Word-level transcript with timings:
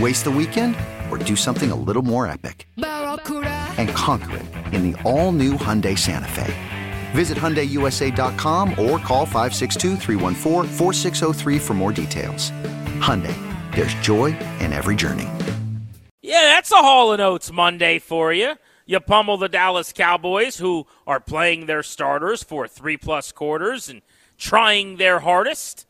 Waste 0.00 0.24
the 0.24 0.30
weekend 0.30 0.74
or 1.08 1.18
do 1.18 1.36
something 1.36 1.70
a 1.70 1.76
little 1.76 2.02
more 2.02 2.26
epic? 2.26 2.66
And 2.76 3.88
conquer 3.90 4.38
it 4.38 4.46
in 4.74 4.90
the 4.90 5.00
all 5.02 5.30
new 5.30 5.52
Hyundai 5.52 5.96
Santa 5.96 6.26
Fe. 6.28 6.52
Visit 7.12 7.38
HyundaiUSA.com 7.38 8.70
or 8.70 8.98
call 8.98 9.24
562 9.24 9.96
for 11.60 11.74
more 11.74 11.92
details. 11.92 12.50
Hyundai, 12.98 13.36
there's 13.76 13.94
joy 13.94 14.36
in 14.58 14.72
every 14.72 14.96
journey. 14.96 15.28
Yeah, 16.22 16.42
that's 16.42 16.72
a 16.72 16.76
Hall 16.76 17.12
and 17.12 17.22
Oates 17.22 17.52
Monday 17.52 18.00
for 18.00 18.32
you. 18.32 18.54
You 18.86 18.98
pummel 18.98 19.36
the 19.36 19.48
Dallas 19.48 19.92
Cowboys, 19.92 20.56
who 20.56 20.88
are 21.06 21.20
playing 21.20 21.66
their 21.66 21.84
starters 21.84 22.42
for 22.42 22.66
three 22.66 22.96
plus 22.96 23.30
quarters 23.30 23.88
and 23.88 24.02
trying 24.38 24.96
their 24.96 25.20
hardest, 25.20 25.86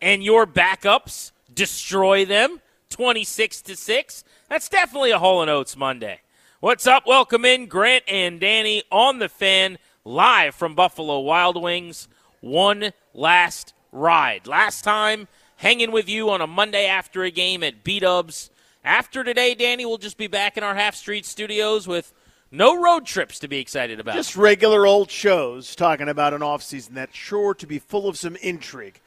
and 0.00 0.24
your 0.24 0.46
backups 0.48 1.30
destroy 1.54 2.24
them 2.24 2.60
26 2.90 3.62
to 3.62 3.76
6. 3.76 4.24
That's 4.48 4.68
definitely 4.68 5.10
a 5.10 5.18
Hole 5.18 5.42
and 5.42 5.50
Oates 5.50 5.76
Monday. 5.76 6.20
What's 6.60 6.86
up? 6.86 7.06
Welcome 7.06 7.44
in 7.44 7.66
Grant 7.66 8.04
and 8.08 8.40
Danny 8.40 8.82
on 8.90 9.18
the 9.18 9.28
fan 9.28 9.78
live 10.04 10.54
from 10.54 10.74
Buffalo 10.74 11.20
Wild 11.20 11.60
Wings. 11.60 12.08
One 12.40 12.92
last 13.12 13.74
ride. 13.92 14.46
Last 14.46 14.82
time 14.82 15.28
hanging 15.56 15.90
with 15.90 16.08
you 16.08 16.30
on 16.30 16.40
a 16.40 16.46
Monday 16.46 16.86
after 16.86 17.22
a 17.24 17.30
game 17.30 17.62
at 17.62 17.84
B 17.84 18.00
Dubs. 18.00 18.50
After 18.84 19.24
today, 19.24 19.54
Danny, 19.54 19.84
we'll 19.84 19.98
just 19.98 20.16
be 20.16 20.28
back 20.28 20.56
in 20.56 20.62
our 20.62 20.74
Half 20.74 20.94
Street 20.94 21.26
studios 21.26 21.88
with 21.88 22.12
no 22.50 22.80
road 22.80 23.04
trips 23.04 23.40
to 23.40 23.48
be 23.48 23.58
excited 23.58 23.98
about. 23.98 24.14
Just 24.14 24.36
regular 24.36 24.86
old 24.86 25.10
shows 25.10 25.74
talking 25.74 26.08
about 26.08 26.32
an 26.34 26.40
offseason 26.40 26.94
that's 26.94 27.16
sure 27.16 27.52
to 27.54 27.66
be 27.66 27.78
full 27.78 28.08
of 28.08 28.16
some 28.16 28.36
intrigue. 28.36 29.00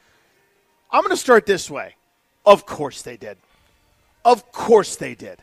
I'm 0.90 1.02
going 1.02 1.10
to 1.10 1.16
start 1.16 1.46
this 1.46 1.70
way. 1.70 1.94
Of 2.44 2.66
course 2.66 3.02
they 3.02 3.16
did. 3.16 3.38
Of 4.24 4.52
course 4.52 4.96
they 4.96 5.14
did. 5.14 5.42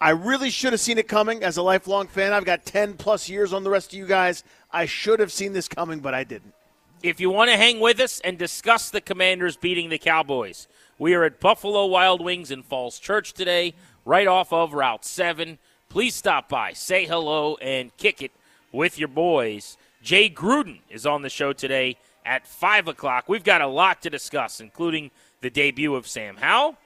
I 0.00 0.10
really 0.10 0.50
should 0.50 0.72
have 0.72 0.80
seen 0.80 0.98
it 0.98 1.08
coming 1.08 1.42
as 1.42 1.56
a 1.56 1.62
lifelong 1.62 2.06
fan. 2.06 2.32
I've 2.32 2.44
got 2.44 2.64
10 2.64 2.94
plus 2.94 3.28
years 3.28 3.52
on 3.52 3.64
the 3.64 3.70
rest 3.70 3.92
of 3.92 3.98
you 3.98 4.06
guys. 4.06 4.44
I 4.72 4.86
should 4.86 5.20
have 5.20 5.30
seen 5.30 5.52
this 5.52 5.68
coming, 5.68 6.00
but 6.00 6.14
I 6.14 6.24
didn't. 6.24 6.54
If 7.02 7.20
you 7.20 7.30
want 7.30 7.50
to 7.50 7.56
hang 7.56 7.80
with 7.80 8.00
us 8.00 8.20
and 8.20 8.38
discuss 8.38 8.90
the 8.90 9.00
Commanders 9.00 9.56
beating 9.56 9.90
the 9.90 9.98
Cowboys, 9.98 10.68
we 10.98 11.14
are 11.14 11.24
at 11.24 11.40
Buffalo 11.40 11.86
Wild 11.86 12.22
Wings 12.22 12.50
in 12.50 12.62
Falls 12.62 12.98
Church 12.98 13.32
today, 13.32 13.74
right 14.04 14.26
off 14.26 14.52
of 14.52 14.74
Route 14.74 15.04
7. 15.04 15.58
Please 15.88 16.14
stop 16.14 16.48
by, 16.48 16.72
say 16.72 17.06
hello, 17.06 17.56
and 17.56 17.94
kick 17.96 18.22
it 18.22 18.32
with 18.72 18.98
your 18.98 19.08
boys. 19.08 19.76
Jay 20.02 20.30
Gruden 20.30 20.80
is 20.88 21.04
on 21.04 21.22
the 21.22 21.28
show 21.28 21.52
today 21.52 21.96
at 22.24 22.46
5 22.46 22.88
o'clock. 22.88 23.28
We've 23.28 23.44
got 23.44 23.60
a 23.60 23.66
lot 23.66 24.02
to 24.02 24.10
discuss, 24.10 24.60
including 24.60 25.10
the 25.40 25.50
debut 25.50 25.94
of 25.94 26.06
Sam 26.06 26.36
Howell, 26.36 26.76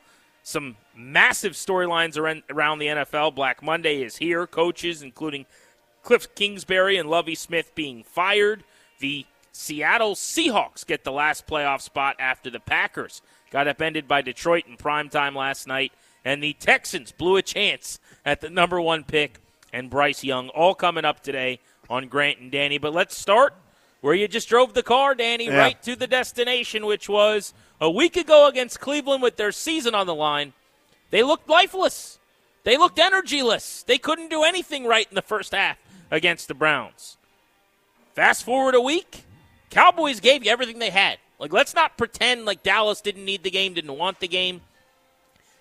some 0.43 0.77
massive 0.97 1.53
storylines 1.53 2.17
around 2.17 2.79
the 2.79 2.87
NFL. 2.87 3.35
Black 3.35 3.63
Monday 3.63 4.03
is 4.03 4.17
here. 4.17 4.47
Coaches, 4.47 5.03
including 5.03 5.47
Cliff 6.03 6.35
Kingsbury 6.35 6.97
and 6.97 7.09
Lovie 7.09 7.35
Smith, 7.35 7.75
being 7.75 8.05
fired. 8.05 8.65
The 8.99 9.27
Seattle 9.53 10.15
Seahawks 10.15 10.87
get 10.87 11.05
the 11.05 11.13
last 11.13 11.47
playoff 11.47 11.81
spot 11.81 12.17
after 12.19 12.51
the 12.51 12.61
Packers 12.61 13.23
got 13.51 13.69
upended 13.69 14.09
by 14.09 14.21
Detroit 14.21 14.65
in 14.67 14.77
prime 14.77 15.09
time 15.09 15.35
last 15.35 15.67
night. 15.67 15.93
And 16.25 16.43
the 16.43 16.55
Texans 16.55 17.13
blew 17.13 17.37
a 17.37 17.43
chance 17.43 18.01
at 18.25 18.41
the 18.41 18.51
number 18.51 18.81
one 18.81 19.05
pick 19.05 19.39
and 19.73 19.91
Bryce 19.91 20.25
Young, 20.25 20.49
all 20.51 20.75
coming 20.75 21.05
up 21.05 21.23
today 21.23 21.61
on 21.91 22.09
Grant 22.09 22.39
and 22.41 22.51
Danny. 22.51 22.79
But 22.79 22.95
let's 22.95 23.17
start 23.17 23.55
where 24.01 24.15
you 24.15 24.29
just 24.29 24.49
drove 24.49 24.75
the 24.75 24.83
car, 24.83 25.15
Danny, 25.15 25.47
yeah. 25.47 25.57
right 25.57 25.83
to 25.83 25.97
the 25.97 26.07
destination, 26.07 26.85
which 26.85 27.09
was 27.09 27.55
a 27.81 27.91
week 27.91 28.17
ago 28.17 28.49
against 28.49 28.81
Cleveland 28.81 29.23
with 29.23 29.37
their 29.37 29.53
season 29.53 29.95
on 29.95 30.07
the 30.07 30.15
line. 30.15 30.53
They 31.15 31.23
looked 31.23 31.49
lifeless. 31.49 32.19
They 32.65 32.77
looked 32.77 32.99
energyless. 32.99 33.85
They 33.85 33.99
couldn't 33.99 34.31
do 34.31 34.43
anything 34.43 34.85
right 34.85 35.07
in 35.09 35.15
the 35.15 35.23
first 35.23 35.55
half 35.55 35.79
against 36.11 36.49
the 36.49 36.55
Browns. 36.55 37.19
Fast 38.15 38.43
forward 38.43 38.75
a 38.75 38.81
week, 38.81 39.23
Cowboys 39.71 40.19
gave 40.19 40.45
you 40.45 40.51
everything 40.51 40.81
they 40.81 40.91
had. 40.91 41.19
Like, 41.39 41.53
let's 41.53 41.73
not 41.73 41.97
pretend 41.97 42.47
like 42.47 42.65
Dallas 42.65 43.01
didn't 43.01 43.25
need 43.25 43.45
the 43.45 43.51
game, 43.53 43.75
didn't 43.75 43.97
want 43.97 44.19
the 44.19 44.27
game. 44.27 44.63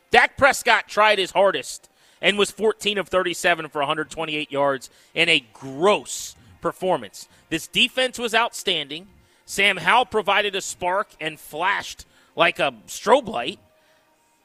Dak 0.09 0.37
Prescott 0.37 0.87
tried 0.87 1.19
his 1.19 1.29
hardest 1.29 1.87
and 2.19 2.35
was 2.35 2.49
14 2.49 2.97
of 2.97 3.07
37 3.07 3.69
for 3.69 3.77
128 3.77 4.51
yards 4.51 4.89
in 5.13 5.29
a 5.29 5.45
gross 5.53 6.35
performance. 6.61 7.27
This 7.49 7.67
defense 7.67 8.17
was 8.17 8.33
outstanding. 8.33 9.05
Sam 9.45 9.77
Howell 9.77 10.07
provided 10.07 10.55
a 10.55 10.61
spark 10.61 11.09
and 11.21 11.39
flashed 11.39 12.07
like 12.35 12.57
a 12.57 12.73
strobe 12.87 13.27
light, 13.27 13.59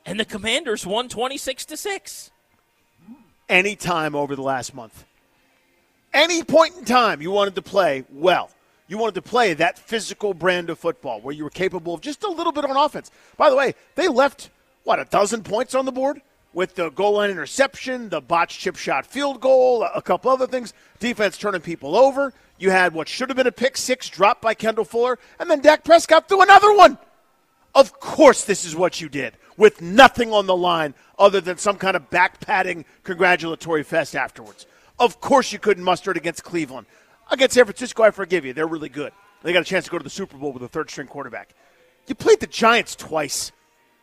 and 0.09 0.19
the 0.19 0.25
Commanders 0.25 0.87
won 0.87 1.07
26 1.07 1.67
to 1.67 1.77
6. 1.77 2.31
Any 3.47 3.77
time 3.77 4.15
over 4.15 4.35
the 4.35 4.43
last 4.43 4.75
month. 4.75 5.05
Any 6.15 6.43
point 6.43 6.77
in 6.79 6.87
time 6.87 7.21
you 7.21 7.31
wanted 7.31 7.55
to 7.57 7.63
play 7.63 8.05
well. 8.11 8.51
You 8.87 8.97
wanted 8.97 9.17
to 9.17 9.23
play 9.23 9.53
that 9.53 9.79
physical 9.79 10.33
brand 10.33 10.71
of 10.71 10.79
football 10.79 11.21
where 11.21 11.35
you 11.35 11.45
were 11.45 11.51
capable 11.51 11.93
of 11.93 12.01
just 12.01 12.25
a 12.25 12.31
little 12.31 12.53
bit 12.53 12.65
on 12.65 12.75
offense. 12.75 13.11
By 13.37 13.51
the 13.51 13.57
way, 13.57 13.75
they 13.97 14.09
left, 14.09 14.49
what, 14.85 14.99
a 14.99 15.05
dozen 15.05 15.43
points 15.43 15.75
on 15.75 15.85
the 15.85 15.93
board? 15.93 16.23
With 16.55 16.75
the 16.75 16.89
goal 16.89 17.13
line 17.13 17.29
interception, 17.29 18.09
the 18.09 18.23
botched 18.23 18.59
chip 18.59 18.77
shot 18.77 19.05
field 19.05 19.43
goal, 19.43 19.83
a 19.83 20.01
couple 20.01 20.31
other 20.31 20.47
things, 20.47 20.73
defense 21.01 21.37
turning 21.37 21.61
people 21.61 21.95
over. 21.95 22.33
You 22.57 22.71
had 22.71 22.95
what 22.95 23.09
should 23.09 23.29
have 23.29 23.37
been 23.37 23.47
a 23.47 23.53
pick 23.53 23.77
six 23.77 24.09
dropped 24.09 24.41
by 24.41 24.55
Kendall 24.55 24.87
Fuller, 24.87 25.19
and 25.39 25.51
then 25.51 25.61
Dak 25.61 25.85
Prescott 25.85 26.31
threw 26.31 26.41
another 26.41 26.75
one. 26.75 26.97
Of 27.75 27.99
course, 28.01 28.45
this 28.45 28.65
is 28.65 28.75
what 28.75 29.01
you 29.01 29.09
did 29.09 29.34
with 29.56 29.83
nothing 29.83 30.33
on 30.33 30.47
the 30.47 30.57
line 30.57 30.95
other 31.19 31.41
than 31.41 31.59
some 31.59 31.77
kind 31.77 31.97
of 31.97 32.09
back 32.10 32.41
padding 32.41 32.84
congratulatory 33.03 33.83
fest 33.83 34.15
afterwards. 34.16 34.66
Of 34.98 35.21
course, 35.21 35.53
you 35.53 35.59
couldn't 35.59 35.84
muster 35.84 36.10
it 36.10 36.16
against 36.16 36.45
Cleveland. 36.45 36.87
Against 37.31 37.54
San 37.54 37.65
Francisco, 37.65 38.03
I 38.03 38.10
forgive 38.10 38.45
you. 38.45 38.53
They're 38.53 38.66
really 38.66 38.89
good. 38.89 39.13
They 39.42 39.53
got 39.53 39.63
a 39.63 39.65
chance 39.65 39.84
to 39.84 39.91
go 39.91 39.98
to 39.98 40.04
the 40.04 40.10
Super 40.10 40.37
Bowl 40.37 40.53
with 40.53 40.63
a 40.63 40.69
third 40.69 40.91
string 40.91 41.07
quarterback. 41.07 41.54
You 42.07 42.15
played 42.15 42.41
the 42.41 42.47
Giants 42.47 42.97
twice, 42.97 43.53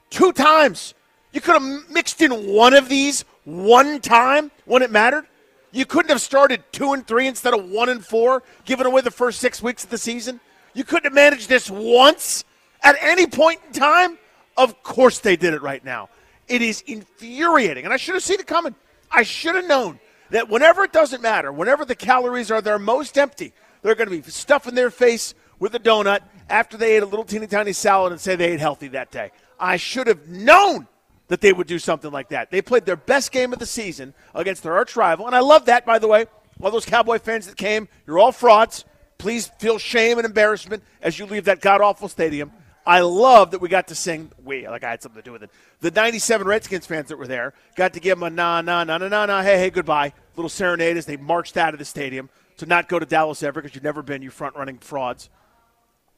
two 0.10 0.32
times. 0.32 0.94
You 1.34 1.42
could 1.42 1.62
have 1.62 1.90
mixed 1.90 2.22
in 2.22 2.32
one 2.54 2.74
of 2.74 2.88
these 2.88 3.26
one 3.44 4.00
time 4.00 4.52
when 4.66 4.82
it 4.84 4.92
mattered. 4.92 5.26
You 5.72 5.86
couldn't 5.86 6.10
have 6.10 6.22
started 6.22 6.64
two 6.72 6.94
and 6.94 7.06
three 7.06 7.28
instead 7.28 7.54
of 7.54 7.70
one 7.70 7.90
and 7.90 8.06
four, 8.06 8.44
giving 8.64 8.86
away 8.86 9.02
the 9.02 9.12
first 9.12 9.40
six 9.40 9.62
weeks 9.62 9.84
of 9.84 9.90
the 9.90 9.98
season. 9.98 10.40
You 10.74 10.84
couldn't 10.84 11.06
have 11.06 11.14
managed 11.14 11.50
this 11.50 11.70
once 11.70 12.46
at 12.86 12.96
any 13.02 13.28
point 13.28 13.60
in 13.68 13.74
time. 13.74 14.18
Of 14.56 14.82
course 14.84 15.20
they 15.20 15.36
did 15.36 15.54
it 15.54 15.62
right 15.62 15.84
now. 15.84 16.08
It 16.48 16.62
is 16.62 16.82
infuriating, 16.82 17.84
and 17.84 17.94
I 17.94 17.98
should 17.98 18.14
have 18.14 18.24
seen 18.24 18.40
it 18.40 18.48
coming. 18.48 18.76
I 19.12 19.24
should 19.24 19.56
have 19.56 19.68
known 19.68 20.00
that 20.30 20.48
whenever 20.50 20.84
it 20.84 20.94
doesn't 20.94 21.22
matter, 21.22 21.52
whenever 21.52 21.84
the 21.84 21.96
calories 21.96 22.52
are 22.52 22.62
their 22.62 22.80
most 22.80 23.18
empty, 23.18 23.52
they're 23.82 23.96
going 23.96 24.10
to 24.10 24.22
be 24.22 24.32
stuffing 24.32 24.76
their 24.76 24.92
face 24.92 25.34
with 25.60 25.76
a 25.76 25.80
donut 25.80 26.22
after 26.50 26.78
they 26.78 26.96
ate 26.96 27.04
a 27.04 27.06
little 27.06 27.26
teeny 27.26 27.48
tiny 27.48 27.74
salad 27.74 28.12
and 28.12 28.22
say 28.22 28.36
they 28.36 28.54
ate 28.54 28.60
healthy 28.60 28.88
that 28.90 29.12
day. 29.12 29.32
I 29.60 29.78
should 29.78 30.08
have 30.08 30.28
known 30.28 30.88
that 31.28 31.42
they 31.42 31.52
would 31.52 31.68
do 31.68 31.80
something 31.80 32.12
like 32.12 32.30
that. 32.30 32.52
They 32.52 32.62
played 32.62 32.86
their 32.86 32.96
best 32.96 33.32
game 33.32 33.52
of 33.52 33.60
the 33.60 33.66
season 33.66 34.14
against 34.34 34.64
their 34.64 34.76
arch 34.76 34.96
rival, 34.96 35.26
and 35.26 35.36
I 35.36 35.40
love 35.40 35.66
that, 35.66 35.86
by 35.86 36.00
the 36.00 36.08
way. 36.08 36.28
All 36.62 36.72
those 36.72 36.86
Cowboy 36.86 37.20
fans 37.20 37.48
that 37.48 37.58
came, 37.58 37.88
you're 38.06 38.20
all 38.20 38.32
frauds. 38.32 38.86
Please 39.18 39.48
feel 39.60 39.80
shame 39.80 40.18
and 40.18 40.26
embarrassment 40.26 40.84
as 41.02 41.18
you 41.18 41.26
leave 41.26 41.46
that 41.46 41.62
god 41.62 41.82
awful 41.82 42.08
stadium. 42.08 42.52
I 42.86 43.00
love 43.00 43.52
that 43.52 43.62
we 43.62 43.70
got 43.70 43.88
to 43.88 43.96
sing. 43.96 44.32
We 44.44 44.68
like 44.68 44.84
I 44.84 44.92
had 44.92 45.02
something 45.02 45.22
to 45.22 45.26
do 45.26 45.32
with 45.32 45.44
it. 45.44 45.50
The 45.82 45.92
'97 45.92 46.46
Redskins 46.46 46.86
fans 46.86 47.10
that 47.10 47.18
were 47.18 47.28
there 47.28 47.54
got 47.76 47.94
to 47.94 48.00
give 48.00 48.20
them 48.20 48.24
a 48.24 48.30
nah, 48.30 48.62
nah, 48.62 48.84
nah, 48.84 48.98
nah, 48.98 49.08
nah, 49.08 49.26
nah, 49.26 49.42
hey, 49.42 49.58
hey, 49.58 49.70
goodbye. 49.70 50.14
Little 50.36 50.50
serenade 50.50 50.98
as 50.98 51.06
they 51.06 51.18
marched 51.18 51.58
out 51.58 51.74
of 51.74 51.80
the 51.80 51.86
stadium 51.86 52.30
to 52.58 52.66
not 52.66 52.88
go 52.88 53.00
to 53.00 53.06
Dallas 53.06 53.42
ever 53.42 53.62
because 53.62 53.74
you've 53.76 53.84
never 53.84 54.04
been, 54.04 54.22
you 54.22 54.30
front 54.30 54.56
running 54.56 54.78
frauds. 54.78 55.30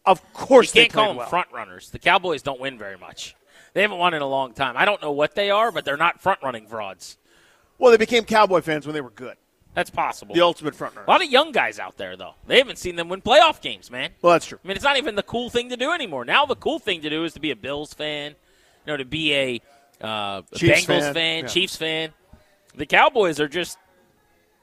Of 0.05 0.21
course, 0.33 0.73
you 0.73 0.81
can't 0.81 0.91
they 0.91 0.95
call 0.95 1.07
them 1.09 1.17
well. 1.17 1.27
front 1.27 1.47
runners. 1.51 1.89
The 1.89 1.99
Cowboys 1.99 2.41
don't 2.41 2.59
win 2.59 2.77
very 2.77 2.97
much. 2.97 3.35
They 3.73 3.81
haven't 3.81 3.97
won 3.97 4.13
in 4.13 4.21
a 4.21 4.27
long 4.27 4.53
time. 4.53 4.75
I 4.77 4.85
don't 4.85 5.01
know 5.01 5.11
what 5.11 5.35
they 5.35 5.49
are, 5.49 5.71
but 5.71 5.85
they're 5.85 5.97
not 5.97 6.21
front 6.21 6.41
running 6.41 6.65
frauds. 6.65 7.17
Well, 7.77 7.91
they 7.91 7.97
became 7.97 8.23
Cowboy 8.23 8.61
fans 8.61 8.85
when 8.85 8.93
they 8.93 9.01
were 9.01 9.09
good. 9.09 9.37
That's 9.73 9.89
possible. 9.89 10.33
The 10.33 10.41
ultimate 10.41 10.73
front 10.73 10.95
runner. 10.95 11.05
A 11.05 11.09
lot 11.11 11.23
of 11.23 11.29
young 11.29 11.51
guys 11.51 11.77
out 11.77 11.97
there, 11.97 12.17
though. 12.17 12.33
They 12.47 12.57
haven't 12.57 12.77
seen 12.77 12.95
them 12.95 13.09
win 13.09 13.21
playoff 13.21 13.61
games, 13.61 13.91
man. 13.91 14.09
Well, 14.21 14.33
that's 14.33 14.47
true. 14.47 14.59
I 14.63 14.67
mean, 14.67 14.75
it's 14.75 14.83
not 14.83 14.97
even 14.97 15.15
the 15.15 15.23
cool 15.23 15.49
thing 15.49 15.69
to 15.69 15.77
do 15.77 15.91
anymore. 15.91 16.25
Now 16.25 16.45
the 16.45 16.55
cool 16.55 16.79
thing 16.79 17.01
to 17.01 17.09
do 17.09 17.23
is 17.25 17.33
to 17.33 17.39
be 17.39 17.51
a 17.51 17.55
Bills 17.55 17.93
fan, 17.93 18.31
you 18.31 18.93
know, 18.93 18.97
to 18.97 19.05
be 19.05 19.35
a, 19.35 19.61
uh, 20.01 20.41
Chiefs 20.55 20.81
Bengals 20.81 20.85
fan, 20.85 21.13
fan, 21.13 21.43
yeah. 21.43 21.47
Chiefs 21.47 21.75
fan. 21.75 22.13
The 22.75 22.85
Cowboys 22.85 23.39
are 23.39 23.47
just 23.47 23.77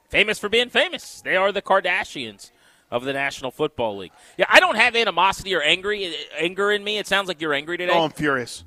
famous 0.09 0.39
for 0.39 0.49
being 0.49 0.69
famous. 0.69 1.21
They 1.23 1.37
are 1.37 1.53
the 1.53 1.63
Kardashians 1.63 2.51
of 2.91 3.05
the 3.05 3.13
National 3.13 3.51
Football 3.51 3.99
League. 3.99 4.13
Yeah, 4.37 4.47
I 4.49 4.61
don't 4.61 4.77
have 4.77 4.95
animosity 4.95 5.55
or 5.55 5.63
angry 5.63 6.15
anger 6.39 6.71
in 6.71 6.85
me. 6.85 6.99
It 6.99 7.07
sounds 7.07 7.29
like 7.29 7.41
you're 7.41 7.55
angry 7.55 7.77
today. 7.77 7.93
Oh, 7.93 8.05
I'm 8.05 8.11
furious. 8.11 8.65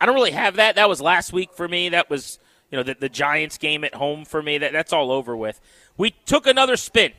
I 0.00 0.06
don't 0.06 0.14
really 0.14 0.30
have 0.30 0.56
that. 0.56 0.76
That 0.76 0.88
was 0.88 1.00
last 1.00 1.32
week 1.32 1.52
for 1.54 1.66
me. 1.66 1.88
That 1.88 2.08
was 2.08 2.38
you 2.70 2.76
know 2.76 2.82
the, 2.82 2.94
the 2.94 3.08
Giants 3.08 3.58
game 3.58 3.84
at 3.84 3.94
home 3.94 4.24
for 4.24 4.42
me. 4.42 4.58
That 4.58 4.72
that's 4.72 4.92
all 4.92 5.10
over 5.10 5.36
with. 5.36 5.60
We 5.96 6.10
took 6.10 6.46
another 6.46 6.76
spin 6.76 7.12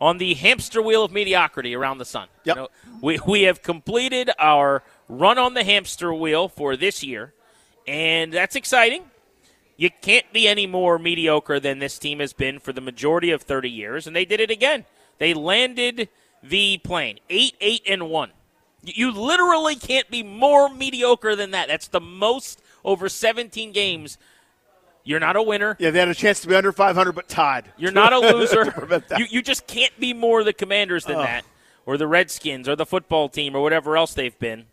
on 0.00 0.18
the 0.18 0.34
hamster 0.34 0.80
wheel 0.80 1.04
of 1.04 1.12
mediocrity 1.12 1.74
around 1.74 1.98
the 1.98 2.04
sun. 2.04 2.28
Yep. 2.44 2.56
You 2.56 2.62
know, 2.62 2.68
we 3.00 3.18
we 3.26 3.42
have 3.42 3.62
completed 3.62 4.30
our 4.38 4.82
run 5.08 5.38
on 5.38 5.54
the 5.54 5.64
hamster 5.64 6.12
wheel 6.14 6.48
for 6.48 6.76
this 6.76 7.02
year, 7.02 7.32
and 7.86 8.32
that's 8.32 8.56
exciting. 8.56 9.04
You 9.76 9.90
can't 9.90 10.32
be 10.32 10.48
any 10.48 10.66
more 10.66 10.98
mediocre 10.98 11.60
than 11.60 11.78
this 11.78 11.98
team 11.98 12.18
has 12.18 12.32
been 12.32 12.58
for 12.58 12.72
the 12.72 12.80
majority 12.80 13.30
of 13.30 13.42
30 13.42 13.70
years, 13.70 14.08
and 14.08 14.16
they 14.16 14.24
did 14.24 14.40
it 14.40 14.50
again. 14.50 14.84
They 15.18 15.34
landed 15.34 16.08
the 16.42 16.78
plane 16.78 17.18
eight 17.28 17.54
eight 17.60 17.82
and 17.86 18.08
one. 18.08 18.30
You 18.82 19.10
literally 19.10 19.74
can't 19.74 20.08
be 20.08 20.22
more 20.22 20.68
mediocre 20.68 21.34
than 21.34 21.50
that. 21.50 21.68
That's 21.68 21.88
the 21.88 22.00
most 22.00 22.62
over 22.84 23.08
17 23.08 23.72
games. 23.72 24.18
You're 25.08 25.20
not 25.20 25.36
a 25.36 25.42
winner. 25.42 25.74
Yeah, 25.78 25.90
they 25.90 26.00
had 26.00 26.08
a 26.08 26.14
chance 26.14 26.40
to 26.40 26.48
be 26.48 26.54
under 26.54 26.70
500, 26.70 27.12
but 27.12 27.30
tied. 27.30 27.72
You're 27.78 27.92
not 27.92 28.12
a 28.12 28.18
loser. 28.36 29.02
you, 29.16 29.24
you 29.30 29.40
just 29.40 29.66
can't 29.66 29.98
be 29.98 30.12
more 30.12 30.44
the 30.44 30.52
Commanders 30.52 31.06
than 31.06 31.16
oh. 31.16 31.22
that, 31.22 31.46
or 31.86 31.96
the 31.96 32.06
Redskins, 32.06 32.68
or 32.68 32.76
the 32.76 32.84
football 32.84 33.30
team, 33.30 33.56
or 33.56 33.62
whatever 33.62 33.96
else 33.96 34.12
they've 34.12 34.38
been. 34.38 34.66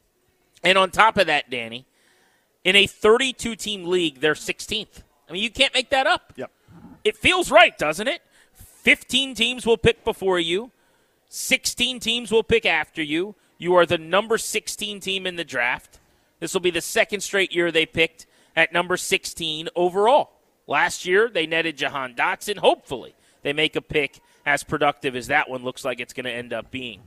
And 0.62 0.78
on 0.78 0.92
top 0.92 1.16
of 1.16 1.28
that, 1.28 1.50
Danny, 1.50 1.86
in 2.66 2.76
a 2.76 2.86
32 2.86 3.56
team 3.56 3.86
league, 3.86 4.20
they're 4.20 4.34
16th. 4.34 5.04
I 5.30 5.32
mean, 5.32 5.42
you 5.42 5.50
can't 5.50 5.74
make 5.74 5.90
that 5.92 6.06
up. 6.06 6.34
Yep. 6.36 6.52
It 7.06 7.16
feels 7.16 7.50
right, 7.50 7.78
doesn't 7.78 8.10
it? 8.10 8.22
15 8.56 9.36
teams 9.36 9.66
will 9.66 9.78
pick 9.78 10.04
before 10.04 10.38
you, 10.38 10.70
16 11.30 12.02
teams 12.02 12.30
will 12.30 12.44
pick 12.44 12.66
after 12.66 13.02
you. 13.02 13.36
You 13.58 13.74
are 13.76 13.86
the 13.86 13.98
number 13.98 14.38
16 14.38 15.00
team 15.00 15.26
in 15.26 15.38
the 15.38 15.46
draft. 15.46 16.00
This 16.42 16.54
will 16.54 16.60
be 16.60 16.72
the 16.72 16.82
second 16.82 17.22
straight 17.22 17.54
year 17.54 17.72
they 17.72 17.86
picked 17.86 18.26
at 18.56 18.74
number 18.74 18.98
16 18.98 19.70
overall. 19.76 20.32
Last 20.68 21.06
year, 21.06 21.30
they 21.30 21.46
netted 21.46 21.78
Jahan 21.78 22.16
Dotson. 22.16 22.58
Hopefully, 22.58 23.14
they 23.44 23.54
make 23.54 23.76
a 23.76 23.82
pick 23.82 24.20
as 24.46 24.64
productive 24.64 25.16
as 25.16 25.28
that 25.28 25.50
one 25.50 25.64
looks 25.64 25.86
like 25.86 26.00
it's 26.00 26.14
going 26.14 26.26
to 26.26 26.32
end 26.32 26.54
up 26.54 26.72
being. 26.72 27.02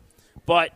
But 0.46 0.72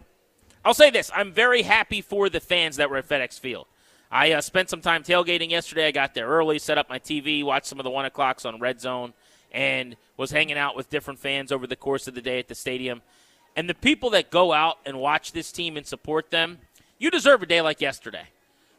I'll 0.65 0.75
say 0.75 0.91
this 0.91 1.11
I'm 1.15 1.33
very 1.33 1.63
happy 1.63 2.01
for 2.01 2.29
the 2.29 2.41
fans 2.41 2.77
that 2.77 2.91
were 2.91 2.97
at 2.97 3.09
FedEx 3.09 3.39
Field. 3.39 3.67
I 4.11 4.33
uh, 4.33 4.41
spent 4.41 4.69
some 4.69 4.81
time 4.81 5.03
tailgating 5.03 5.51
yesterday. 5.51 5.87
I 5.87 5.91
got 5.91 6.15
there 6.15 6.29
early, 6.29 6.59
set 6.59 6.77
up 6.77 6.89
my 6.89 6.99
TV, 6.99 7.43
watched 7.43 7.67
some 7.67 7.81
of 7.81 7.85
the 7.85 7.91
one 7.91 8.05
o'clocks 8.05 8.45
on 8.45 8.61
Red 8.61 8.81
Zone, 8.81 9.15
and 9.53 9.97
was 10.17 10.31
hanging 10.31 10.59
out 10.59 10.77
with 10.77 10.91
different 10.91 11.19
fans 11.19 11.51
over 11.51 11.67
the 11.67 11.77
course 11.77 12.07
of 12.07 12.15
the 12.15 12.21
day 12.21 12.39
at 12.39 12.49
the 12.49 12.55
stadium. 12.55 13.01
And 13.57 13.69
the 13.69 13.75
people 13.75 14.11
that 14.11 14.31
go 14.31 14.53
out 14.53 14.79
and 14.85 14.99
watch 14.99 15.33
this 15.33 15.53
team 15.53 15.77
and 15.77 15.87
support 15.87 16.31
them, 16.31 16.59
you 16.99 17.11
deserve 17.11 17.43
a 17.43 17.47
day 17.47 17.61
like 17.61 17.81
yesterday 17.81 18.29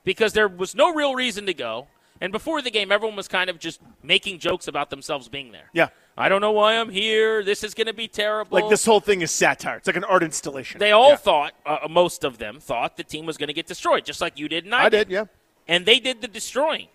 because 0.04 0.34
there 0.34 0.48
was 0.48 0.76
no 0.76 0.94
real 0.94 1.16
reason 1.16 1.46
to 1.46 1.54
go. 1.54 1.88
And 2.22 2.32
before 2.32 2.62
the 2.62 2.72
game, 2.72 2.92
everyone 2.92 3.18
was 3.18 3.28
kind 3.28 3.50
of 3.50 3.60
just 3.60 3.82
making 4.02 4.40
jokes 4.40 4.68
about 4.68 4.90
themselves 4.90 5.28
being 5.28 5.52
there. 5.52 5.70
Yeah. 5.74 5.90
I 6.18 6.30
don't 6.30 6.42
know 6.42 6.52
why 6.52 6.78
I'm 6.78 6.90
here. 6.90 7.44
This 7.44 7.64
is 7.64 7.74
going 7.74 7.88
to 7.88 7.94
be 7.94 8.08
terrible. 8.08 8.58
Like 8.60 8.70
this 8.70 8.86
whole 8.86 9.00
thing 9.00 9.22
is 9.22 9.32
satire. 9.32 9.78
It's 9.78 9.88
like 9.88 9.96
an 9.98 10.04
art 10.04 10.24
installation. 10.24 10.80
They 10.80 10.92
all 10.92 11.10
Yeah. 11.10 11.16
thought, 11.18 11.54
uh, 11.66 11.88
most 11.90 12.24
of 12.24 12.38
them 12.38 12.60
thought, 12.60 12.96
the 12.98 13.04
team 13.04 13.26
was 13.26 13.36
going 13.38 13.48
to 13.48 13.54
get 13.54 13.66
destroyed, 13.68 14.06
just 14.06 14.22
like 14.22 14.40
you 14.40 14.48
did 14.48 14.64
and 14.64 14.74
I, 14.76 14.86
I 14.86 14.90
did, 14.90 15.10
yeah. 15.10 15.26
And 15.68 15.86
they 15.86 16.00
did 16.00 16.22
the 16.22 16.28
destroying. 16.28 16.88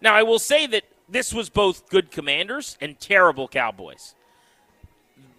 Now, 0.00 0.14
I 0.14 0.22
will 0.22 0.38
say 0.38 0.66
that 0.68 0.84
this 1.08 1.32
was 1.34 1.48
both 1.50 1.88
good 1.90 2.10
commanders 2.10 2.76
and 2.80 2.98
terrible 2.98 3.46
Cowboys. 3.46 4.14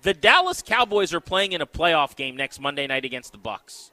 The 0.04 0.14
Dallas 0.14 0.62
Cowboys 0.62 1.14
are 1.14 1.20
playing 1.22 1.54
in 1.54 1.62
a 1.62 1.66
playoff 1.66 2.16
game 2.16 2.36
next 2.38 2.60
Monday 2.60 2.86
night 2.88 3.04
against 3.06 3.32
the 3.32 3.38
Bucks. 3.38 3.92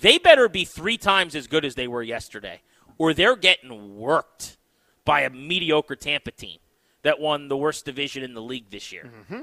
They 0.00 0.18
better 0.18 0.48
be 0.48 0.64
three 0.64 0.98
times 0.98 1.34
as 1.34 1.46
good 1.46 1.64
as 1.64 1.74
they 1.74 1.88
were 1.88 2.02
yesterday, 2.02 2.60
or 2.98 3.14
they're 3.14 3.36
getting 3.36 3.98
worked 3.98 4.56
by 5.04 5.22
a 5.22 5.30
mediocre 5.30 5.96
Tampa 5.96 6.30
team 6.30 6.58
that 7.02 7.20
won 7.20 7.48
the 7.48 7.56
worst 7.56 7.84
division 7.84 8.22
in 8.22 8.34
the 8.34 8.42
league 8.42 8.70
this 8.70 8.92
year. 8.92 9.10
Mm-hmm. 9.22 9.42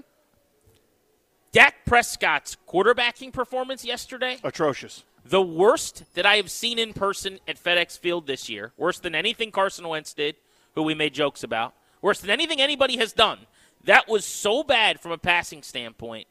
Dak 1.52 1.86
Prescott's 1.86 2.58
quarterbacking 2.68 3.32
performance 3.32 3.86
yesterday 3.86 4.40
Atrocious. 4.44 5.04
the 5.24 5.42
worst 5.42 6.04
that 6.16 6.26
I 6.26 6.38
have 6.38 6.50
seen 6.50 6.80
in 6.80 6.94
person 6.94 7.40
at 7.48 7.64
FedEx 7.64 7.98
Field 7.98 8.26
this 8.28 8.50
year, 8.50 8.74
worse 8.76 9.00
than 9.00 9.14
anything 9.14 9.52
Carson 9.52 9.88
Wentz 9.88 10.14
did, 10.14 10.36
who 10.74 10.82
we 10.82 10.96
made 10.96 11.14
jokes 11.14 11.44
about, 11.44 11.74
worse 12.02 12.20
than 12.20 12.32
anything 12.32 12.60
anybody 12.60 12.98
has 12.98 13.14
done. 13.14 13.40
That 13.84 14.08
was 14.08 14.26
so 14.26 14.64
bad 14.64 15.00
from 15.00 15.12
a 15.12 15.18
passing 15.18 15.62
standpoint. 15.62 16.28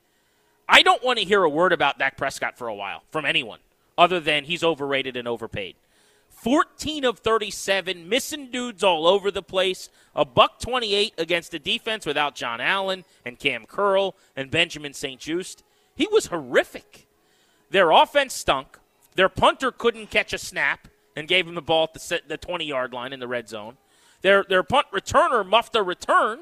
I 0.68 0.82
don't 0.82 1.04
want 1.04 1.18
to 1.18 1.24
hear 1.24 1.44
a 1.44 1.48
word 1.48 1.72
about 1.72 1.98
Dak 1.98 2.16
Prescott 2.16 2.58
for 2.58 2.66
a 2.66 2.74
while 2.74 3.02
from 3.10 3.24
anyone 3.24 3.60
other 3.96 4.20
than 4.20 4.44
he's 4.44 4.64
overrated 4.64 5.16
and 5.16 5.28
overpaid. 5.28 5.76
14 6.42 7.04
of 7.04 7.20
37, 7.20 8.08
missing 8.08 8.50
dudes 8.50 8.82
all 8.82 9.06
over 9.06 9.30
the 9.30 9.42
place. 9.42 9.88
A 10.14 10.24
buck 10.24 10.58
28 10.58 11.14
against 11.16 11.54
a 11.54 11.58
defense 11.58 12.04
without 12.04 12.34
Jon 12.34 12.60
Allen 12.60 13.04
and 13.24 13.38
Cam 13.38 13.64
Curl 13.64 14.16
and 14.34 14.50
Benjamin 14.50 14.92
St. 14.92 15.20
Juste. 15.20 15.62
He 15.94 16.08
was 16.10 16.26
horrific. 16.26 17.06
Their 17.70 17.90
offense 17.90 18.34
stunk. 18.34 18.78
Their 19.14 19.28
punter 19.28 19.70
couldn't 19.70 20.10
catch 20.10 20.32
a 20.32 20.38
snap 20.38 20.88
and 21.14 21.28
gave 21.28 21.46
him 21.46 21.54
the 21.54 21.62
ball 21.62 21.84
at 21.84 21.94
the, 21.94 22.20
the 22.26 22.36
20 22.36 22.64
yard 22.64 22.92
line 22.92 23.12
in 23.12 23.20
the 23.20 23.28
red 23.28 23.48
zone. 23.48 23.76
Their, 24.22 24.42
their 24.42 24.62
punt 24.62 24.86
returner 24.92 25.46
muffed 25.46 25.76
a 25.76 25.82
return 25.82 26.40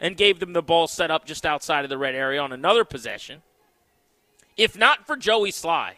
and 0.00 0.16
gave 0.16 0.40
them 0.40 0.52
the 0.52 0.62
ball 0.62 0.86
set 0.86 1.10
up 1.10 1.24
just 1.24 1.44
outside 1.44 1.84
of 1.84 1.90
the 1.90 1.98
red 1.98 2.14
area 2.14 2.40
on 2.40 2.52
another 2.52 2.84
possession. 2.84 3.42
If 4.56 4.76
not 4.76 5.06
for 5.06 5.16
Joey 5.16 5.50
Slye 5.50 5.94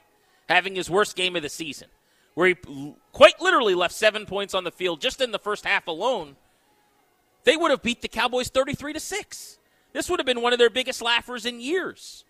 having 0.48 0.74
his 0.74 0.90
worst 0.90 1.16
game 1.16 1.36
of 1.36 1.42
the 1.42 1.48
season, 1.48 1.88
where 2.34 2.48
he 2.48 2.94
quite 3.12 3.40
literally 3.40 3.74
left 3.74 3.94
seven 3.94 4.26
points 4.26 4.54
on 4.54 4.64
the 4.64 4.70
field 4.70 5.00
just 5.00 5.20
in 5.20 5.32
the 5.32 5.38
first 5.38 5.64
half 5.64 5.86
alone, 5.86 6.36
they 7.44 7.56
would 7.56 7.70
have 7.70 7.82
beat 7.82 8.02
the 8.02 8.08
Cowboys 8.08 8.48
33 8.48 8.94
to 8.94 9.00
6. 9.00 9.58
This 9.92 10.10
would 10.10 10.18
have 10.18 10.26
been 10.26 10.42
one 10.42 10.52
of 10.52 10.58
their 10.58 10.70
biggest 10.70 11.00
laughers 11.00 11.46
in 11.46 11.60
years. 11.60 12.24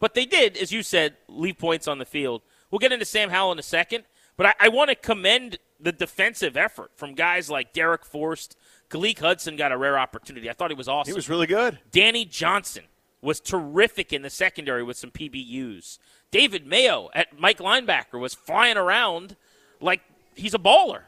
But 0.00 0.14
they 0.14 0.24
did, 0.24 0.56
as 0.56 0.72
you 0.72 0.82
said, 0.82 1.16
leave 1.28 1.58
points 1.58 1.86
on 1.86 1.98
the 1.98 2.04
field. 2.04 2.42
We'll 2.70 2.78
get 2.78 2.92
into 2.92 3.04
Sam 3.04 3.30
Howell 3.30 3.52
in 3.52 3.58
a 3.58 3.62
second, 3.62 4.04
but 4.36 4.46
I, 4.46 4.54
I 4.60 4.68
want 4.68 4.90
to 4.90 4.96
commend 4.96 5.58
the 5.78 5.92
defensive 5.92 6.56
effort 6.56 6.92
from 6.96 7.14
guys 7.14 7.50
like 7.50 7.74
Darrick 7.74 8.04
Forrest. 8.04 8.56
Khaleke 8.88 9.18
Hudson 9.18 9.56
got 9.56 9.72
a 9.72 9.76
rare 9.76 9.98
opportunity. 9.98 10.48
I 10.48 10.54
thought 10.54 10.70
he 10.70 10.76
was 10.76 10.88
awesome. 10.88 11.12
He 11.12 11.14
was 11.14 11.28
really 11.28 11.46
good. 11.46 11.78
Danny 11.90 12.24
Johnson 12.24 12.84
was 13.20 13.40
terrific 13.40 14.12
in 14.12 14.22
the 14.22 14.30
secondary 14.30 14.82
with 14.82 14.96
some 14.96 15.10
PBUs. 15.10 15.98
David 16.32 16.66
Mayo 16.66 17.10
at 17.14 17.38
Mike 17.38 17.58
linebacker 17.58 18.18
was 18.18 18.34
flying 18.34 18.76
around 18.76 19.36
like 19.80 20.00
he's 20.34 20.54
a 20.54 20.58
baller. 20.58 21.02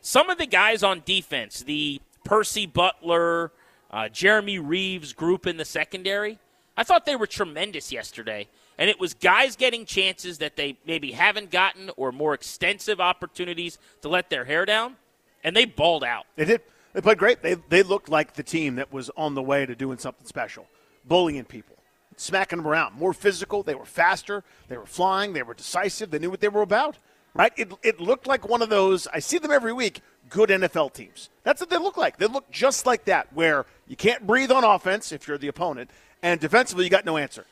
Some 0.00 0.30
of 0.30 0.38
the 0.38 0.46
guys 0.46 0.82
on 0.82 1.02
defense, 1.04 1.62
the 1.62 2.00
Percy 2.24 2.64
Butler, 2.64 3.52
uh, 3.90 4.08
Jeremy 4.08 4.58
Reaves 4.58 5.12
group 5.12 5.46
in 5.46 5.56
the 5.56 5.64
secondary, 5.64 6.38
I 6.76 6.84
thought 6.84 7.04
they 7.04 7.16
were 7.16 7.26
tremendous 7.26 7.92
yesterday. 7.92 8.48
And 8.78 8.90
it 8.90 8.98
was 8.98 9.14
guys 9.14 9.56
getting 9.56 9.84
chances 9.86 10.38
that 10.38 10.56
they 10.56 10.76
maybe 10.86 11.12
haven't 11.12 11.50
gotten 11.50 11.90
or 11.96 12.10
more 12.12 12.34
extensive 12.34 13.00
opportunities 13.00 13.78
to 14.02 14.08
let 14.08 14.30
their 14.30 14.44
hair 14.44 14.64
down, 14.64 14.96
and 15.44 15.54
they 15.54 15.64
balled 15.64 16.02
out. 16.02 16.26
They 16.36 16.44
did. 16.44 16.62
They 16.92 17.00
played 17.00 17.18
great. 17.18 17.42
They, 17.42 17.54
they 17.54 17.82
looked 17.82 18.08
like 18.08 18.34
the 18.34 18.42
team 18.42 18.76
that 18.76 18.92
was 18.92 19.10
on 19.16 19.34
the 19.34 19.42
way 19.42 19.66
to 19.66 19.74
doing 19.74 19.98
something 19.98 20.26
special, 20.26 20.66
bullying 21.04 21.44
people, 21.44 21.73
smacking 22.16 22.58
them 22.58 22.66
around. 22.66 22.94
More 22.98 23.12
physical. 23.12 23.62
They 23.62 23.74
were 23.74 23.84
faster. 23.84 24.44
They 24.68 24.76
were 24.76 24.86
flying. 24.86 25.32
They 25.32 25.42
were 25.42 25.54
decisive. 25.54 26.10
They 26.10 26.18
knew 26.18 26.30
what 26.30 26.40
they 26.40 26.48
were 26.48 26.62
about. 26.62 26.96
right? 27.34 27.52
It, 27.56 27.72
it 27.82 28.00
looked 28.00 28.26
like 28.26 28.48
one 28.48 28.62
of 28.62 28.68
those, 28.68 29.06
I 29.12 29.18
see 29.18 29.38
them 29.38 29.50
every 29.50 29.72
week, 29.72 30.00
good 30.28 30.48
NFL 30.50 30.92
teams. 30.92 31.30
That's 31.42 31.60
what 31.60 31.70
they 31.70 31.76
look 31.78 31.96
like. 31.96 32.16
They 32.16 32.26
look 32.26 32.50
just 32.50 32.86
like 32.86 33.04
that, 33.06 33.32
where 33.32 33.66
you 33.86 33.96
can't 33.96 34.26
breathe 34.26 34.50
on 34.52 34.64
offense 34.64 35.12
if 35.12 35.26
you're 35.28 35.38
the 35.38 35.48
opponent, 35.48 35.90
and 36.22 36.40
defensively, 36.40 36.84
you 36.84 36.90
got 36.90 37.04
no 37.04 37.16
answer. 37.16 37.44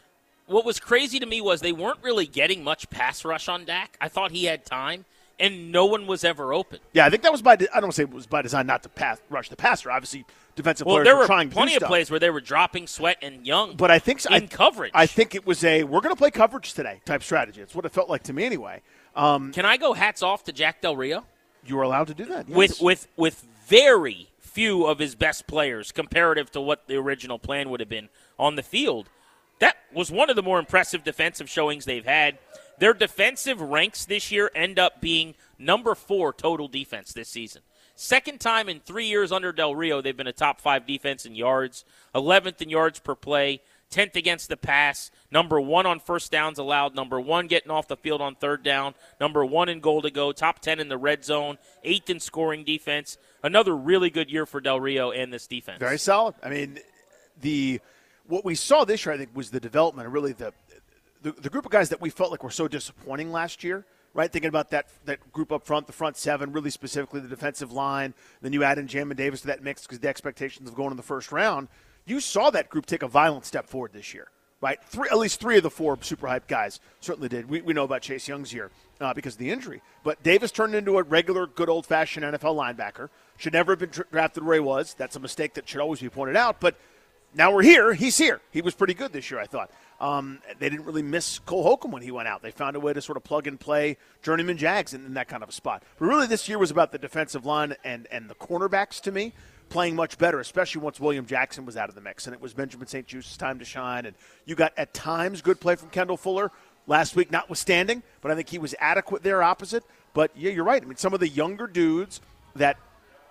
What 0.47 0.65
was 0.65 0.81
crazy 0.81 1.19
to 1.19 1.27
me 1.27 1.41
was 1.41 1.61
they 1.61 1.73
weren't 1.73 2.03
really 2.03 2.27
getting 2.27 2.65
much 2.65 2.89
pass 2.91 3.25
rush 3.25 3.49
on 3.49 3.65
Dak. 3.65 3.97
I 4.01 4.09
thought 4.09 4.31
he 4.33 4.45
had 4.45 4.65
time, 4.65 5.05
and 5.43 5.71
no 5.71 5.85
one 5.85 6.07
was 6.07 6.25
ever 6.25 6.55
open. 6.55 6.79
Yeah, 6.93 7.05
I 7.05 7.11
think 7.11 7.23
that 7.25 7.33
was 7.33 7.43
by. 7.43 7.59
I 7.75 7.81
don't 7.81 7.93
say 7.93 8.05
it 8.05 8.11
was 8.11 8.27
by 8.27 8.41
design 8.41 8.67
not 8.67 8.83
to 8.85 8.89
pass 8.89 9.21
rush 9.29 9.51
the 9.51 9.57
passer. 9.57 9.91
Obviously, 9.91 10.25
defensive 10.57 10.87
well, 10.87 10.97
players 10.97 11.05
there 11.07 11.15
were, 11.17 11.23
were 11.23 11.27
trying 11.27 11.51
to 11.51 11.55
plenty 11.55 11.75
of 11.75 11.83
plays 11.83 12.11
where 12.11 12.21
they 12.21 12.31
were 12.31 12.41
dropping 12.41 12.87
sweat 12.87 13.19
and 13.21 13.47
young, 13.47 13.77
But 13.77 13.91
I 13.91 13.99
think 13.99 14.21
so, 14.21 14.33
in 14.33 14.45
I, 14.45 14.47
coverage. 14.47 14.93
I 14.95 15.07
think 15.07 15.35
it 15.35 15.45
was 15.47 15.63
a 15.65 15.85
we're 15.85 16.01
going 16.01 16.15
to 16.15 16.19
play 16.19 16.31
coverage 16.31 16.73
today 16.73 17.01
type 17.05 17.23
strategy. 17.23 17.61
It's 17.61 17.75
what 17.75 17.85
it 17.85 17.93
felt 17.93 18.09
like 18.09 18.23
to 18.25 18.33
me 18.33 18.45
anyway. 18.45 18.81
Um, 19.15 19.53
Can 19.53 19.67
I 19.67 19.77
go 19.77 19.93
hats 19.93 20.23
off 20.23 20.45
to 20.45 20.53
Jack 20.53 20.81
Del 20.81 20.97
Rio? 20.97 21.27
you 21.65 21.77
were 21.77 21.83
allowed 21.83 22.09
to 22.09 22.15
do 22.15 22.25
that 22.27 22.49
yes. 22.49 22.57
with 22.57 22.81
with 22.81 23.09
with 23.17 23.47
very 23.67 24.29
few 24.41 24.87
of 24.87 24.99
his 24.99 25.15
best 25.15 25.47
players 25.47 25.93
comparative 25.93 26.51
to 26.51 26.61
what 26.61 26.87
the 26.87 26.97
original 26.97 27.39
plan 27.39 27.71
would 27.71 27.81
have 27.81 27.89
been 27.89 28.09
on 28.39 28.57
the 28.57 28.63
field. 28.63 29.09
That 29.61 29.77
was 29.95 30.11
one 30.11 30.29
of 30.29 30.37
the 30.37 30.43
more 30.43 30.59
impressive 30.59 31.05
defensive 31.05 31.49
showings 31.49 31.85
they've 31.85 32.05
had. 32.05 32.39
Their 32.83 32.95
defensive 32.95 33.61
ranks 33.61 34.05
this 34.07 34.33
year 34.33 34.51
end 34.57 34.77
up 34.77 35.01
being 35.01 35.37
number 35.57 35.95
four 35.95 36.33
total 36.33 36.67
defense 36.67 37.13
this 37.13 37.29
season. 37.29 37.63
Second 37.95 38.41
time 38.41 38.69
in 38.69 38.81
three 38.81 39.07
years 39.07 39.31
under 39.31 39.53
Del 39.53 39.77
Rio, 39.77 40.03
they've 40.03 40.17
been 40.17 40.27
a 40.27 40.33
top 40.33 40.61
five 40.61 40.85
defense 40.85 41.25
in 41.25 41.37
yards, 41.37 41.85
11th 42.13 42.61
in 42.61 42.69
yards 42.71 42.99
per 42.99 43.15
play, 43.15 43.61
10th 43.93 44.17
against 44.17 44.49
the 44.49 44.57
pass, 44.57 45.13
number 45.31 45.61
one 45.61 45.87
on 45.87 46.01
first 46.01 46.33
downs 46.33 46.59
allowed, 46.59 46.93
number 46.93 47.21
one 47.21 47.47
getting 47.47 47.71
off 47.71 47.87
the 47.87 47.97
field 47.97 48.21
on 48.21 48.35
third 48.35 48.65
down, 48.65 48.95
number 49.21 49.45
one 49.45 49.69
in 49.69 49.79
goal 49.79 50.03
to 50.03 50.11
go, 50.11 50.33
top 50.33 50.59
10 50.59 50.81
in 50.81 50.89
the 50.89 50.99
red 50.99 51.25
zone, 51.25 51.59
eighth 51.85 52.11
in 52.11 52.19
scoring 52.19 52.65
defense. 52.65 53.17
Another 53.45 53.77
really 53.77 54.11
good 54.11 54.29
year 54.29 54.45
for 54.45 54.61
Del 54.61 54.81
Rio 54.81 55.13
and 55.13 55.33
this 55.33 55.47
defense. 55.47 55.79
Very 55.79 55.99
solid. 55.99 56.35
I 56.43 56.49
mean, 56.49 56.81
the 57.41 57.81
what 58.27 58.45
we 58.45 58.57
saw 58.57 58.85
this 58.85 59.07
year, 59.07 59.15
I 59.15 59.19
think, 59.19 59.31
was 59.35 59.51
the 59.51 59.61
development, 59.61 60.09
really 60.09 60.33
the, 60.33 60.53
the 61.23 61.33
the 61.33 61.51
group 61.51 61.65
of 61.65 61.73
guys 61.73 61.89
that 61.91 62.01
we 62.01 62.11
felt 62.11 62.31
like 62.31 62.43
were 62.43 62.51
so 62.51 62.69
disappointing 62.69 63.33
last 63.33 63.65
year. 63.65 63.85
Right, 64.15 64.31
thinking 64.31 64.51
about 64.51 64.69
that 64.71 64.89
that 65.07 65.33
group 65.33 65.53
up 65.53 65.65
front, 65.65 65.87
the 65.87 65.93
front 65.95 66.19
seven, 66.19 66.53
really 66.53 66.69
specifically 66.69 67.21
the 67.21 67.29
defensive 67.29 67.73
line. 67.73 68.13
Then 68.43 68.53
you 68.53 68.63
add 68.63 68.79
in 68.79 68.87
Jamin 68.87 69.17
Davis 69.17 69.41
to 69.41 69.47
that 69.47 69.63
mix 69.63 69.83
because 69.83 70.01
the 70.01 70.09
expectations 70.09 70.69
of 70.69 70.75
going 70.75 70.91
in 70.91 70.99
the 70.99 71.03
first 71.03 71.33
round. 71.33 71.69
You 72.05 72.21
saw 72.21 72.51
that 72.51 72.69
group 72.69 72.85
take 72.85 73.03
a 73.03 73.09
violent 73.09 73.47
step 73.47 73.67
forward 73.67 73.93
this 73.95 74.13
year 74.13 74.29
right? 74.63 74.83
Three, 74.85 75.09
at 75.11 75.19
least 75.19 75.41
three 75.41 75.59
of 75.59 75.63
the 75.63 75.71
four 75.71 75.99
super 76.01 76.29
hyped 76.29 76.47
guys 76.47 76.81
certainly 77.01 77.29
did. 77.29 77.51
We, 77.51 77.61
we 77.61 77.75
know 77.75 77.85
about 77.85 78.01
Chase 78.01 78.27
Young's 78.27 78.55
year 78.55 78.71
uh, 79.01 79.13
because 79.13 79.35
of 79.35 79.39
the 79.39 79.51
injury. 79.51 79.83
But 80.05 80.23
Davis 80.23 80.51
turned 80.51 80.75
into 80.75 80.97
a 80.97 81.03
regular, 81.03 81.47
good 81.47 81.69
old 81.69 81.85
fashioned 81.85 82.25
NFL 82.25 82.57
linebacker. 82.57 83.11
Should 83.37 83.53
never 83.53 83.73
have 83.73 83.81
been 83.81 83.91
dra- 83.91 84.07
drafted 84.11 84.45
where 84.45 84.55
he 84.55 84.61
was. 84.61 84.95
That's 84.95 85.17
a 85.17 85.21
mistake 85.21 85.55
that 85.55 85.69
should 85.69 85.81
always 85.81 86.01
be 86.01 86.09
pointed 86.09 86.37
out. 86.37 86.61
But 86.61 86.77
now 87.35 87.53
we're 87.53 87.63
here. 87.63 87.93
He's 87.93 88.17
here. 88.17 88.41
He 88.53 88.63
was 88.63 88.75
pretty 88.75 88.95
good 88.95 89.13
this 89.13 89.31
year, 89.31 89.41
I 89.41 89.47
thought. 89.47 89.71
Um, 90.03 90.41
they 90.59 90.69
didn't 90.69 90.85
really 90.85 91.03
miss 91.03 91.39
Cole 91.39 91.63
Holcomb 91.63 91.93
when 91.93 92.03
he 92.03 92.11
went 92.11 92.27
out. 92.27 92.43
They 92.43 92.51
found 92.51 92.75
a 92.75 92.81
way 92.81 92.93
to 92.93 93.01
sort 93.01 93.17
of 93.17 93.23
plug 93.23 93.47
and 93.47 93.59
play 93.59 93.97
journeyman 94.21 94.59
Jags 94.59 94.95
in, 94.95 95.07
in 95.07 95.15
that 95.15 95.29
kind 95.29 95.45
of 95.45 95.49
a 95.49 95.53
spot. 95.53 95.85
But 95.97 96.07
really, 96.07 96.27
this 96.27 96.49
year 96.49 96.59
was 96.59 96.73
about 96.73 96.91
the 96.91 96.99
defensive 96.99 97.47
line 97.47 97.77
and, 97.85 98.09
and 98.11 98.29
the 98.29 98.35
cornerbacks 98.35 99.01
to 99.03 99.13
me 99.13 99.33
playing 99.69 99.95
much 99.95 100.19
better, 100.19 100.41
especially 100.41 100.83
once 100.83 101.01
William 101.01 101.25
Jackson 101.25 101.65
was 101.65 101.77
out 101.77 101.89
of 101.89 101.95
the 101.95 102.01
mix. 102.01 102.27
And 102.27 102.35
it 102.35 102.43
was 102.43 102.53
Benjamin 102.53 102.89
St. 102.89 103.07
Juste's 103.07 103.37
time 103.37 103.61
to 103.61 103.65
shine. 103.65 104.05
And 104.05 104.15
you 104.45 104.55
got, 104.55 104.73
at 104.77 104.93
times, 104.93 105.41
good 105.41 105.61
play 105.61 105.77
from 105.77 105.89
Kendall 105.89 106.17
Fuller 106.17 106.51
last 106.87 107.17
week, 107.17 107.31
notwithstanding. 107.31 108.03
But 108.21 108.33
I 108.33 108.35
think 108.35 108.49
he 108.49 108.59
was 108.59 108.75
adequate 108.81 109.23
there 109.23 109.43
opposite. 109.43 109.85
But 110.15 110.31
yeah, 110.37 110.51
you're 110.51 110.65
right. 110.65 110.83
I 110.83 110.85
mean, 110.85 110.97
some 110.97 111.15
of 111.15 111.21
the 111.21 111.29
younger 111.29 111.67
dudes 111.67 112.21
that 112.57 112.77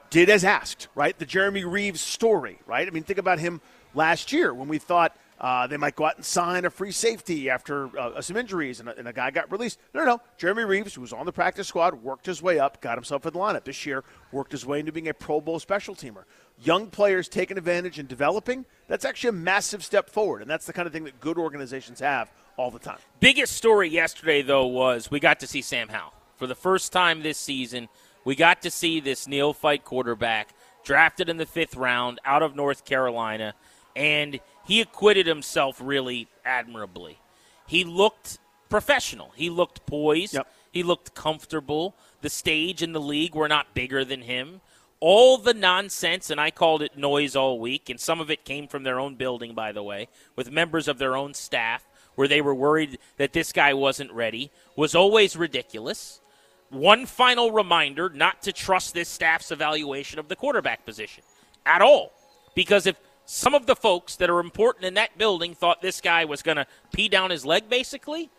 did 0.10 0.30
as 0.30 0.44
asked, 0.44 0.88
right? 0.96 1.18
The 1.18 1.26
Jeremy 1.26 1.64
Reaves 1.64 2.02
story, 2.02 2.60
right? 2.66 2.88
I 2.88 2.92
mean, 2.92 3.04
think 3.04 3.20
about 3.20 3.40
him 3.40 3.62
last 3.94 4.32
year 4.32 4.54
when 4.54 4.68
we 4.68 4.80
thought 4.80 5.16
uh, 5.42 5.66
they 5.66 5.76
might 5.76 5.96
go 5.96 6.06
out 6.06 6.16
and 6.16 6.24
sign 6.24 6.66
a 6.66 6.70
free 6.70 6.92
safety 6.92 7.50
after 7.50 7.98
uh, 8.00 8.22
some 8.22 8.38
injuries 8.38 8.80
and 8.80 8.88
a, 8.88 8.96
and 8.96 9.08
a, 9.08 9.14
guy 9.14 9.32
got 9.32 9.52
released. 9.52 9.80
No, 9.92 10.02
no, 10.02 10.06
no. 10.06 10.22
Jeremy 10.38 10.66
Reaves, 10.66 10.94
who 10.94 11.02
was 11.02 11.12
on 11.12 11.26
the 11.26 11.32
practice 11.32 11.68
squad, 11.68 11.96
worked 12.04 12.28
his 12.28 12.44
way 12.44 12.60
up, 12.60 12.80
got 12.80 12.96
himself 12.96 13.26
in 13.26 13.34
the 13.34 13.40
lineup 13.40 13.64
this 13.64 13.84
year, 13.84 14.04
worked 14.32 14.52
his 14.52 14.68
way 14.68 14.80
into 14.80 14.92
being 14.92 15.08
a 15.08 15.16
Pro 15.16 15.42
Bowl 15.42 15.60
special 15.60 15.96
teamer. 15.96 16.26
Young 16.64 16.88
players 16.88 17.28
taking 17.28 17.58
advantage 17.58 17.98
and 17.98 18.08
developing, 18.08 18.66
that's 18.88 19.04
actually 19.04 19.30
a 19.30 19.34
massive 19.34 19.84
step 19.84 20.12
forward. 20.12 20.44
And 20.44 20.52
that's 20.52 20.68
the 20.68 20.74
kind 20.74 20.86
of 20.86 20.94
thing 20.94 21.06
that 21.06 21.20
good 21.20 21.40
organizations 21.40 22.00
have 22.02 22.32
all 22.56 22.70
the 22.70 22.78
time. 22.78 23.00
Biggest 23.20 23.54
story 23.54 23.90
yesterday, 23.90 24.44
though, 24.44 24.68
was 24.68 25.10
we 25.10 25.20
got 25.20 25.40
to 25.40 25.48
see 25.48 25.64
Sam 25.64 25.90
Howell. 25.90 26.14
For 26.36 26.46
the 26.46 26.54
first 26.54 26.92
time 26.94 27.24
this 27.24 27.40
season, 27.40 27.90
we 28.26 28.36
got 28.36 28.62
to 28.62 28.70
see 28.70 29.00
this 29.00 29.28
neophyte 29.28 29.86
quarterback 29.86 30.54
drafted 30.84 31.30
in 31.30 31.38
the 31.38 31.48
fifth 31.48 31.76
round 31.76 32.20
out 32.26 32.44
of 32.44 32.56
North 32.56 32.86
Carolina, 32.86 33.56
and 33.96 34.40
he 34.72 34.80
acquitted 34.80 35.28
himself 35.28 35.82
really 35.84 36.30
admirably. 36.46 37.20
He 37.68 37.84
looked 37.84 38.40
professional. 38.70 39.34
He 39.36 39.50
looked 39.50 39.86
poised. 39.86 40.36
Yep. 40.36 40.48
He 40.72 40.82
looked 40.82 41.14
comfortable. 41.14 41.94
The 42.22 42.30
stage 42.30 42.82
and 42.82 42.96
the 42.96 43.02
league 43.02 43.36
were 43.36 43.50
not 43.50 43.74
bigger 43.74 44.06
than 44.06 44.22
him. 44.22 44.62
All 45.02 45.38
the 45.38 45.54
nonsense, 45.54 46.30
and 46.30 46.40
I 46.40 46.52
called 46.52 46.82
it 46.82 46.98
noise 46.98 47.36
all 47.36 47.60
week, 47.60 47.90
and 47.90 48.00
some 48.00 48.22
of 48.22 48.32
it 48.32 48.46
came 48.46 48.70
from 48.70 48.84
their 48.84 48.98
own 48.98 49.16
building, 49.16 49.54
by 49.54 49.74
the 49.74 49.84
way, 49.84 50.08
with 50.38 50.50
members 50.50 50.88
of 50.88 51.00
their 51.00 51.18
own 51.18 51.34
staff, 51.34 51.86
where 52.16 52.30
they 52.30 52.40
were 52.40 52.56
worried 52.56 52.98
that 53.18 53.34
this 53.34 53.52
guy 53.52 53.74
wasn't 53.74 54.14
ready, 54.14 54.52
was 54.78 54.96
always 54.96 55.36
ridiculous. 55.36 56.22
One 56.70 57.06
final 57.06 57.52
reminder 57.52 58.08
not 58.08 58.42
to 58.44 58.54
trust 58.54 58.94
this 58.94 59.10
staff's 59.10 59.52
evaluation 59.52 60.18
of 60.18 60.30
the 60.30 60.38
quarterback 60.38 60.86
position 60.86 61.26
at 61.66 61.82
all. 61.82 62.14
Because 62.56 62.86
if 62.86 62.96
some 63.32 63.56
of 63.56 63.66
the 63.66 63.78
folks 63.78 64.18
that 64.18 64.30
are 64.30 64.42
important 64.42 64.84
in 64.84 64.96
that 64.96 65.18
building 65.18 65.56
thought 65.56 65.82
this 65.82 66.02
guy 66.02 66.26
was 66.26 66.42
going 66.42 66.58
to 66.58 66.68
pee 66.92 67.08
down 67.08 67.30
his 67.30 67.46
leg, 67.46 67.70
basically, 67.70 68.30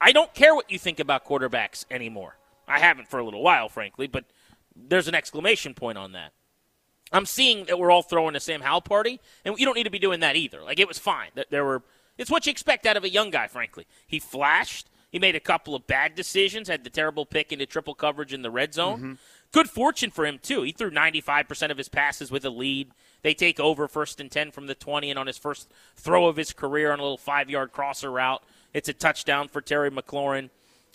I 0.00 0.10
don't 0.10 0.34
care 0.34 0.52
what 0.52 0.68
you 0.68 0.80
think 0.80 0.98
about 0.98 1.24
quarterbacks 1.24 1.84
anymore. 1.92 2.36
I 2.66 2.80
haven't 2.80 3.06
for 3.08 3.20
a 3.20 3.24
little 3.24 3.40
while, 3.40 3.68
frankly, 3.68 4.08
but 4.08 4.24
there's 4.74 5.06
an 5.06 5.14
exclamation 5.14 5.74
point 5.74 5.96
on 5.96 6.10
that. 6.12 6.32
I'm 7.12 7.24
seeing 7.24 7.66
that 7.66 7.78
we're 7.78 7.92
all 7.92 8.02
throwing 8.02 8.34
a 8.34 8.40
Sam 8.40 8.62
Howell 8.62 8.80
party, 8.80 9.20
and 9.44 9.56
you 9.60 9.64
don't 9.64 9.76
need 9.76 9.84
to 9.84 9.90
be 9.90 10.00
doing 10.00 10.18
that 10.20 10.34
either. 10.34 10.60
Like 10.60 10.80
it 10.80 10.88
was 10.88 10.98
fine. 10.98 11.30
There 11.50 11.64
were. 11.64 11.84
It's 12.18 12.30
what 12.30 12.46
you 12.46 12.50
expect 12.50 12.84
out 12.84 12.96
of 12.96 13.04
a 13.04 13.08
young 13.08 13.30
guy, 13.30 13.46
frankly. 13.46 13.86
He 14.08 14.18
flashed. 14.18 14.90
He 15.12 15.20
made 15.20 15.36
a 15.36 15.40
couple 15.40 15.76
of 15.76 15.86
bad 15.86 16.16
decisions. 16.16 16.68
Had 16.68 16.82
the 16.82 16.90
terrible 16.90 17.26
pick 17.26 17.52
into 17.52 17.64
triple 17.64 17.94
coverage 17.94 18.32
in 18.32 18.42
the 18.42 18.50
red 18.50 18.74
zone. 18.74 18.98
Mm-hmm. 18.98 19.12
Good 19.52 19.70
fortune 19.70 20.10
for 20.10 20.26
him 20.26 20.38
too. 20.40 20.62
He 20.62 20.72
threw 20.72 20.90
95% 20.90 21.70
of 21.70 21.78
his 21.78 21.88
passes 21.88 22.30
with 22.30 22.44
a 22.44 22.50
lead. 22.50 22.90
They 23.22 23.34
take 23.34 23.58
over 23.58 23.88
first 23.88 24.20
and 24.20 24.30
10 24.30 24.50
from 24.50 24.66
the 24.66 24.74
20, 24.74 25.10
and 25.10 25.18
on 25.18 25.26
his 25.26 25.38
first 25.38 25.70
throw 25.96 26.26
of 26.26 26.36
his 26.36 26.52
career 26.52 26.92
on 26.92 26.98
a 26.98 27.02
little 27.02 27.16
five-yard 27.16 27.72
crosser 27.72 28.10
route, 28.10 28.42
it's 28.74 28.88
a 28.88 28.92
touchdown 28.92 29.48
for 29.48 29.60
Terry 29.60 29.90
McLaurin. 29.90 30.50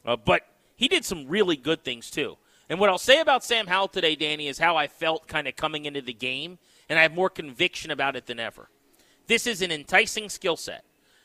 Uh, 0.05 0.15
but 0.15 0.43
he 0.75 0.87
did 0.87 1.05
some 1.05 1.27
really 1.27 1.55
good 1.55 1.83
things 1.83 2.09
too. 2.09 2.37
And 2.69 2.79
what 2.79 2.89
I'll 2.89 2.97
say 2.97 3.19
about 3.19 3.43
Sam 3.43 3.67
Howell 3.67 3.89
today, 3.89 4.15
Danny, 4.15 4.47
is 4.47 4.59
how 4.59 4.77
I 4.77 4.87
felt 4.87 5.27
kind 5.27 5.47
of 5.47 5.55
coming 5.55 5.85
into 5.85 6.01
the 6.01 6.13
game, 6.13 6.57
and 6.87 6.97
I 6.97 7.01
have 7.01 7.13
more 7.13 7.29
conviction 7.29 7.91
about 7.91 8.15
it 8.15 8.27
than 8.27 8.39
ever. 8.39 8.69
This 9.27 9.45
is 9.45 9.61
an 9.61 9.71
enticing 9.71 10.29
skill 10.29 10.55
set. 10.57 10.83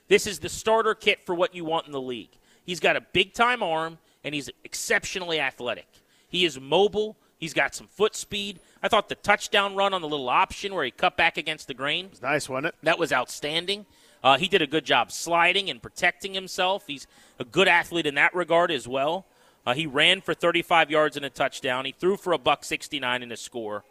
This 0.08 0.26
is 0.26 0.40
the 0.40 0.48
starter 0.48 0.94
kit 0.94 1.24
for 1.24 1.34
what 1.34 1.54
you 1.54 1.64
want 1.64 1.86
in 1.86 1.92
the 1.92 2.00
league. 2.00 2.36
He's 2.64 2.80
got 2.80 2.96
a 2.96 3.00
big 3.00 3.32
time 3.32 3.62
arm, 3.62 3.98
and 4.24 4.34
he's 4.34 4.50
exceptionally 4.64 5.40
athletic. 5.40 5.86
He 6.28 6.44
is 6.44 6.60
mobile. 6.60 7.16
He's 7.38 7.54
got 7.54 7.74
some 7.74 7.86
foot 7.86 8.16
speed. 8.16 8.60
I 8.82 8.88
thought 8.88 9.08
the 9.08 9.14
touchdown 9.14 9.74
run 9.74 9.92
on 9.92 10.00
the 10.00 10.08
little 10.08 10.28
option 10.28 10.74
where 10.74 10.84
he 10.84 10.90
cut 10.90 11.16
back 11.16 11.36
against 11.36 11.68
the 11.68 11.74
grain 11.74 12.06
It's 12.12 12.22
nice, 12.22 12.48
wasn't 12.48 12.66
it? 12.68 12.74
that 12.82 12.98
was 12.98 13.12
outstanding. 13.12 13.86
Uh, 14.24 14.38
he 14.38 14.48
did 14.48 14.62
a 14.62 14.66
good 14.66 14.84
job 14.84 15.12
sliding 15.12 15.68
and 15.70 15.82
protecting 15.82 16.34
himself. 16.34 16.84
He's 16.86 17.06
a 17.38 17.44
good 17.44 17.68
athlete 17.68 18.06
in 18.06 18.14
that 18.14 18.34
regard 18.34 18.70
as 18.70 18.88
well. 18.88 19.26
Uh, 19.66 19.74
he 19.74 19.86
ran 19.86 20.20
for 20.20 20.32
35 20.32 20.90
yards 20.90 21.16
and 21.16 21.26
a 21.26 21.30
touchdown. 21.30 21.84
He 21.84 21.92
threw 21.92 22.16
for 22.16 22.32
a 22.32 22.38
buck 22.38 22.64
69 22.64 23.22
in 23.22 23.30
a 23.30 23.36
score. 23.36 23.84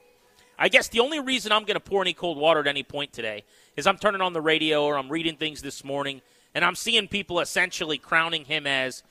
I 0.57 0.69
guess 0.69 0.87
the 0.87 1.01
only 1.01 1.19
reason 1.19 1.51
I'm 1.51 1.63
going 1.65 1.75
to 1.75 1.81
pour 1.81 2.01
any 2.01 2.13
cold 2.13 2.37
water 2.37 2.61
at 2.61 2.67
any 2.67 2.83
point 2.83 3.11
today 3.13 3.43
is 3.75 3.85
I'm 3.85 3.97
turning 3.97 4.21
on 4.21 4.33
the 4.33 4.41
radio 4.41 4.85
or 4.85 4.97
I'm 4.97 5.09
reading 5.09 5.35
things 5.35 5.61
this 5.61 5.83
morning 5.83 6.21
and 6.53 6.63
I'm 6.63 6.75
seeing 6.75 7.07
people 7.09 7.41
essentially 7.41 7.97
crowning 7.97 8.45
him 8.45 8.65
as 8.65 9.03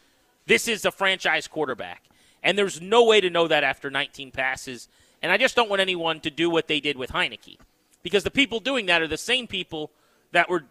this 0.47 0.67
is 0.69 0.83
the 0.83 0.91
franchise 0.91 1.47
quarterback. 1.47 2.03
And 2.45 2.57
there's 2.57 2.81
no 2.81 3.05
way 3.05 3.21
to 3.21 3.31
know 3.31 3.49
that 3.49 3.65
after 3.65 3.91
19 3.91 4.31
passes. 4.31 4.89
And 5.21 5.33
I 5.33 5.39
just 5.39 5.57
don't 5.57 5.69
want 5.69 5.81
anyone 5.81 6.21
to 6.21 6.31
do 6.31 6.49
what 6.49 6.69
they 6.69 6.79
did 6.79 6.97
with 6.97 7.11
Heinicke. 7.11 7.59
Because 8.05 8.23
the 8.23 8.31
people 8.31 8.61
doing 8.61 8.87
that 8.87 9.03
are 9.03 9.09
the 9.09 9.17
same 9.17 9.49
people 9.49 9.91
that 10.33 10.49
were 10.49 10.65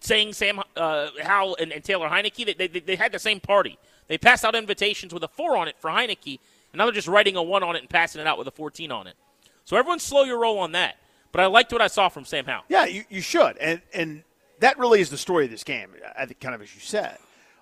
saying 0.00 0.32
Sam 0.32 0.60
uh, 0.76 1.08
Howell 1.22 1.56
and, 1.60 1.72
and 1.72 1.84
Taylor 1.84 2.08
Heinicke. 2.08 2.56
They, 2.56 2.68
they, 2.68 2.80
they 2.80 2.96
had 2.96 3.12
the 3.12 3.18
same 3.18 3.40
party. 3.40 3.78
They 4.06 4.18
passed 4.18 4.44
out 4.44 4.54
invitations 4.54 5.12
with 5.12 5.22
a 5.22 5.28
four 5.28 5.56
on 5.56 5.68
it 5.68 5.76
for 5.78 5.90
Heinicke, 5.90 6.38
and 6.72 6.78
now 6.78 6.84
they're 6.84 6.94
just 6.94 7.08
writing 7.08 7.36
a 7.36 7.42
one 7.42 7.62
on 7.62 7.76
it 7.76 7.80
and 7.80 7.90
passing 7.90 8.20
it 8.20 8.26
out 8.26 8.38
with 8.38 8.46
a 8.46 8.52
14 8.52 8.90
on 8.90 9.06
it. 9.06 9.14
So 9.64 9.76
everyone 9.76 9.98
slow 9.98 10.24
your 10.24 10.40
roll 10.40 10.58
on 10.58 10.72
that. 10.72 10.96
But 11.30 11.42
I 11.42 11.46
liked 11.46 11.72
what 11.72 11.82
I 11.82 11.88
saw 11.88 12.08
from 12.08 12.24
Sam 12.24 12.46
Howell. 12.46 12.64
Yeah, 12.70 12.86
you, 12.86 13.04
you 13.10 13.20
should. 13.20 13.58
And 13.58 13.82
and 13.92 14.22
that 14.60 14.78
really 14.78 15.00
is 15.00 15.10
the 15.10 15.18
story 15.18 15.44
of 15.44 15.50
this 15.50 15.62
game, 15.62 15.90
I 16.16 16.24
think, 16.24 16.40
kind 16.40 16.54
of 16.54 16.62
as 16.62 16.74
you 16.74 16.80
said. 16.80 17.18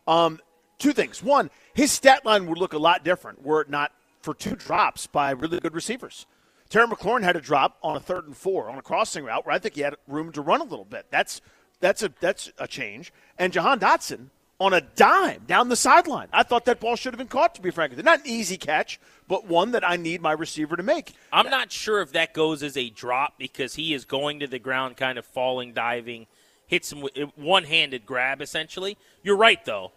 Um, 0.06 0.40
two 0.78 0.92
things. 0.92 1.20
One, 1.20 1.50
his 1.76 1.92
stat 1.92 2.24
line 2.24 2.46
would 2.46 2.56
look 2.56 2.72
a 2.72 2.78
lot 2.78 3.04
different 3.04 3.44
were 3.44 3.60
it 3.60 3.68
not 3.68 3.92
for 4.22 4.32
two 4.32 4.56
drops 4.56 5.06
by 5.06 5.30
really 5.30 5.60
good 5.60 5.74
receivers. 5.74 6.26
Terry 6.70 6.86
McLaurin 6.86 7.22
had 7.22 7.36
a 7.36 7.40
drop 7.40 7.76
on 7.82 7.96
a 7.96 8.00
third 8.00 8.26
and 8.26 8.36
four 8.36 8.70
on 8.70 8.78
a 8.78 8.82
crossing 8.82 9.24
route 9.24 9.44
where 9.44 9.54
I 9.54 9.58
think 9.58 9.74
he 9.74 9.82
had 9.82 9.94
room 10.08 10.32
to 10.32 10.40
run 10.40 10.62
a 10.62 10.64
little 10.64 10.86
bit. 10.86 11.06
That's 11.10 11.42
that's 11.80 12.02
a 12.02 12.10
that's 12.18 12.50
a 12.58 12.66
change. 12.66 13.12
And 13.38 13.52
Jahan 13.52 13.78
Dotson 13.78 14.30
on 14.58 14.72
a 14.72 14.80
dime 14.80 15.42
down 15.46 15.68
the 15.68 15.76
sideline. 15.76 16.28
I 16.32 16.44
thought 16.44 16.64
that 16.64 16.80
ball 16.80 16.96
should 16.96 17.12
have 17.12 17.18
been 17.18 17.28
caught. 17.28 17.54
To 17.56 17.60
be 17.60 17.70
frank, 17.70 17.94
not 18.02 18.20
an 18.20 18.26
easy 18.26 18.56
catch, 18.56 18.98
but 19.28 19.46
one 19.46 19.72
that 19.72 19.86
I 19.86 19.96
need 19.96 20.22
my 20.22 20.32
receiver 20.32 20.76
to 20.76 20.82
make. 20.82 21.12
I'm 21.30 21.50
not 21.50 21.70
sure 21.70 22.00
if 22.00 22.12
that 22.12 22.32
goes 22.32 22.62
as 22.62 22.78
a 22.78 22.88
drop 22.88 23.34
because 23.38 23.74
he 23.74 23.92
is 23.92 24.06
going 24.06 24.40
to 24.40 24.46
the 24.46 24.58
ground, 24.58 24.96
kind 24.96 25.18
of 25.18 25.26
falling, 25.26 25.74
diving, 25.74 26.26
hits 26.66 26.90
him 26.90 27.02
with 27.02 27.12
one-handed 27.36 28.06
grab 28.06 28.40
essentially. 28.40 28.96
You're 29.22 29.36
right 29.36 29.62
though. 29.66 29.92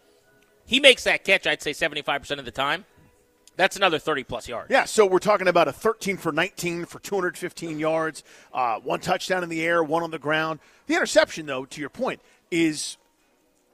He 0.70 0.80
makes 0.80 1.06
that 1.06 1.24
catch. 1.24 1.48
I'd 1.48 1.64
say 1.64 1.72
75% 1.72 2.38
of 2.38 2.46
the 2.46 2.52
time. 2.52 2.86
That's 3.56 3.76
another 3.76 3.98
30 3.98 4.24
plus 4.26 4.48
yards. 4.48 4.70
Yeah, 4.70 4.86
so 4.86 5.04
we're 5.04 5.18
talking 5.18 5.48
about 5.48 5.68
a 5.68 5.74
13 5.74 6.16
for 6.18 6.32
19 6.32 6.86
for 6.86 7.00
215 7.00 7.80
yards, 7.80 8.24
uh, 8.54 8.80
one 8.80 9.00
touchdown 9.00 9.42
in 9.42 9.50
the 9.50 9.64
air, 9.64 9.84
one 9.84 10.04
on 10.04 10.12
the 10.12 10.20
ground. 10.20 10.60
The 10.86 10.94
interception, 10.94 11.48
though, 11.48 11.66
to 11.66 11.82
your 11.82 11.90
point, 11.90 12.22
is 12.52 12.98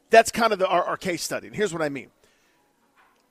that's 0.09 0.31
kind 0.31 0.53
of 0.53 0.59
the, 0.59 0.69
our, 0.69 0.85
our 0.85 0.95
case 0.95 1.21
study. 1.21 1.47
And 1.47 1.55
here's 1.55 1.73
what 1.73 1.81
I 1.81 1.89
mean 1.89 2.11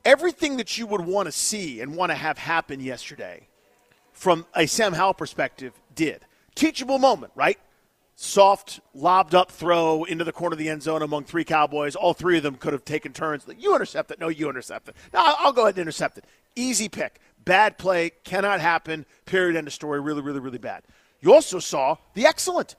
everything 0.04 0.58
that 0.58 0.76
you 0.76 0.86
would 0.86 1.00
want 1.00 1.26
to 1.26 1.32
see 1.32 1.80
and 1.80 1.96
want 1.96 2.10
to 2.10 2.16
have 2.16 2.36
happen 2.36 2.80
yesterday 2.80 3.48
from 4.12 4.44
a 4.54 4.66
Sam 4.66 4.92
Howell 4.92 5.14
perspective 5.14 5.72
did. 5.94 6.20
Teachable 6.54 6.98
moment, 6.98 7.32
right? 7.34 7.58
Soft, 8.16 8.80
lobbed 8.94 9.34
up 9.34 9.50
throw 9.50 10.04
into 10.04 10.24
the 10.24 10.32
corner 10.32 10.54
of 10.54 10.58
the 10.58 10.68
end 10.68 10.82
zone 10.82 11.02
among 11.02 11.24
three 11.24 11.44
Cowboys. 11.44 11.96
All 11.96 12.14
three 12.14 12.36
of 12.36 12.42
them 12.42 12.54
could 12.54 12.72
have 12.72 12.84
taken 12.84 13.12
turns. 13.12 13.44
You 13.58 13.74
intercept 13.74 14.10
it. 14.12 14.20
No, 14.20 14.28
you 14.28 14.48
intercept 14.48 14.88
it. 14.88 14.96
No, 15.12 15.20
I'll 15.22 15.52
go 15.52 15.62
ahead 15.62 15.74
and 15.74 15.82
intercept 15.82 16.18
it. 16.18 16.24
Easy 16.54 16.88
pick. 16.88 17.20
Bad 17.44 17.76
play. 17.76 18.10
Cannot 18.22 18.60
happen. 18.60 19.04
Period. 19.26 19.56
End 19.56 19.66
of 19.66 19.72
story. 19.72 20.00
Really, 20.00 20.22
really, 20.22 20.38
really 20.38 20.58
bad. 20.58 20.84
You 21.20 21.34
also 21.34 21.58
saw 21.58 21.96
the 22.14 22.26
excellent 22.26 22.76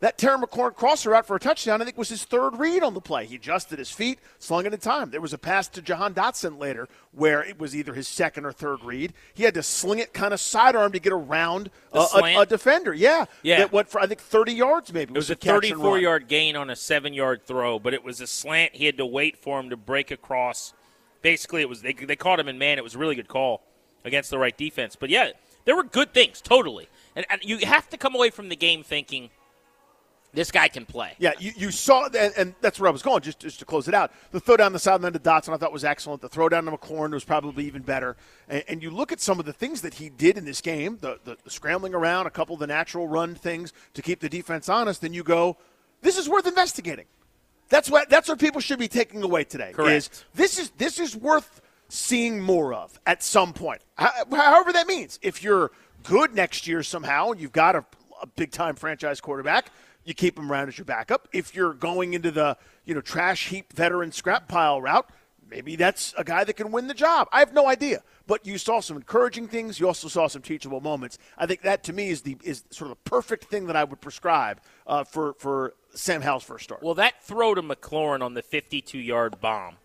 that 0.00 0.18
Terry 0.18 0.38
McLaurin 0.38 0.74
crosser 0.74 1.14
out 1.14 1.26
for 1.26 1.36
a 1.36 1.40
touchdown, 1.40 1.80
I 1.80 1.84
think, 1.84 1.96
was 1.96 2.08
his 2.08 2.24
third 2.24 2.58
read 2.58 2.82
on 2.82 2.94
the 2.94 3.00
play. 3.00 3.24
He 3.26 3.36
adjusted 3.36 3.78
his 3.78 3.90
feet, 3.90 4.18
slung 4.38 4.66
it 4.66 4.74
in 4.74 4.78
time. 4.78 5.10
There 5.10 5.20
was 5.20 5.32
a 5.32 5.38
pass 5.38 5.68
to 5.68 5.82
Jahan 5.82 6.12
Dotson 6.12 6.58
later 6.58 6.88
where 7.12 7.42
it 7.42 7.58
was 7.58 7.74
either 7.74 7.94
his 7.94 8.06
second 8.06 8.44
or 8.44 8.52
third 8.52 8.84
read. 8.84 9.14
He 9.32 9.44
had 9.44 9.54
to 9.54 9.62
sling 9.62 9.98
it 9.98 10.12
kind 10.12 10.34
of 10.34 10.40
sidearm 10.40 10.92
to 10.92 10.98
get 10.98 11.12
around 11.12 11.70
a, 11.92 11.98
a, 11.98 12.40
a, 12.40 12.46
defender. 12.46 12.92
Yeah. 12.92 13.24
Yeah. 13.42 13.58
That 13.58 13.72
went 13.72 13.88
for, 13.88 14.00
I 14.00 14.06
think, 14.06 14.20
30 14.20 14.52
yards 14.52 14.92
maybe. 14.92 15.12
It 15.12 15.16
was, 15.16 15.30
was 15.30 15.38
a 15.38 15.40
34 15.40 15.98
yard 15.98 16.28
gain 16.28 16.56
on 16.56 16.68
a 16.68 16.76
seven 16.76 17.14
yard 17.14 17.42
throw, 17.46 17.78
but 17.78 17.94
it 17.94 18.04
was 18.04 18.20
a 18.20 18.26
slant. 18.26 18.74
He 18.74 18.84
had 18.84 18.98
to 18.98 19.06
wait 19.06 19.36
for 19.38 19.58
him 19.58 19.70
to 19.70 19.76
break 19.76 20.10
across. 20.10 20.74
Basically, 21.22 21.62
it 21.62 21.68
was 21.68 21.80
they, 21.80 21.94
they 21.94 22.16
caught 22.16 22.38
him 22.38 22.48
in 22.48 22.58
man. 22.58 22.78
It 22.78 22.84
was 22.84 22.94
a 22.94 22.98
really 22.98 23.14
good 23.14 23.28
call 23.28 23.62
against 24.04 24.30
the 24.30 24.38
right 24.38 24.56
defense. 24.56 24.94
But 24.94 25.08
yeah, 25.08 25.30
there 25.64 25.74
were 25.74 25.84
good 25.84 26.12
things, 26.12 26.42
totally. 26.42 26.88
And, 27.16 27.24
and 27.30 27.42
you 27.42 27.58
have 27.66 27.88
to 27.88 27.96
come 27.96 28.14
away 28.14 28.28
from 28.28 28.50
the 28.50 28.56
game 28.56 28.82
thinking– 28.82 29.30
this 30.36 30.50
guy 30.50 30.68
can 30.68 30.84
play. 30.84 31.14
Yeah, 31.18 31.32
you, 31.38 31.50
you 31.56 31.70
saw, 31.70 32.06
and, 32.06 32.32
and 32.36 32.54
that's 32.60 32.78
where 32.78 32.88
I 32.88 32.92
was 32.92 33.02
going, 33.02 33.22
just, 33.22 33.40
just 33.40 33.58
to 33.60 33.64
close 33.64 33.88
it 33.88 33.94
out. 33.94 34.12
The 34.32 34.38
throw 34.38 34.58
down 34.58 34.74
the 34.74 34.78
sideline 34.78 35.14
to 35.14 35.18
Dotson 35.18 35.54
I 35.54 35.56
thought 35.56 35.72
was 35.72 35.84
excellent. 35.84 36.20
The 36.20 36.28
throw 36.28 36.48
down 36.48 36.66
to 36.66 36.70
McLaurin 36.70 37.12
was 37.12 37.24
probably 37.24 37.64
even 37.64 37.80
better. 37.80 38.16
And, 38.48 38.62
and 38.68 38.82
you 38.82 38.90
look 38.90 39.12
at 39.12 39.20
some 39.20 39.40
of 39.40 39.46
the 39.46 39.52
things 39.54 39.80
that 39.80 39.94
he 39.94 40.10
did 40.10 40.36
in 40.36 40.44
this 40.44 40.60
game, 40.60 40.98
the, 41.00 41.18
the, 41.24 41.38
the 41.42 41.50
scrambling 41.50 41.94
around, 41.94 42.26
a 42.26 42.30
couple 42.30 42.54
of 42.54 42.60
the 42.60 42.66
natural 42.66 43.08
run 43.08 43.34
things 43.34 43.72
to 43.94 44.02
keep 44.02 44.20
the 44.20 44.28
defense 44.28 44.68
honest, 44.68 45.02
and 45.02 45.14
you 45.14 45.24
go, 45.24 45.56
this 46.02 46.18
is 46.18 46.28
worth 46.28 46.46
investigating. 46.46 47.06
That's 47.68 47.90
what 47.90 48.08
that's 48.08 48.28
what 48.28 48.38
people 48.38 48.60
should 48.60 48.78
be 48.78 48.88
taking 48.88 49.22
away 49.22 49.44
today. 49.44 49.72
Correct. 49.72 49.90
Is 49.90 50.24
this 50.34 50.58
is 50.58 50.70
this 50.78 51.00
is 51.00 51.16
worth 51.16 51.60
seeing 51.88 52.40
more 52.40 52.74
of 52.74 53.00
at 53.06 53.22
some 53.22 53.52
point. 53.52 53.80
However 53.96 54.72
that 54.72 54.86
means. 54.86 55.18
If 55.22 55.42
you're 55.42 55.70
good 56.04 56.34
next 56.34 56.66
year 56.68 56.82
somehow 56.82 57.32
and 57.32 57.40
you've 57.40 57.52
got 57.52 57.74
a, 57.74 57.84
a 58.22 58.26
big 58.26 58.52
time 58.52 58.76
franchise 58.76 59.20
quarterback, 59.20 59.70
you 60.06 60.14
keep 60.14 60.38
him 60.38 60.50
around 60.50 60.68
as 60.68 60.78
your 60.78 60.84
backup. 60.84 61.28
If 61.32 61.54
you're 61.54 61.74
going 61.74 62.14
into 62.14 62.30
the 62.30 62.56
you 62.84 62.94
know 62.94 63.02
trash 63.02 63.48
heap 63.48 63.72
veteran 63.72 64.12
scrap 64.12 64.48
pile 64.48 64.80
route, 64.80 65.10
maybe 65.50 65.76
that's 65.76 66.14
a 66.16 66.24
guy 66.24 66.44
that 66.44 66.54
can 66.54 66.70
win 66.70 66.86
the 66.86 66.94
job. 66.94 67.28
I 67.32 67.40
have 67.40 67.52
no 67.52 67.66
idea, 67.66 68.02
but 68.26 68.46
you 68.46 68.56
saw 68.56 68.80
some 68.80 68.96
encouraging 68.96 69.48
things. 69.48 69.80
You 69.80 69.88
also 69.88 70.08
saw 70.08 70.28
some 70.28 70.42
teachable 70.42 70.80
moments. 70.80 71.18
I 71.36 71.46
think 71.46 71.62
that 71.62 71.82
to 71.84 71.92
me 71.92 72.08
is 72.08 72.22
the 72.22 72.38
is 72.42 72.64
sort 72.70 72.90
of 72.90 72.96
the 72.96 73.10
perfect 73.10 73.44
thing 73.44 73.66
that 73.66 73.76
I 73.76 73.84
would 73.84 74.00
prescribe 74.00 74.60
uh, 74.86 75.02
for 75.02 75.34
for 75.34 75.74
Sam 75.94 76.22
Howell's 76.22 76.44
first 76.44 76.64
start. 76.64 76.82
Well, 76.82 76.94
that 76.94 77.22
throw 77.24 77.54
to 77.54 77.62
McLaurin 77.62 78.22
on 78.22 78.34
the 78.34 78.42
52 78.42 78.98
yard 78.98 79.40
bomb, 79.40 79.76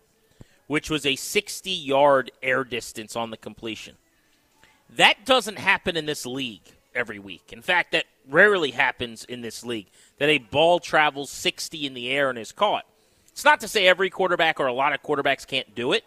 which 0.68 0.88
was 0.88 1.04
a 1.04 1.16
60 1.16 1.68
yard 1.68 2.30
air 2.42 2.62
distance 2.62 3.16
on 3.16 3.30
the 3.30 3.36
completion, 3.36 3.96
that 4.88 5.26
doesn't 5.26 5.58
happen 5.58 5.96
in 5.96 6.06
this 6.06 6.24
league 6.24 6.62
every 6.94 7.18
week. 7.18 7.52
In 7.52 7.62
fact, 7.62 7.92
that 7.92 8.04
rarely 8.28 8.70
happens 8.70 9.24
in 9.24 9.40
this 9.40 9.64
league 9.64 9.88
that 10.18 10.28
a 10.28 10.38
ball 10.38 10.78
travels 10.78 11.30
60 11.30 11.86
in 11.86 11.94
the 11.94 12.10
air 12.10 12.30
and 12.30 12.38
is 12.38 12.52
caught. 12.52 12.84
It's 13.30 13.44
not 13.44 13.60
to 13.60 13.68
say 13.68 13.86
every 13.86 14.10
quarterback 14.10 14.60
or 14.60 14.66
a 14.66 14.72
lot 14.72 14.92
of 14.92 15.02
quarterbacks 15.02 15.46
can't 15.46 15.74
do 15.74 15.92
it, 15.92 16.04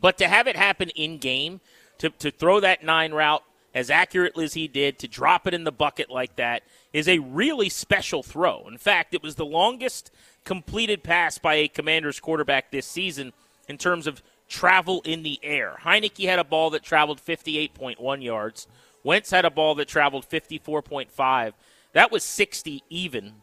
but 0.00 0.18
to 0.18 0.28
have 0.28 0.46
it 0.46 0.56
happen 0.56 0.88
in 0.90 1.18
game, 1.18 1.60
to, 1.98 2.10
to 2.10 2.30
throw 2.30 2.60
that 2.60 2.82
nine 2.82 3.12
route 3.12 3.42
as 3.74 3.90
accurately 3.90 4.44
as 4.44 4.54
he 4.54 4.68
did, 4.68 4.98
to 4.98 5.08
drop 5.08 5.46
it 5.46 5.54
in 5.54 5.64
the 5.64 5.72
bucket 5.72 6.10
like 6.10 6.36
that, 6.36 6.62
is 6.92 7.08
a 7.08 7.18
really 7.18 7.68
special 7.68 8.22
throw. 8.22 8.66
In 8.68 8.78
fact, 8.78 9.14
it 9.14 9.22
was 9.22 9.36
the 9.36 9.46
longest 9.46 10.10
completed 10.44 11.02
pass 11.02 11.38
by 11.38 11.54
a 11.54 11.68
Commanders 11.68 12.20
quarterback 12.20 12.70
this 12.70 12.86
season 12.86 13.32
in 13.68 13.78
terms 13.78 14.06
of 14.06 14.22
travel 14.52 15.00
in 15.04 15.22
the 15.22 15.40
air. 15.42 15.76
Heinicke 15.82 16.28
had 16.28 16.38
a 16.38 16.44
ball 16.44 16.70
that 16.70 16.82
traveled 16.82 17.20
58.1 17.20 18.22
yards. 18.22 18.68
Wentz 19.02 19.30
had 19.30 19.44
a 19.44 19.50
ball 19.50 19.74
that 19.76 19.88
traveled 19.88 20.28
54.5. 20.28 21.52
That 21.92 22.12
was 22.12 22.22
60 22.22 22.84
even 22.88 23.34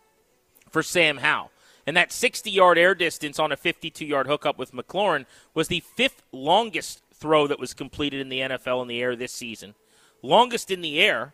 for 0.69 0.81
Sam 0.83 1.17
Howell. 1.17 1.51
And 1.85 1.97
that 1.97 2.11
60 2.11 2.51
yard 2.51 2.77
air 2.77 2.93
distance 2.93 3.39
on 3.39 3.51
a 3.51 3.57
52 3.57 4.05
yard 4.05 4.27
hookup 4.27 4.57
with 4.57 4.71
McLaurin 4.71 5.25
was 5.53 5.67
the 5.67 5.83
fifth 5.95 6.21
longest 6.31 7.01
throw 7.13 7.47
that 7.47 7.59
was 7.59 7.73
completed 7.73 8.21
in 8.21 8.29
the 8.29 8.39
NFL 8.39 8.81
in 8.83 8.87
the 8.87 9.01
air 9.01 9.15
this 9.15 9.33
season. 9.33 9.73
Longest 10.21 10.69
in 10.69 10.81
the 10.81 10.99
air 11.01 11.33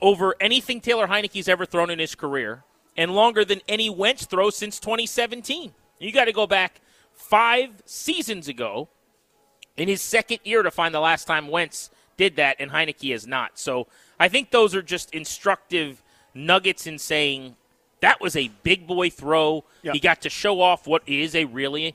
over 0.00 0.34
anything 0.40 0.80
Taylor 0.80 1.06
Heinicke's 1.06 1.48
ever 1.48 1.64
thrown 1.64 1.90
in 1.90 1.98
his 1.98 2.14
career, 2.14 2.64
and 2.96 3.14
longer 3.14 3.44
than 3.44 3.60
any 3.68 3.88
Wentz 3.88 4.26
throw 4.26 4.50
since 4.50 4.78
2017. 4.78 5.72
You 5.98 6.12
got 6.12 6.26
to 6.26 6.32
go 6.32 6.46
back 6.46 6.80
five 7.16 7.70
seasons 7.84 8.46
ago 8.46 8.88
in 9.76 9.88
his 9.88 10.00
second 10.00 10.38
year 10.44 10.62
to 10.62 10.70
find 10.70 10.94
the 10.94 11.00
last 11.00 11.26
time 11.26 11.48
Wentz 11.48 11.90
did 12.16 12.36
that, 12.36 12.56
and 12.58 12.70
Heinicke 12.70 13.12
has 13.12 13.26
not. 13.26 13.58
So 13.58 13.88
I 14.18 14.28
think 14.28 14.50
those 14.50 14.74
are 14.74 14.82
just 14.82 15.12
instructive 15.14 16.02
nuggets 16.34 16.86
in 16.86 16.98
saying 16.98 17.56
that 18.00 18.20
was 18.20 18.36
a 18.36 18.50
big 18.62 18.86
boy 18.86 19.10
throw. 19.10 19.64
Yep. 19.82 19.94
He 19.94 20.00
got 20.00 20.22
to 20.22 20.30
show 20.30 20.60
off 20.60 20.86
what 20.86 21.02
is 21.06 21.34
a 21.34 21.44
really 21.44 21.94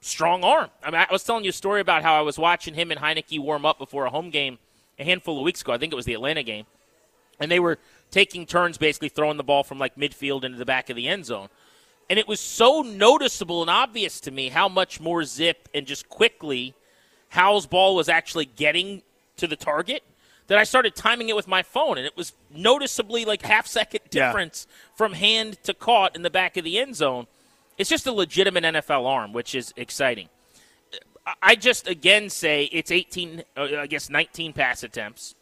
strong 0.00 0.44
arm. 0.44 0.70
I 0.82 0.90
mean, 0.90 1.00
I 1.00 1.12
was 1.12 1.24
telling 1.24 1.44
you 1.44 1.50
a 1.50 1.54
story 1.54 1.80
about 1.80 2.02
how 2.02 2.18
I 2.18 2.22
was 2.22 2.38
watching 2.38 2.74
him 2.74 2.90
and 2.90 3.00
Heinicke 3.00 3.38
warm 3.38 3.66
up 3.66 3.78
before 3.78 4.06
a 4.06 4.10
home 4.10 4.30
game 4.30 4.58
a 4.98 5.04
handful 5.04 5.38
of 5.38 5.44
weeks 5.44 5.60
ago. 5.60 5.72
I 5.72 5.78
think 5.78 5.92
it 5.92 5.96
was 5.96 6.06
the 6.06 6.14
Atlanta 6.14 6.42
game. 6.42 6.66
And 7.38 7.50
they 7.50 7.60
were 7.60 7.78
taking 8.10 8.44
turns 8.44 8.76
basically 8.76 9.08
throwing 9.08 9.36
the 9.36 9.44
ball 9.44 9.62
from 9.62 9.78
like 9.78 9.96
midfield 9.96 10.44
into 10.44 10.58
the 10.58 10.66
back 10.66 10.90
of 10.90 10.96
the 10.96 11.08
end 11.08 11.26
zone. 11.26 11.48
And 12.10 12.18
it 12.18 12.28
was 12.28 12.40
so 12.40 12.82
noticeable 12.82 13.62
and 13.62 13.70
obvious 13.70 14.20
to 14.22 14.32
me 14.32 14.48
how 14.48 14.68
much 14.68 15.00
more 15.00 15.24
zip 15.24 15.68
and 15.72 15.86
just 15.86 16.08
quickly 16.08 16.74
Howell's 17.28 17.66
ball 17.66 17.94
was 17.94 18.08
actually 18.08 18.44
getting 18.44 19.02
to 19.36 19.46
the 19.46 19.56
target 19.56 20.02
that 20.48 20.58
I 20.58 20.64
started 20.64 20.96
timing 20.96 21.28
it 21.28 21.36
with 21.36 21.46
my 21.46 21.62
phone, 21.62 21.96
and 21.96 22.04
it 22.04 22.16
was 22.16 22.32
noticeably 22.52 23.24
like 23.24 23.42
half 23.42 23.68
second 23.68 24.00
difference 24.10 24.66
yeah. 24.68 24.96
from 24.96 25.12
hand 25.12 25.62
to 25.62 25.72
caught 25.72 26.16
in 26.16 26.22
the 26.22 26.30
back 26.30 26.56
of 26.56 26.64
the 26.64 26.76
end 26.76 26.96
zone. 26.96 27.28
It's 27.78 27.88
just 27.88 28.04
a 28.08 28.12
legitimate 28.12 28.64
NFL 28.64 29.06
arm, 29.06 29.32
which 29.32 29.54
is 29.54 29.72
exciting. 29.76 30.28
I 31.40 31.54
just 31.54 31.86
again 31.86 32.30
say 32.30 32.64
it's 32.64 32.90
18, 32.90 33.44
uh, 33.56 33.68
I 33.78 33.86
guess 33.86 34.10
19 34.10 34.52
pass 34.52 34.82
attempts. 34.82 35.36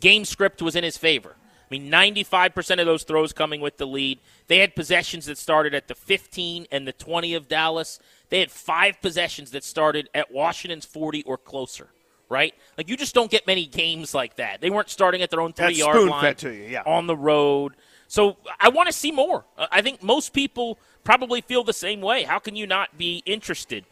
Game 0.00 0.24
script 0.24 0.60
was 0.60 0.74
in 0.74 0.82
his 0.82 0.96
favor. 0.96 1.36
I 1.74 1.78
mean, 1.78 1.90
95% 1.90 2.78
of 2.78 2.86
those 2.86 3.02
throws 3.02 3.32
coming 3.32 3.60
with 3.60 3.78
the 3.78 3.86
lead. 3.86 4.20
They 4.46 4.58
had 4.58 4.76
possessions 4.76 5.26
that 5.26 5.38
started 5.38 5.74
at 5.74 5.88
the 5.88 5.94
15 5.94 6.66
and 6.70 6.86
the 6.86 6.92
20 6.92 7.34
of 7.34 7.48
Dallas. 7.48 7.98
They 8.28 8.40
had 8.40 8.50
five 8.50 9.00
possessions 9.02 9.50
that 9.50 9.64
started 9.64 10.08
at 10.14 10.32
Washington's 10.32 10.84
40 10.84 11.24
or 11.24 11.36
closer 11.36 11.88
right? 12.30 12.54
Like 12.78 12.88
you 12.88 12.96
just 12.96 13.14
don't 13.14 13.30
get 13.30 13.46
many 13.46 13.66
games 13.66 14.14
like 14.14 14.36
that. 14.36 14.62
They 14.62 14.70
weren't 14.70 14.88
starting 14.88 15.20
at 15.20 15.30
their 15.30 15.42
own 15.42 15.52
three 15.52 15.74
yard 15.74 16.08
line 16.08 16.34
you, 16.40 16.50
yeah. 16.50 16.82
on 16.86 17.06
the 17.06 17.16
road. 17.16 17.74
So 18.08 18.38
I 18.58 18.70
want 18.70 18.86
to 18.86 18.94
see 18.94 19.12
more. 19.12 19.44
Uh, 19.58 19.66
I 19.70 19.82
think 19.82 20.02
most 20.02 20.32
people 20.32 20.78
probably 21.04 21.42
feel 21.42 21.64
the 21.64 21.74
same 21.74 22.00
way. 22.00 22.22
How 22.22 22.38
can 22.38 22.56
you 22.56 22.66
not 22.66 22.96
be 22.96 23.22
interested? 23.26 23.84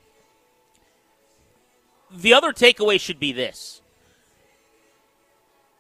The 2.11 2.33
other 2.33 2.53
takeaway 2.53 2.99
should 2.99 3.21
be 3.21 3.33
this. 3.33 3.82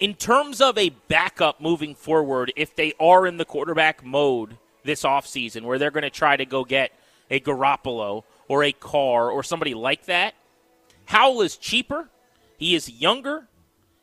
In 0.02 0.14
terms 0.14 0.60
of 0.60 0.76
a 0.76 0.88
backup 0.88 1.60
moving 1.60 1.94
forward, 1.94 2.52
if 2.56 2.74
they 2.74 2.92
are 2.98 3.24
in 3.24 3.36
the 3.36 3.44
quarterback 3.44 4.04
mode 4.04 4.58
this 4.82 5.04
offseason 5.04 5.62
where 5.62 5.78
they're 5.78 5.92
going 5.92 6.02
to 6.02 6.10
try 6.10 6.36
to 6.36 6.44
go 6.44 6.64
get 6.64 6.90
a 7.30 7.38
Garoppolo 7.38 8.24
or 8.48 8.64
a 8.64 8.72
Carr 8.72 9.30
or 9.30 9.44
somebody 9.44 9.74
like 9.74 10.06
that. 10.06 10.34
Howell 11.04 11.42
is 11.42 11.56
cheaper, 11.56 12.08
he 12.58 12.74
is 12.74 12.90
younger, 12.90 13.46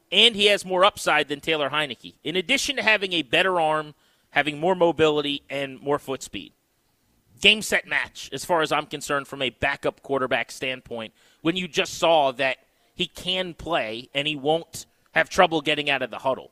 and 0.09 0.38
he 0.38 0.45
has 0.45 0.63
more 0.63 0.85
upside 0.85 1.27
than 1.27 1.41
Taylor 1.41 1.69
Heinicke. 1.69 2.13
In 2.23 2.38
addition 2.38 2.77
to 2.77 2.81
having 2.81 3.12
a 3.12 3.21
better 3.21 3.59
arm, 3.59 3.93
having 4.29 4.57
more 4.57 4.75
mobility, 4.75 5.43
and 5.49 5.81
more 5.81 5.99
foot 5.99 6.23
speed. 6.23 6.53
Game 7.41 7.62
set 7.62 7.85
match, 7.85 8.29
as 8.31 8.45
far 8.45 8.62
as 8.62 8.71
I'm 8.71 8.85
concerned, 8.85 9.27
from 9.27 9.41
a 9.41 9.49
backup 9.49 10.01
quarterback 10.01 10.49
standpoint, 10.49 11.12
when 11.41 11.57
you 11.57 11.67
just 11.67 11.95
saw 11.95 12.31
that 12.31 12.55
he 12.95 13.05
can 13.05 13.53
play 13.53 14.07
and 14.13 14.29
he 14.29 14.38
won't 14.38 14.85
have 15.12 15.30
trouble 15.30 15.62
getting 15.62 15.89
out 15.89 16.02
of 16.02 16.12
the 16.12 16.19
huddle. 16.19 16.52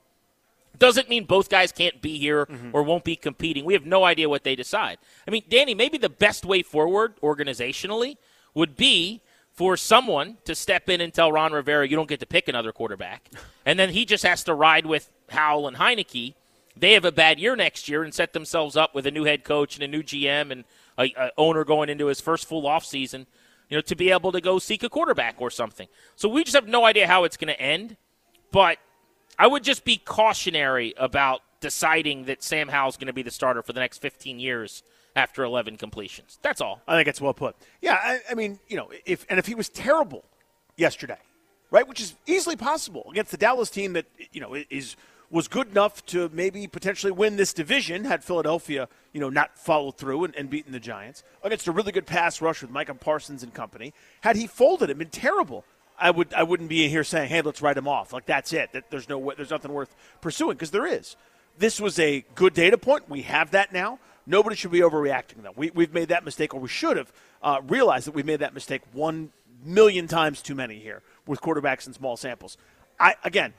Doesn't 0.78 1.10
mean 1.10 1.26
both 1.26 1.50
guys 1.50 1.72
can't 1.72 2.02
be 2.02 2.18
here 2.20 2.46
mm-hmm. 2.46 2.70
or 2.74 2.84
won't 2.84 3.04
be 3.04 3.16
competing. 3.16 3.66
We 3.66 3.74
have 3.74 3.86
no 3.86 4.04
idea 4.04 4.30
what 4.30 4.44
they 4.44 4.56
decide. 4.56 5.00
I 5.28 5.32
mean, 5.32 5.44
Danny, 5.50 5.74
maybe 5.74 5.98
the 5.98 6.10
best 6.10 6.46
way 6.46 6.62
forward 6.62 7.16
organizationally 7.22 8.18
would 8.54 8.76
be 8.76 9.22
for 9.58 9.76
someone 9.76 10.38
to 10.46 10.54
step 10.54 10.88
in 10.88 11.02
and 11.02 11.12
tell 11.12 11.32
Ron 11.32 11.52
Rivera, 11.52 11.88
you 11.88 11.96
don't 11.96 12.08
get 12.08 12.20
to 12.20 12.28
pick 12.28 12.48
another 12.48 12.72
quarterback. 12.72 13.30
And 13.66 13.78
then 13.78 13.90
he 13.90 14.06
just 14.06 14.24
has 14.24 14.46
to 14.46 14.54
ride 14.54 14.86
with 14.86 15.10
Howell 15.28 15.68
and 15.68 15.76
Heinicke. 15.76 16.36
They 16.78 16.94
have 16.94 17.04
a 17.04 17.12
bad 17.12 17.38
year 17.38 17.54
next 17.54 17.90
year 17.90 18.02
and 18.02 18.14
set 18.14 18.32
themselves 18.32 18.78
up 18.78 18.96
with 18.96 19.06
a 19.06 19.12
new 19.12 19.26
head 19.26 19.44
coach 19.44 19.76
and 19.76 19.84
a 19.84 19.90
new 19.90 20.02
GM 20.02 20.52
and 20.52 20.64
a, 20.98 21.14
a 21.18 21.32
owner 21.38 21.66
going 21.66 21.90
into 21.90 22.06
his 22.06 22.22
first 22.22 22.48
full 22.48 22.66
off 22.66 22.86
season, 22.86 23.28
you 23.68 23.76
know, 23.76 23.82
to 23.82 23.94
be 23.94 24.10
able 24.10 24.32
to 24.32 24.40
go 24.40 24.58
seek 24.58 24.84
a 24.84 24.90
quarterback 24.90 25.36
or 25.40 25.52
something. 25.52 25.90
So 26.16 26.30
we 26.30 26.46
just 26.46 26.56
have 26.56 26.70
no 26.70 26.86
idea 26.86 27.08
how 27.08 27.26
it's 27.26 27.36
going 27.36 27.54
to 27.54 27.60
end. 27.60 27.98
But 28.52 28.78
I 29.38 29.48
would 29.48 29.64
just 29.64 29.86
be 29.86 29.98
cautionary 29.98 30.94
about 30.98 31.42
deciding 31.60 32.26
that 32.26 32.44
Sam 32.44 32.68
Howell's 32.68 32.98
going 32.98 33.08
to 33.08 33.14
be 33.14 33.24
the 33.24 33.32
starter 33.32 33.62
for 33.62 33.74
the 33.74 33.80
next 33.80 34.00
15 34.00 34.40
years 34.40 34.84
after 35.16 35.44
11 35.44 35.78
completions. 35.78 36.38
That's 36.42 36.62
all. 36.62 36.82
I 36.88 36.96
think 36.96 37.08
it's 37.08 37.20
well 37.20 37.34
put. 37.34 37.56
Yeah, 37.82 38.00
I, 38.02 38.20
I, 38.30 38.34
mean, 38.36 38.60
you 38.68 38.78
know, 38.78 38.92
if 39.06 39.26
and 39.30 39.40
if 39.40 39.48
he 39.48 39.56
was 39.56 39.70
terrible 39.70 40.24
yesterday, 40.76 41.18
right, 41.72 41.88
which 41.88 42.00
is 42.00 42.16
easily 42.26 42.56
possible 42.56 43.08
against 43.12 43.32
the 43.32 43.38
Dallas 43.38 43.70
team 43.70 43.94
that 43.94 44.06
you 44.32 44.40
know 44.40 44.56
is 44.70 44.96
was 45.30 45.48
good 45.48 45.68
enough 45.70 46.06
to 46.06 46.30
maybe 46.32 46.68
potentially 46.68 47.12
win 47.12 47.36
this 47.36 47.52
division 47.52 48.06
had 48.06 48.24
Philadelphia, 48.24 48.88
you 49.12 49.20
know, 49.20 49.30
not 49.30 49.58
followed 49.58 49.98
through 49.98 50.24
and, 50.24 50.36
and 50.36 50.50
beaten 50.50 50.72
the 50.72 50.80
Giants 50.80 51.24
against 51.44 51.68
a 51.68 51.72
really 51.72 51.92
good 51.92 52.06
pass 52.06 52.42
rush 52.42 52.62
with 52.62 52.72
Micah 52.72 52.94
Parsons 52.94 53.44
and 53.44 53.54
company. 53.54 53.94
Had 54.22 54.38
he 54.38 54.48
folded 54.48 54.90
and 54.90 55.00
been 55.00 55.10
terrible, 55.10 55.66
I 56.00 56.12
would 56.12 56.34
I 56.34 56.44
wouldn't 56.44 56.70
be 56.70 56.88
here 56.88 57.04
saying, 57.04 57.30
"Hey, 57.30 57.42
let's 57.42 57.62
write 57.62 57.78
him 57.78 57.88
off." 57.88 58.14
Like 58.14 58.26
that's 58.26 58.54
it. 58.54 58.72
That 58.74 58.90
there's 58.92 59.10
no 59.10 59.34
there's 59.36 59.50
nothing 59.50 59.74
worth 59.74 59.96
pursuing 60.22 60.56
because 60.56 60.72
there 60.72 60.86
is. 60.86 61.16
This 61.58 61.82
was 61.82 61.98
a 61.98 62.24
good 62.36 62.54
data 62.54 62.78
point. 62.78 63.10
We 63.10 63.24
have 63.24 63.52
that 63.52 63.74
now. 63.74 64.00
Nobody 64.26 64.56
should 64.56 64.72
be 64.72 64.82
overreacting 64.82 65.42
though. 65.42 65.54
We 65.56 65.72
we've 65.72 65.94
made 65.94 66.10
that 66.10 66.24
mistake, 66.24 66.54
or 66.54 66.60
we 66.60 66.68
should 66.68 66.98
have 66.98 67.12
uh, 67.42 67.62
realized 67.68 68.08
that 68.08 68.14
we 68.14 68.24
made 68.24 68.40
that 68.40 68.54
mistake 68.54 68.82
one 68.94 69.32
million 69.64 70.08
times 70.08 70.42
too 70.42 70.56
many 70.56 70.80
here 70.80 71.02
with 71.26 71.42
quarterbacks 71.42 71.86
and 71.86 71.96
small 71.96 72.16
samples. 72.16 72.58
I 73.00 73.16
again, 73.24 73.54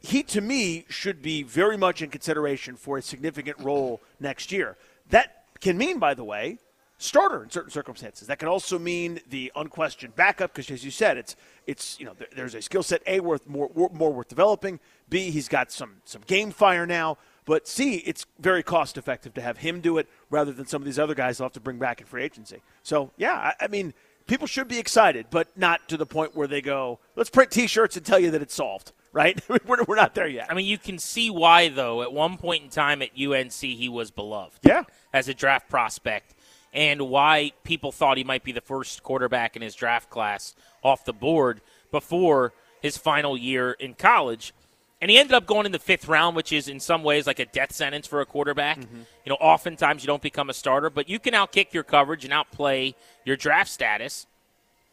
he 0.00 0.22
to 0.24 0.40
me 0.40 0.86
should 0.88 1.22
be 1.22 1.42
very 1.42 1.76
much 1.76 2.02
in 2.02 2.10
consideration 2.10 2.76
for 2.76 2.98
a 2.98 3.02
significant 3.02 3.58
role 3.60 4.00
next 4.18 4.50
year. 4.50 4.76
That 5.10 5.44
can 5.60 5.76
mean, 5.76 5.98
by 5.98 6.14
the 6.14 6.24
way, 6.24 6.58
starter 7.00 7.42
in 7.42 7.50
certain 7.50 7.70
circumstances. 7.70 8.28
That 8.28 8.38
can 8.38 8.48
also 8.48 8.78
mean 8.78 9.20
the 9.28 9.50
unquestioned 9.56 10.14
backup 10.14 10.52
because, 10.52 10.70
as 10.70 10.84
you 10.84 10.90
said, 10.90 11.16
it's 11.16 11.34
it's 11.66 11.98
you 11.98 12.06
know 12.06 12.14
there's 12.36 12.54
a 12.54 12.62
skill 12.62 12.82
set 12.82 13.02
a 13.06 13.20
worth 13.20 13.48
more 13.48 13.70
more 13.74 14.12
worth 14.12 14.28
developing. 14.28 14.78
B 15.08 15.30
he's 15.30 15.48
got 15.48 15.72
some 15.72 15.96
some 16.04 16.22
game 16.26 16.50
fire 16.50 16.86
now. 16.86 17.18
But 17.46 17.66
C, 17.66 17.96
it's 17.96 18.26
very 18.38 18.62
cost 18.62 18.96
effective 18.96 19.34
to 19.34 19.40
have 19.40 19.58
him 19.58 19.80
do 19.80 19.98
it 19.98 20.08
rather 20.28 20.52
than 20.52 20.66
some 20.66 20.82
of 20.82 20.86
these 20.86 20.98
other 20.98 21.14
guys 21.14 21.38
they'll 21.38 21.46
have 21.46 21.52
to 21.54 21.60
bring 21.60 21.78
back 21.78 22.00
in 22.00 22.06
free 22.06 22.22
agency. 22.22 22.62
So 22.82 23.10
yeah, 23.16 23.34
I, 23.34 23.64
I 23.64 23.68
mean 23.68 23.94
people 24.26 24.46
should 24.46 24.68
be 24.68 24.78
excited, 24.78 25.26
but 25.30 25.48
not 25.56 25.88
to 25.88 25.96
the 25.96 26.06
point 26.06 26.36
where 26.36 26.46
they 26.46 26.60
go, 26.60 27.00
let's 27.16 27.30
print 27.30 27.50
T-shirts 27.50 27.96
and 27.96 28.06
tell 28.06 28.20
you 28.20 28.30
that 28.30 28.42
it's 28.42 28.54
solved. 28.54 28.92
Right? 29.12 29.42
we're, 29.66 29.82
we're 29.88 29.96
not 29.96 30.14
there 30.14 30.28
yet. 30.28 30.46
I 30.48 30.54
mean, 30.54 30.66
you 30.66 30.78
can 30.78 30.96
see 30.96 31.30
why, 31.30 31.68
though. 31.68 32.00
At 32.00 32.12
one 32.12 32.36
point 32.36 32.62
in 32.62 32.70
time 32.70 33.02
at 33.02 33.10
UNC, 33.20 33.52
he 33.52 33.88
was 33.88 34.12
beloved. 34.12 34.60
Yeah. 34.62 34.84
As 35.12 35.26
a 35.26 35.34
draft 35.34 35.68
prospect 35.68 36.32
and 36.72 37.08
why 37.08 37.52
people 37.64 37.92
thought 37.92 38.16
he 38.16 38.24
might 38.24 38.44
be 38.44 38.52
the 38.52 38.60
first 38.60 39.02
quarterback 39.02 39.56
in 39.56 39.62
his 39.62 39.74
draft 39.74 40.10
class 40.10 40.54
off 40.82 41.04
the 41.04 41.12
board 41.12 41.60
before 41.90 42.52
his 42.80 42.96
final 42.96 43.36
year 43.36 43.72
in 43.72 43.94
college. 43.94 44.54
And 45.00 45.10
he 45.10 45.18
ended 45.18 45.34
up 45.34 45.46
going 45.46 45.66
in 45.66 45.72
the 45.72 45.78
fifth 45.78 46.08
round, 46.08 46.36
which 46.36 46.52
is 46.52 46.68
in 46.68 46.78
some 46.78 47.02
ways 47.02 47.26
like 47.26 47.38
a 47.38 47.46
death 47.46 47.72
sentence 47.72 48.06
for 48.06 48.20
a 48.20 48.26
quarterback. 48.26 48.80
Mm-hmm. 48.80 49.00
You 49.24 49.30
know, 49.30 49.38
oftentimes 49.40 50.02
you 50.02 50.06
don't 50.06 50.22
become 50.22 50.50
a 50.50 50.54
starter, 50.54 50.90
but 50.90 51.08
you 51.08 51.18
can 51.18 51.32
outkick 51.32 51.72
your 51.72 51.84
coverage 51.84 52.24
and 52.24 52.34
outplay 52.34 52.94
your 53.24 53.36
draft 53.36 53.70
status. 53.70 54.26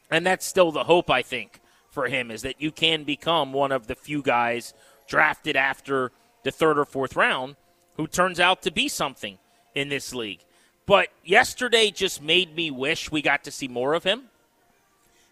And 0.10 0.26
that's 0.26 0.46
still 0.46 0.72
the 0.72 0.86
hope, 0.86 1.10
I 1.10 1.22
think, 1.22 1.60
for 1.90 2.08
him 2.08 2.32
is 2.32 2.42
that 2.44 2.62
you 2.62 2.72
can 2.72 3.04
become 3.04 3.52
one 3.52 3.74
of 3.74 3.88
the 3.88 3.96
few 3.96 4.22
guys 4.22 4.74
drafted 5.08 5.58
after 5.58 6.12
the 6.44 6.52
third 6.52 6.80
or 6.80 6.86
fourth 6.86 7.16
round 7.18 7.58
who 7.98 8.08
turns 8.08 8.40
out 8.40 8.62
to 8.62 8.72
be 8.72 8.88
something 8.88 9.38
in 9.76 9.90
this 9.90 10.14
league. 10.14 10.40
But 10.88 11.10
yesterday 11.24 11.92
just 11.92 12.24
made 12.24 12.56
me 12.56 12.72
wish 12.72 13.12
we 13.12 13.22
got 13.22 13.44
to 13.44 13.52
see 13.52 13.68
more 13.68 13.94
of 13.94 14.04
him. 14.04 14.24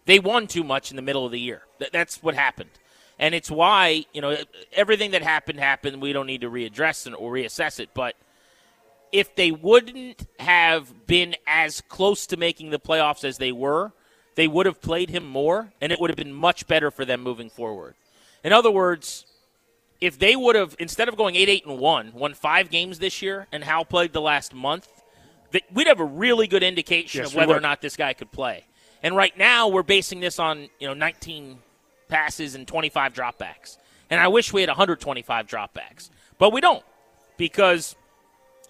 They 0.04 0.20
won 0.20 0.46
too 0.46 0.62
much 0.62 0.90
in 0.90 0.96
the 0.96 1.02
middle 1.02 1.26
of 1.26 1.32
the 1.32 1.40
year. 1.40 1.62
That's 1.92 2.22
what 2.22 2.34
happened. 2.36 2.70
And 3.18 3.34
it's 3.34 3.50
why, 3.50 4.04
you 4.12 4.20
know, 4.20 4.36
everything 4.72 5.12
that 5.12 5.22
happened 5.22 5.58
happened. 5.58 6.00
We 6.00 6.12
don't 6.12 6.26
need 6.26 6.42
to 6.42 6.50
readdress 6.50 7.06
it 7.06 7.14
or 7.18 7.32
reassess 7.32 7.80
it. 7.80 7.88
But 7.94 8.14
if 9.10 9.34
they 9.34 9.50
wouldn't 9.50 10.26
have 10.38 11.06
been 11.06 11.34
as 11.46 11.80
close 11.80 12.26
to 12.28 12.36
making 12.36 12.70
the 12.70 12.78
playoffs 12.78 13.24
as 13.24 13.38
they 13.38 13.50
were, 13.50 13.92
they 14.34 14.46
would 14.46 14.66
have 14.66 14.82
played 14.82 15.08
him 15.08 15.26
more, 15.26 15.72
and 15.80 15.90
it 15.90 15.98
would 15.98 16.10
have 16.10 16.18
been 16.18 16.34
much 16.34 16.66
better 16.66 16.90
for 16.90 17.06
them 17.06 17.22
moving 17.22 17.48
forward. 17.48 17.94
In 18.44 18.52
other 18.52 18.70
words, 18.70 19.24
if 20.02 20.18
they 20.18 20.36
would 20.36 20.54
have, 20.54 20.76
instead 20.78 21.08
of 21.08 21.16
going 21.16 21.34
8 21.34 21.48
8 21.48 21.66
and 21.66 21.78
1, 21.78 22.12
won 22.12 22.34
five 22.34 22.68
games 22.68 22.98
this 22.98 23.22
year, 23.22 23.46
and 23.50 23.64
Hal 23.64 23.86
played 23.86 24.12
the 24.12 24.20
last 24.20 24.52
month, 24.52 24.95
we'd 25.72 25.86
have 25.86 26.00
a 26.00 26.04
really 26.04 26.46
good 26.46 26.62
indication 26.62 27.22
yes, 27.22 27.30
of 27.30 27.34
whether 27.34 27.56
or 27.56 27.60
not 27.60 27.80
this 27.80 27.96
guy 27.96 28.12
could 28.12 28.32
play. 28.32 28.64
And 29.02 29.14
right 29.14 29.36
now, 29.36 29.68
we're 29.68 29.82
basing 29.82 30.20
this 30.20 30.38
on 30.38 30.68
you 30.78 30.86
know 30.86 30.94
19 30.94 31.58
passes 32.08 32.54
and 32.54 32.66
25 32.66 33.12
dropbacks. 33.12 33.78
And 34.10 34.20
I 34.20 34.28
wish 34.28 34.52
we 34.52 34.60
had 34.60 34.68
125 34.68 35.46
dropbacks, 35.46 36.10
but 36.38 36.52
we 36.52 36.60
don't 36.60 36.84
because 37.36 37.96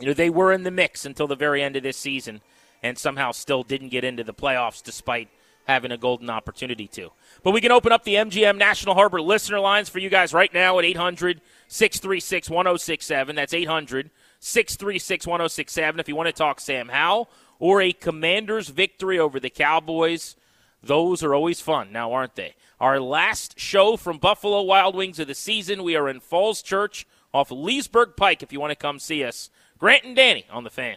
you 0.00 0.06
know 0.06 0.14
they 0.14 0.30
were 0.30 0.52
in 0.52 0.62
the 0.62 0.70
mix 0.70 1.04
until 1.04 1.26
the 1.26 1.36
very 1.36 1.62
end 1.62 1.76
of 1.76 1.82
this 1.82 1.96
season, 1.96 2.40
and 2.82 2.98
somehow 2.98 3.32
still 3.32 3.62
didn't 3.62 3.88
get 3.88 4.04
into 4.04 4.24
the 4.24 4.34
playoffs 4.34 4.82
despite 4.82 5.28
having 5.66 5.90
a 5.90 5.98
golden 5.98 6.30
opportunity 6.30 6.86
to. 6.86 7.10
But 7.42 7.50
we 7.50 7.60
can 7.60 7.72
open 7.72 7.92
up 7.92 8.04
the 8.04 8.14
MGM 8.14 8.56
National 8.56 8.94
Harbor 8.94 9.20
listener 9.20 9.58
lines 9.58 9.88
for 9.88 9.98
you 9.98 10.08
guys 10.08 10.32
right 10.32 10.52
now 10.52 10.78
at 10.78 10.84
800 10.84 11.40
636 11.68 12.48
1067. 12.48 13.36
That's 13.36 13.52
800 13.52 14.10
636 14.46 15.26
1067 15.26 15.98
if 15.98 16.08
you 16.08 16.14
want 16.14 16.28
to 16.28 16.32
talk 16.32 16.60
Sam 16.60 16.88
Howell 16.88 17.28
or 17.58 17.82
a 17.82 17.92
Commanders 17.92 18.68
victory 18.68 19.18
over 19.18 19.40
the 19.40 19.50
Cowboys. 19.50 20.36
Those 20.80 21.24
are 21.24 21.34
always 21.34 21.60
fun, 21.60 21.90
now 21.90 22.12
aren't 22.12 22.36
they? 22.36 22.54
Our 22.78 23.00
last 23.00 23.58
show 23.58 23.96
from 23.96 24.18
Buffalo 24.18 24.62
Wild 24.62 24.94
Wings 24.94 25.18
of 25.18 25.26
the 25.26 25.34
season. 25.34 25.82
We 25.82 25.96
are 25.96 26.08
in 26.08 26.20
Falls 26.20 26.62
Church 26.62 27.08
off 27.34 27.50
Leesburg 27.50 28.10
Pike 28.16 28.42
if 28.42 28.52
you 28.52 28.60
want 28.60 28.70
to 28.70 28.76
come 28.76 29.00
see 29.00 29.24
us. 29.24 29.50
Grant 29.78 30.04
and 30.04 30.14
Danny 30.14 30.46
on 30.48 30.62
the 30.62 30.70
fan. 30.70 30.96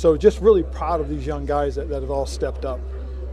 So 0.00 0.16
just 0.16 0.40
really 0.40 0.62
proud 0.62 1.02
of 1.02 1.10
these 1.10 1.26
young 1.26 1.44
guys 1.44 1.74
that, 1.74 1.90
that 1.90 2.00
have 2.00 2.10
all 2.10 2.24
stepped 2.24 2.64
up. 2.64 2.80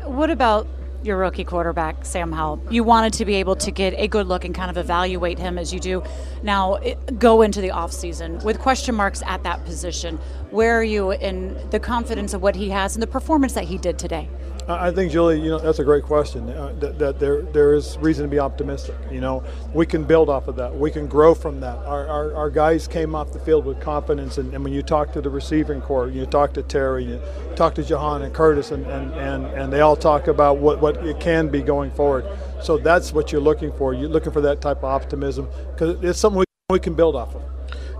What 0.03 0.29
about 0.29 0.67
your 1.01 1.15
rookie 1.15 1.45
quarterback, 1.45 2.03
Sam 2.03 2.29
Howell? 2.29 2.61
You 2.69 2.83
wanted 2.83 3.13
to 3.13 3.23
be 3.23 3.35
able 3.35 3.55
to 3.55 3.71
get 3.71 3.93
a 3.93 4.09
good 4.09 4.27
look 4.27 4.43
and 4.43 4.53
kind 4.53 4.69
of 4.69 4.75
evaluate 4.75 5.39
him 5.39 5.57
as 5.57 5.73
you 5.73 5.79
do 5.79 6.03
now 6.43 6.77
go 7.19 7.41
into 7.41 7.61
the 7.61 7.69
offseason 7.69 8.43
with 8.43 8.59
question 8.59 8.95
marks 8.95 9.23
at 9.25 9.43
that 9.43 9.63
position. 9.63 10.17
Where 10.51 10.77
are 10.77 10.83
you 10.83 11.11
in 11.11 11.57
the 11.69 11.79
confidence 11.79 12.33
of 12.33 12.41
what 12.41 12.57
he 12.57 12.69
has 12.71 12.97
and 12.97 13.01
the 13.01 13.07
performance 13.07 13.53
that 13.53 13.63
he 13.63 13.77
did 13.77 13.97
today? 13.97 14.27
I 14.69 14.91
think, 14.91 15.13
Julie, 15.13 15.39
you 15.39 15.49
know, 15.49 15.59
that's 15.59 15.79
a 15.79 15.83
great 15.83 16.03
question. 16.03 16.49
Uh, 16.49 16.73
that, 16.79 16.99
that, 16.99 17.19
there, 17.19 17.41
there 17.41 17.73
is 17.73 17.97
reason 17.99 18.23
to 18.23 18.29
be 18.29 18.37
optimistic. 18.37 18.95
You 19.09 19.21
know, 19.21 19.41
we 19.73 19.85
can 19.85 20.03
build 20.03 20.29
off 20.29 20.49
of 20.49 20.57
that. 20.57 20.75
We 20.75 20.91
can 20.91 21.07
grow 21.07 21.33
from 21.33 21.61
that. 21.61 21.77
Our, 21.85 22.05
our, 22.07 22.35
our 22.35 22.49
guys 22.49 22.85
came 22.85 23.15
off 23.15 23.31
the 23.31 23.39
field 23.39 23.65
with 23.65 23.79
confidence, 23.79 24.37
and, 24.37 24.53
and, 24.53 24.63
when 24.65 24.73
you 24.73 24.83
talk 24.83 25.13
to 25.13 25.21
the 25.21 25.29
receiving 25.29 25.79
corps, 25.79 26.09
you 26.09 26.25
talk 26.25 26.53
to 26.55 26.63
Terry, 26.63 27.05
you 27.05 27.21
talk 27.55 27.75
to 27.75 27.83
Jahan 27.83 28.23
and 28.23 28.33
Curtis, 28.33 28.71
and, 28.71 28.85
and, 28.87 29.13
and, 29.13 29.45
and 29.45 29.71
they 29.71 29.79
all 29.79 29.95
talk 29.95 30.27
about 30.27 30.57
what, 30.57 30.81
what 30.81 30.97
it 30.97 31.19
can 31.21 31.47
be 31.47 31.61
going 31.61 31.91
forward. 31.91 32.25
So 32.61 32.77
that's 32.77 33.13
what 33.13 33.31
you're 33.31 33.39
looking 33.39 33.71
for. 33.71 33.93
You're 33.93 34.09
looking 34.09 34.33
for 34.33 34.41
that 34.41 34.59
type 34.59 34.79
of 34.79 34.85
optimism 34.85 35.47
because 35.71 36.03
it's 36.03 36.19
something 36.19 36.39
we, 36.39 36.45
we 36.69 36.79
can 36.79 36.93
build 36.93 37.15
off 37.15 37.35
of. 37.35 37.43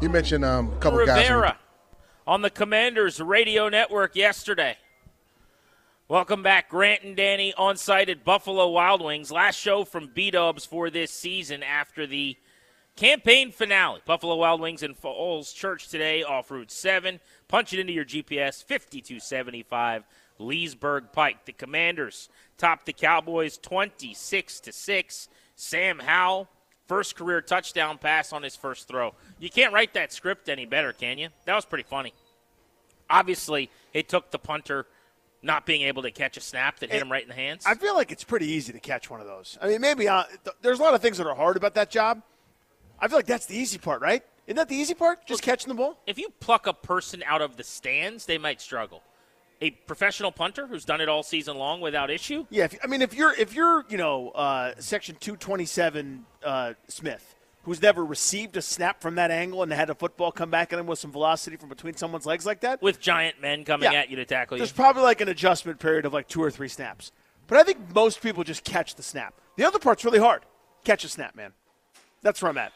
You 0.01 0.09
mentioned 0.09 0.43
um, 0.43 0.73
a 0.73 0.77
couple 0.79 0.99
Rivera 0.99 1.41
guys. 1.41 1.55
on 2.27 2.41
the 2.41 2.49
Commanders 2.49 3.21
radio 3.21 3.69
network 3.69 4.17
yesterday. 4.17 4.75
Welcome 6.09 6.41
back, 6.41 6.69
Grant 6.69 7.03
and 7.03 7.17
Danny, 7.17 7.53
on 7.55 7.75
site 7.75 8.07
at 8.07 8.23
Buffalo 8.23 8.69
Wild 8.69 9.01
Wings. 9.01 9.29
Last 9.29 9.57
show 9.57 9.83
from 9.83 10.09
B 10.13 10.31
Dubs 10.31 10.65
for 10.65 10.89
this 10.89 11.11
season 11.11 11.63
after 11.63 12.07
the 12.07 12.37
campaign 12.95 13.51
finale. 13.51 13.99
Buffalo 14.05 14.37
Wild 14.37 14.61
Wings 14.61 14.83
in 14.83 14.93
Falls 14.93 15.51
Church 15.51 15.89
today 15.89 16.23
off 16.23 16.49
Route 16.49 16.71
7. 16.71 17.19
Punch 17.49 17.73
it 17.73 17.79
into 17.79 17.91
your 17.91 18.05
GPS 18.05 18.63
5275 18.63 20.05
Leesburg 20.39 21.11
Pike. 21.11 21.43
The 21.43 21.51
Commanders 21.51 22.29
top 22.57 22.85
the 22.85 22.93
Cowboys 22.93 23.57
26 23.57 24.61
to 24.61 24.71
6. 24.71 25.27
Sam 25.57 25.99
Howell, 25.99 26.47
first 26.87 27.17
career 27.17 27.41
touchdown 27.41 27.97
pass 27.97 28.31
on 28.31 28.43
his 28.43 28.55
first 28.55 28.87
throw. 28.87 29.13
You 29.39 29.49
can't 29.49 29.73
write 29.73 29.93
that 29.95 30.13
script 30.13 30.47
any 30.47 30.65
better, 30.65 30.93
can 30.93 31.17
you? 31.17 31.27
That 31.43 31.55
was 31.55 31.65
pretty 31.65 31.83
funny. 31.83 32.13
Obviously, 33.09 33.69
it 33.91 34.07
took 34.07 34.31
the 34.31 34.39
punter 34.39 34.85
not 35.47 35.65
being 35.65 35.81
able 35.81 36.03
to 36.03 36.11
catch 36.11 36.37
a 36.37 36.41
snap 36.41 36.79
that 36.79 36.91
hit 36.91 37.01
him 37.01 37.11
right 37.11 37.23
in 37.23 37.29
the 37.29 37.33
hands? 37.33 37.63
I 37.65 37.73
feel 37.73 37.95
like 37.95 38.11
it's 38.11 38.23
pretty 38.23 38.47
easy 38.47 38.71
to 38.73 38.79
catch 38.79 39.09
one 39.09 39.19
of 39.19 39.25
those. 39.25 39.57
I 39.59 39.67
mean, 39.69 39.81
maybe 39.81 40.07
uh, 40.07 40.25
th- 40.25 40.55
there's 40.61 40.79
a 40.79 40.83
lot 40.83 40.93
of 40.93 41.01
things 41.01 41.17
that 41.17 41.25
are 41.25 41.33
hard 41.35 41.57
about 41.57 41.73
that 41.73 41.89
job. 41.89 42.21
I 42.99 43.07
feel 43.07 43.17
like 43.17 43.25
that's 43.25 43.47
the 43.47 43.57
easy 43.57 43.79
part, 43.79 44.01
right? 44.01 44.23
Isn't 44.45 44.57
that 44.57 44.69
the 44.69 44.75
easy 44.75 44.93
part? 44.93 45.25
Just 45.25 45.41
well, 45.41 45.53
catching 45.53 45.69
the 45.69 45.75
ball? 45.75 45.97
If 46.05 46.17
you 46.17 46.29
pluck 46.39 46.67
a 46.67 46.73
person 46.73 47.23
out 47.25 47.41
of 47.41 47.57
the 47.57 47.63
stands, 47.63 48.25
they 48.25 48.37
might 48.37 48.61
struggle. 48.61 49.01
A 49.59 49.71
professional 49.71 50.31
punter 50.31 50.67
who's 50.67 50.85
done 50.85 51.01
it 51.01 51.09
all 51.09 51.23
season 51.23 51.57
long 51.57 51.81
without 51.81 52.11
issue? 52.11 52.45
Yeah, 52.49 52.65
if, 52.65 52.77
I 52.83 52.87
mean, 52.87 53.01
if 53.01 53.15
you're 53.15 53.33
if 53.33 53.55
you're 53.55 53.85
you 53.89 53.97
know 53.97 54.29
uh, 54.29 54.73
section 54.77 55.15
227 55.19 56.25
uh, 56.43 56.73
Smith, 56.87 57.35
who's 57.67 57.81
never 57.81 58.05
received 58.05 58.55
a 58.55 58.61
snap 58.61 59.01
from 59.01 59.15
that 59.15 59.29
angle 59.29 59.61
and 59.61 59.73
had 59.73 59.89
a 59.89 59.93
football 59.93 60.31
come 60.31 60.49
back 60.49 60.71
at 60.71 60.79
him 60.79 60.87
with 60.87 60.97
some 60.97 61.11
velocity 61.11 61.57
from 61.57 61.67
between 61.67 61.93
someone's 61.97 62.25
legs 62.25 62.45
like 62.45 62.61
that. 62.61 62.81
With 62.81 62.97
giant 63.01 63.41
men 63.41 63.65
coming 63.65 63.91
yeah. 63.91 63.99
at 63.99 64.09
you 64.09 64.15
to 64.15 64.23
tackle 64.23 64.55
you. 64.55 64.59
There's 64.59 64.71
probably 64.71 65.03
like 65.03 65.19
an 65.19 65.27
adjustment 65.27 65.77
period 65.77 66.05
of 66.05 66.13
like 66.13 66.29
two 66.29 66.41
or 66.41 66.49
three 66.49 66.69
snaps. 66.69 67.11
But 67.45 67.57
I 67.57 67.63
think 67.63 67.93
most 67.93 68.21
people 68.21 68.45
just 68.45 68.63
catch 68.63 68.95
the 68.95 69.03
snap. 69.03 69.33
The 69.57 69.65
other 69.65 69.79
part's 69.79 70.05
really 70.05 70.17
hard. 70.17 70.43
Catch 70.85 71.03
a 71.03 71.09
snap, 71.09 71.35
man. 71.35 71.51
That's 72.21 72.41
where 72.41 72.49
I'm 72.49 72.57
at. 72.57 72.71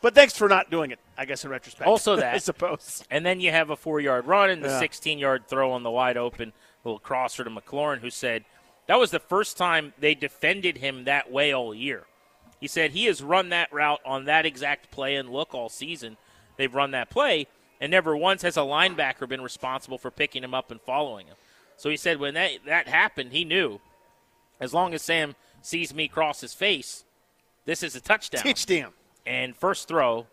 But 0.00 0.16
thanks 0.16 0.36
for 0.36 0.48
not 0.48 0.72
doing 0.72 0.90
it, 0.90 0.98
I 1.16 1.24
guess, 1.24 1.44
in 1.44 1.50
retrospect. 1.50 1.88
Also, 1.88 2.16
that. 2.16 2.34
I 2.34 2.38
suppose. 2.38 3.04
And 3.12 3.24
then 3.24 3.40
you 3.40 3.52
have 3.52 3.70
a 3.70 3.76
four 3.76 4.00
yard 4.00 4.26
run 4.26 4.50
and 4.50 4.60
the 4.60 4.76
16 4.76 5.18
yeah. 5.18 5.22
yard 5.22 5.46
throw 5.46 5.70
on 5.70 5.84
the 5.84 5.90
wide 5.90 6.16
open 6.16 6.52
little 6.82 6.98
crosser 6.98 7.44
to 7.44 7.50
McLaurin, 7.50 8.00
who 8.00 8.10
said 8.10 8.44
that 8.88 8.98
was 8.98 9.12
the 9.12 9.20
first 9.20 9.56
time 9.56 9.92
they 10.00 10.16
defended 10.16 10.78
him 10.78 11.04
that 11.04 11.30
way 11.30 11.54
all 11.54 11.72
year. 11.72 12.06
He 12.62 12.68
said 12.68 12.92
he 12.92 13.06
has 13.06 13.24
run 13.24 13.48
that 13.48 13.72
route 13.72 13.98
on 14.06 14.26
that 14.26 14.46
exact 14.46 14.92
play 14.92 15.16
and 15.16 15.28
look 15.28 15.52
all 15.52 15.68
season. 15.68 16.16
They've 16.56 16.72
run 16.72 16.92
that 16.92 17.10
play, 17.10 17.48
and 17.80 17.90
never 17.90 18.16
once 18.16 18.42
has 18.42 18.56
a 18.56 18.60
linebacker 18.60 19.28
been 19.28 19.40
responsible 19.40 19.98
for 19.98 20.12
picking 20.12 20.44
him 20.44 20.54
up 20.54 20.70
and 20.70 20.80
following 20.80 21.26
him. 21.26 21.34
So 21.76 21.90
he 21.90 21.96
said 21.96 22.20
when 22.20 22.34
that, 22.34 22.52
that 22.66 22.86
happened, 22.86 23.32
he 23.32 23.44
knew 23.44 23.80
as 24.60 24.72
long 24.72 24.94
as 24.94 25.02
Sam 25.02 25.34
sees 25.60 25.92
me 25.92 26.06
cross 26.06 26.40
his 26.40 26.54
face, 26.54 27.02
this 27.64 27.82
is 27.82 27.96
a 27.96 28.00
touchdown. 28.00 28.44
Touchdown. 28.44 28.92
And 29.26 29.56
first 29.56 29.88
throw, 29.88 30.28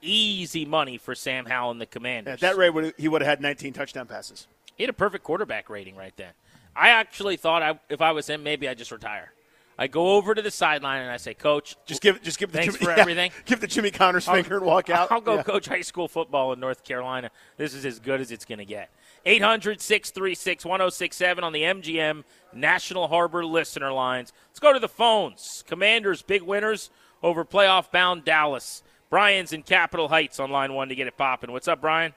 easy 0.00 0.64
money 0.64 0.96
for 0.96 1.14
Sam 1.14 1.44
Howell 1.44 1.72
and 1.72 1.82
the 1.82 1.84
Commanders. 1.84 2.32
At 2.32 2.40
that 2.40 2.56
rate, 2.56 2.94
he 2.96 3.08
would 3.08 3.20
have 3.20 3.28
had 3.28 3.42
19 3.42 3.74
touchdown 3.74 4.06
passes. 4.06 4.46
He 4.74 4.84
had 4.84 4.90
a 4.90 4.94
perfect 4.94 5.22
quarterback 5.22 5.68
rating 5.68 5.96
right 5.96 6.16
then. 6.16 6.32
I 6.74 6.88
actually 6.88 7.36
thought 7.36 7.62
I, 7.62 7.78
if 7.90 8.00
I 8.00 8.12
was 8.12 8.26
him, 8.26 8.42
maybe 8.42 8.66
I'd 8.66 8.78
just 8.78 8.90
retire. 8.90 9.32
I 9.78 9.88
go 9.88 10.12
over 10.12 10.34
to 10.34 10.40
the 10.40 10.50
sideline 10.50 11.02
and 11.02 11.10
I 11.10 11.18
say, 11.18 11.34
Coach, 11.34 11.76
just 11.84 12.00
give 12.00 12.22
just 12.22 12.38
give 12.38 12.50
the 12.50 12.58
thanks 12.58 12.74
Jimmy, 12.76 12.86
for 12.86 12.90
everything. 13.00 13.30
Give 13.44 13.60
the 13.60 13.66
Jimmy 13.66 13.90
Connors 13.90 14.26
finger 14.26 14.56
and 14.56 14.64
walk 14.64 14.88
out. 14.88 15.12
I'll 15.12 15.20
go 15.20 15.36
yeah. 15.36 15.42
coach 15.42 15.68
high 15.68 15.82
school 15.82 16.08
football 16.08 16.52
in 16.52 16.60
North 16.60 16.82
Carolina. 16.82 17.30
This 17.56 17.74
is 17.74 17.84
as 17.84 17.98
good 17.98 18.20
as 18.20 18.30
it's 18.30 18.44
going 18.44 18.58
to 18.58 18.64
get. 18.64 18.90
800 19.26 19.80
636 19.80 20.64
1067 20.64 21.44
on 21.44 21.52
the 21.52 21.62
MGM 21.62 22.24
National 22.54 23.08
Harbor 23.08 23.44
listener 23.44 23.92
lines. 23.92 24.32
Let's 24.48 24.60
go 24.60 24.72
to 24.72 24.78
the 24.78 24.88
phones. 24.88 25.62
Commanders, 25.66 26.22
big 26.22 26.42
winners 26.42 26.90
over 27.22 27.44
playoff 27.44 27.90
bound 27.90 28.24
Dallas. 28.24 28.82
Brian's 29.10 29.52
in 29.52 29.62
Capitol 29.62 30.08
Heights 30.08 30.40
on 30.40 30.50
line 30.50 30.72
one 30.72 30.88
to 30.88 30.94
get 30.94 31.06
it 31.06 31.16
popping. 31.16 31.52
What's 31.52 31.68
up, 31.68 31.80
Brian? 31.80 32.14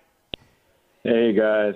Hey, 1.03 1.33
guys. 1.33 1.75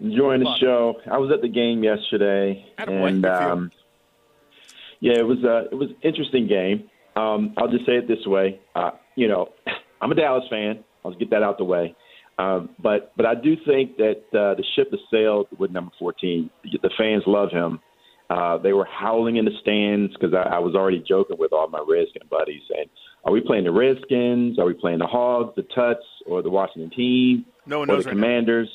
Enjoying 0.00 0.40
the 0.40 0.56
show. 0.58 1.00
I 1.10 1.18
was 1.18 1.30
at 1.30 1.42
the 1.42 1.48
game 1.48 1.84
yesterday. 1.84 2.66
and 2.78 3.24
um, 3.24 3.70
yeah, 5.02 5.18
it 5.18 5.26
was 5.26 5.42
a 5.42 5.66
it 5.70 5.74
was 5.74 5.90
an 5.90 5.96
interesting 6.02 6.46
game. 6.46 6.88
Um, 7.16 7.54
I'll 7.58 7.68
just 7.68 7.84
say 7.84 7.94
it 7.94 8.06
this 8.06 8.24
way. 8.24 8.60
Uh, 8.74 8.92
you 9.16 9.26
know, 9.26 9.48
I'm 10.00 10.12
a 10.12 10.14
Dallas 10.14 10.44
fan. 10.48 10.84
I'll 11.04 11.12
get 11.12 11.30
that 11.30 11.42
out 11.42 11.58
the 11.58 11.64
way. 11.64 11.96
Um, 12.38 12.70
but 12.80 13.12
but 13.16 13.26
I 13.26 13.34
do 13.34 13.56
think 13.66 13.96
that 13.96 14.22
uh, 14.32 14.54
the 14.54 14.64
ship 14.76 14.92
has 14.92 15.00
sailed 15.10 15.48
with 15.58 15.72
number 15.72 15.90
14. 15.98 16.48
The 16.80 16.90
fans 16.96 17.24
love 17.26 17.50
him. 17.50 17.80
Uh, 18.30 18.58
they 18.58 18.72
were 18.72 18.86
howling 18.86 19.36
in 19.36 19.44
the 19.44 19.50
stands 19.60 20.14
because 20.14 20.32
I, 20.32 20.56
I 20.56 20.58
was 20.60 20.76
already 20.76 21.04
joking 21.06 21.36
with 21.38 21.52
all 21.52 21.68
my 21.68 21.84
Redskin 21.86 22.22
buddies 22.30 22.62
saying, 22.72 22.86
"Are 23.24 23.32
we 23.32 23.40
playing 23.40 23.64
the 23.64 23.72
Redskins? 23.72 24.56
Are 24.60 24.64
we 24.64 24.74
playing 24.74 25.00
the 25.00 25.06
Hogs, 25.06 25.52
the 25.56 25.66
Tuts, 25.74 26.06
or 26.26 26.42
the 26.42 26.50
Washington 26.50 26.90
team, 26.96 27.44
no 27.66 27.80
one 27.80 27.90
or 27.90 27.94
knows 27.94 28.04
the 28.04 28.10
right 28.10 28.14
Commanders?" 28.14 28.68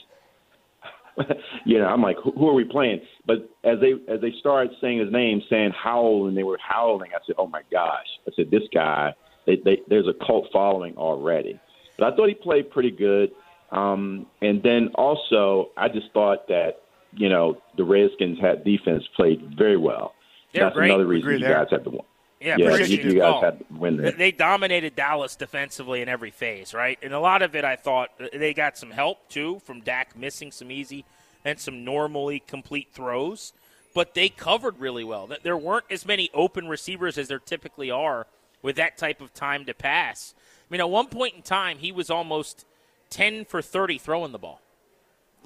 you 1.65 1.79
know, 1.79 1.85
I'm 1.85 2.01
like, 2.01 2.17
who, 2.23 2.31
who 2.31 2.47
are 2.47 2.53
we 2.53 2.63
playing? 2.63 3.01
But 3.25 3.49
as 3.63 3.79
they 3.79 3.93
as 4.11 4.21
they 4.21 4.33
started 4.39 4.71
saying 4.81 4.99
his 4.99 5.11
name, 5.11 5.41
saying 5.49 5.71
howl, 5.71 6.27
and 6.27 6.37
they 6.37 6.43
were 6.43 6.59
howling, 6.61 7.11
I 7.13 7.19
said, 7.25 7.35
oh 7.37 7.47
my 7.47 7.61
gosh! 7.71 8.05
I 8.27 8.31
said, 8.35 8.51
this 8.51 8.63
guy, 8.73 9.13
they, 9.45 9.57
they, 9.63 9.79
there's 9.87 10.07
a 10.07 10.25
cult 10.25 10.47
following 10.53 10.95
already. 10.95 11.59
But 11.97 12.13
I 12.13 12.15
thought 12.15 12.29
he 12.29 12.35
played 12.35 12.69
pretty 12.69 12.91
good. 12.91 13.31
Um, 13.71 14.27
and 14.41 14.61
then 14.63 14.89
also, 14.95 15.71
I 15.75 15.87
just 15.89 16.07
thought 16.13 16.47
that 16.47 16.81
you 17.13 17.29
know 17.29 17.57
the 17.77 17.83
Redskins 17.83 18.39
had 18.39 18.63
defense 18.63 19.03
played 19.15 19.55
very 19.57 19.77
well. 19.77 20.13
They're 20.53 20.65
That's 20.65 20.75
great. 20.75 20.89
another 20.89 21.05
reason 21.07 21.27
Agree 21.27 21.39
you 21.39 21.45
there. 21.45 21.55
guys 21.55 21.67
had 21.71 21.83
to 21.83 21.89
win. 21.89 22.01
Yeah, 22.39 22.55
yeah, 22.59 22.77
you, 22.77 22.97
you 22.97 23.19
guys 23.19 23.41
had 23.41 23.65
win 23.71 23.97
there. 23.97 24.11
They 24.11 24.31
dominated 24.31 24.95
Dallas 24.95 25.35
defensively 25.35 26.01
in 26.01 26.09
every 26.09 26.29
phase, 26.29 26.73
right? 26.73 26.99
And 27.01 27.13
a 27.13 27.19
lot 27.19 27.41
of 27.41 27.55
it, 27.55 27.65
I 27.65 27.75
thought, 27.75 28.09
uh, 28.19 28.27
they 28.31 28.53
got 28.53 28.77
some 28.77 28.91
help 28.91 29.27
too 29.27 29.59
from 29.65 29.81
Dak 29.81 30.15
missing 30.15 30.51
some 30.51 30.71
easy 30.71 31.03
and 31.43 31.59
some 31.59 31.83
normally 31.83 32.39
complete 32.45 32.89
throws, 32.93 33.53
but 33.95 34.13
they 34.13 34.29
covered 34.29 34.79
really 34.79 35.03
well. 35.03 35.29
There 35.41 35.57
weren't 35.57 35.85
as 35.89 36.05
many 36.05 36.29
open 36.33 36.67
receivers 36.67 37.17
as 37.17 37.27
there 37.27 37.39
typically 37.39 37.89
are 37.89 38.27
with 38.61 38.75
that 38.75 38.97
type 38.97 39.21
of 39.21 39.33
time 39.33 39.65
to 39.65 39.73
pass. 39.73 40.35
I 40.37 40.71
mean, 40.71 40.81
at 40.81 40.89
one 40.89 41.07
point 41.07 41.35
in 41.35 41.41
time, 41.41 41.79
he 41.79 41.91
was 41.91 42.09
almost 42.09 42.65
10 43.09 43.45
for 43.45 43.61
30 43.61 43.97
throwing 43.97 44.31
the 44.31 44.37
ball. 44.37 44.61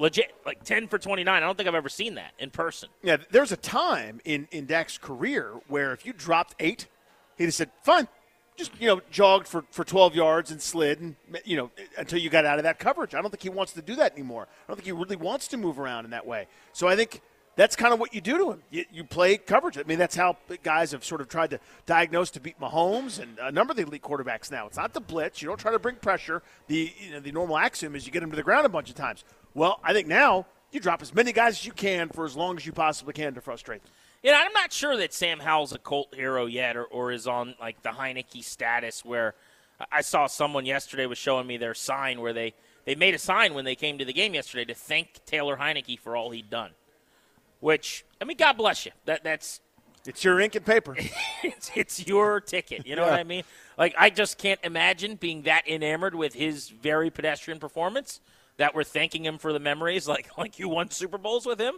Legit, 0.01 0.33
like 0.47 0.63
10 0.63 0.87
for 0.87 0.97
29. 0.97 1.31
I 1.31 1.39
don't 1.39 1.55
think 1.55 1.69
I've 1.69 1.75
ever 1.75 1.87
seen 1.87 2.15
that 2.15 2.33
in 2.39 2.49
person. 2.49 2.89
Yeah, 3.03 3.17
there's 3.29 3.51
a 3.51 3.57
time 3.57 4.19
in, 4.25 4.47
in 4.51 4.65
Dak's 4.65 4.97
career 4.97 5.53
where 5.67 5.93
if 5.93 6.07
you 6.07 6.11
dropped 6.11 6.55
eight, 6.59 6.87
he'd 7.37 7.45
have 7.45 7.53
said, 7.53 7.69
fine, 7.83 8.07
just 8.57 8.71
you 8.79 8.87
know 8.87 9.01
jogged 9.11 9.47
for, 9.47 9.63
for 9.69 9.83
12 9.83 10.15
yards 10.15 10.49
and 10.49 10.59
slid 10.61 10.99
and 10.99 11.15
you 11.45 11.55
know 11.55 11.71
until 11.97 12.19
you 12.19 12.29
got 12.29 12.45
out 12.45 12.57
of 12.57 12.63
that 12.63 12.79
coverage. 12.79 13.13
I 13.13 13.21
don't 13.21 13.29
think 13.29 13.43
he 13.43 13.49
wants 13.49 13.73
to 13.73 13.81
do 13.81 13.95
that 13.97 14.13
anymore. 14.13 14.47
I 14.49 14.67
don't 14.67 14.75
think 14.75 14.87
he 14.87 14.91
really 14.91 15.15
wants 15.15 15.47
to 15.49 15.57
move 15.57 15.79
around 15.79 16.05
in 16.05 16.11
that 16.11 16.25
way. 16.25 16.47
So 16.73 16.87
I 16.87 16.95
think 16.95 17.21
that's 17.55 17.75
kind 17.75 17.93
of 17.93 17.99
what 17.99 18.13
you 18.13 18.21
do 18.21 18.37
to 18.37 18.51
him. 18.51 18.63
You, 18.71 18.85
you, 18.91 19.03
play 19.03 19.37
coverage. 19.37 19.77
I 19.77 19.83
mean, 19.83 19.99
that's 19.99 20.15
how 20.15 20.37
guys 20.63 20.93
have 20.93 21.03
sort 21.03 21.21
of 21.21 21.27
tried 21.27 21.51
to 21.51 21.59
diagnose 21.85 22.31
to 22.31 22.39
beat 22.39 22.59
Mahomes 22.59 23.19
and 23.19 23.37
a 23.39 23.51
number 23.51 23.71
of 23.71 23.77
the 23.77 23.83
elite 23.83 24.01
quarterbacks 24.01 24.49
now. 24.49 24.67
It's 24.67 24.77
not 24.77 24.93
the 24.93 25.01
blitz. 25.01 25.41
You 25.41 25.49
don't 25.49 25.59
try 25.59 25.71
to 25.71 25.79
bring 25.79 25.97
pressure. 25.97 26.41
The 26.67 26.91
you 26.97 27.11
know, 27.11 27.19
the 27.19 27.31
normal 27.31 27.57
axiom 27.57 27.95
is 27.95 28.05
you 28.05 28.11
get 28.11 28.23
him 28.23 28.31
to 28.31 28.35
the 28.35 28.43
ground 28.43 28.65
a 28.65 28.69
bunch 28.69 28.89
of 28.89 28.95
times. 28.95 29.23
Well, 29.53 29.79
I 29.83 29.93
think 29.93 30.07
now 30.07 30.45
you 30.71 30.79
drop 30.79 31.01
as 31.01 31.13
many 31.13 31.31
guys 31.33 31.53
as 31.59 31.65
you 31.65 31.73
can 31.73 32.09
for 32.09 32.25
as 32.25 32.35
long 32.35 32.57
as 32.57 32.65
you 32.65 32.71
possibly 32.71 33.13
can 33.13 33.33
to 33.33 33.41
frustrate 33.41 33.83
them. 33.83 33.91
Yeah, 34.23 34.41
I'm 34.43 34.53
not 34.53 34.71
sure 34.71 34.95
that 34.97 35.13
Sam 35.13 35.39
Howell's 35.39 35.73
a 35.73 35.79
cult 35.79 36.13
hero 36.13 36.45
yet, 36.45 36.77
or, 36.77 36.85
or 36.85 37.11
is 37.11 37.27
on 37.27 37.55
like 37.59 37.81
the 37.81 37.89
Heinicke 37.89 38.43
status. 38.43 39.03
Where 39.03 39.33
I 39.91 40.01
saw 40.01 40.27
someone 40.27 40.65
yesterday 40.65 41.07
was 41.07 41.17
showing 41.17 41.47
me 41.47 41.57
their 41.57 41.73
sign 41.73 42.21
where 42.21 42.33
they 42.33 42.53
they 42.85 42.95
made 42.95 43.15
a 43.15 43.19
sign 43.19 43.53
when 43.53 43.65
they 43.65 43.75
came 43.75 43.97
to 43.97 44.05
the 44.05 44.13
game 44.13 44.33
yesterday 44.33 44.65
to 44.65 44.75
thank 44.75 45.25
Taylor 45.25 45.57
Heinicke 45.57 45.99
for 45.99 46.15
all 46.15 46.29
he'd 46.29 46.49
done. 46.49 46.71
Which 47.61 48.05
I 48.21 48.25
mean, 48.25 48.37
God 48.37 48.57
bless 48.57 48.85
you. 48.85 48.91
That 49.05 49.23
that's 49.23 49.59
it's 50.05 50.23
your 50.23 50.39
ink 50.39 50.53
and 50.55 50.65
paper. 50.65 50.95
it's, 51.43 51.71
it's 51.75 52.07
your 52.07 52.41
ticket. 52.41 52.85
You 52.85 52.95
know 52.95 53.05
yeah. 53.05 53.11
what 53.11 53.19
I 53.19 53.23
mean? 53.23 53.43
Like 53.75 53.95
I 53.97 54.11
just 54.11 54.37
can't 54.37 54.59
imagine 54.63 55.15
being 55.15 55.43
that 55.43 55.67
enamored 55.67 56.13
with 56.13 56.35
his 56.35 56.69
very 56.69 57.09
pedestrian 57.09 57.59
performance 57.59 58.19
that 58.57 58.75
we're 58.75 58.83
thanking 58.83 59.25
him 59.25 59.37
for 59.37 59.53
the 59.53 59.59
memories, 59.59 60.07
like 60.07 60.37
like 60.37 60.59
you 60.59 60.69
won 60.69 60.89
Super 60.89 61.17
Bowls 61.17 61.45
with 61.45 61.59
him. 61.59 61.75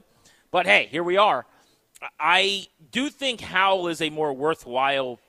But 0.51 0.65
hey, 0.65 0.87
here 0.91 1.03
we 1.03 1.17
are. 1.17 1.45
I 2.19 2.67
do 2.91 3.09
think 3.09 3.41
Howell 3.41 3.87
is 3.87 4.01
a 4.01 4.09
more 4.09 4.33
worthwhile 4.33 5.19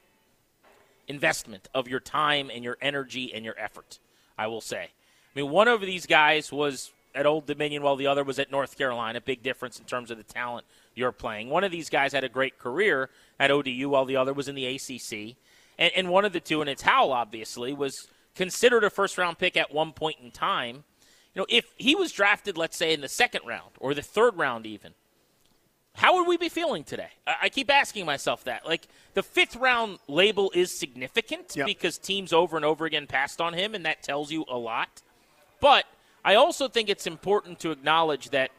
investment 1.07 1.69
of 1.75 1.87
your 1.87 2.01
time 2.01 2.51
and 2.53 2.65
your 2.65 2.77
energy 2.81 3.33
and 3.33 3.45
your 3.45 3.59
effort. 3.59 3.99
I 4.37 4.49
will 4.49 4.61
say. 4.61 4.83
I 4.83 5.41
mean, 5.41 5.51
one 5.51 5.69
of 5.69 5.81
these 5.81 6.07
guys 6.07 6.51
was 6.53 6.93
at 7.15 7.27
Old 7.27 7.47
Dominion 7.47 7.83
while 7.83 7.97
the 7.97 8.07
other 8.07 8.25
was 8.25 8.39
at 8.39 8.51
North 8.51 8.77
Carolina. 8.77 9.21
Big 9.21 9.43
difference 9.43 9.79
in 9.79 9.85
terms 9.85 10.11
of 10.11 10.19
the 10.19 10.25
talent 10.25 10.67
you're 10.95 11.13
playing. 11.13 11.51
One 11.51 11.65
of 11.65 11.73
these 11.73 11.89
guys 11.89 12.13
had 12.13 12.25
a 12.25 12.29
great 12.29 12.59
career 12.59 13.11
at 13.39 13.51
ODU 13.51 13.89
while 13.89 14.05
the 14.05 14.17
other 14.17 14.33
was 14.33 14.49
in 14.49 14.55
the 14.55 14.67
ACC. 14.67 15.37
And, 15.79 15.93
and 15.95 16.09
one 16.09 16.25
of 16.25 16.33
the 16.33 16.41
two, 16.41 16.61
and 16.61 16.71
it's 16.71 16.83
Howell, 16.83 17.13
obviously, 17.13 17.73
was 17.73 18.09
considered 18.35 18.85
a 18.85 18.91
first 18.91 19.19
round 19.19 19.39
pick 19.39 19.57
at 19.57 19.73
one 19.73 19.93
point 19.93 20.19
in 20.23 20.31
time. 20.31 20.85
You 21.35 21.43
know, 21.43 21.47
if 21.49 21.73
he 21.77 21.95
was 21.95 22.13
drafted, 22.13 22.57
let's 22.57 22.77
say, 22.77 22.93
in 22.93 23.01
the 23.01 23.09
second 23.09 23.43
round 23.47 23.73
or 23.81 23.93
the 23.93 24.03
third 24.03 24.37
round, 24.37 24.67
even, 24.67 24.95
how 25.95 26.17
would 26.17 26.29
we 26.29 26.37
be 26.37 26.49
feeling 26.49 26.85
today? 26.85 27.11
I 27.27 27.49
keep 27.49 27.71
asking 27.71 28.07
myself 28.07 28.45
that. 28.45 28.67
Like 28.67 28.87
the 29.15 29.23
fifth 29.23 29.57
round 29.57 29.99
label 30.09 30.51
is 30.55 30.71
significant 30.71 31.55
yep. 31.57 31.67
because 31.67 31.99
teams 31.99 32.33
over 32.33 32.57
and 32.57 32.65
over 32.65 32.85
again 32.85 33.07
passed 33.07 33.41
on 33.41 33.53
him, 33.55 33.75
and 33.75 33.85
that 33.87 34.03
tells 34.03 34.31
you 34.31 34.45
a 34.49 34.57
lot. 34.57 35.03
But 35.61 35.87
I 36.25 36.35
also 36.37 36.69
think 36.69 36.89
it's 36.89 37.07
important 37.07 37.59
to 37.61 37.71
acknowledge 37.71 38.31
that 38.31 38.51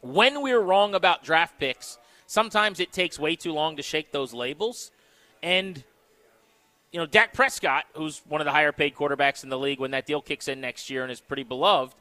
when 0.00 0.42
we're 0.42 0.60
wrong 0.60 0.94
about 0.94 1.24
draft 1.24 1.58
picks, 1.58 1.98
sometimes 2.26 2.80
it 2.80 2.92
takes 2.92 3.18
way 3.18 3.36
too 3.36 3.52
long 3.52 3.76
to 3.76 3.82
shake 3.82 4.12
those 4.12 4.34
labels. 4.34 4.90
And 5.42 5.82
you 6.94 7.00
know, 7.00 7.06
Dak 7.06 7.32
Prescott, 7.32 7.86
who's 7.94 8.22
one 8.28 8.40
of 8.40 8.44
the 8.44 8.52
higher 8.52 8.70
paid 8.70 8.94
quarterbacks 8.94 9.42
in 9.42 9.50
the 9.50 9.58
league 9.58 9.80
when 9.80 9.90
that 9.90 10.06
deal 10.06 10.20
kicks 10.20 10.46
in 10.46 10.60
next 10.60 10.88
year 10.88 11.02
and 11.02 11.10
is 11.10 11.20
pretty 11.20 11.42
beloved, 11.42 11.92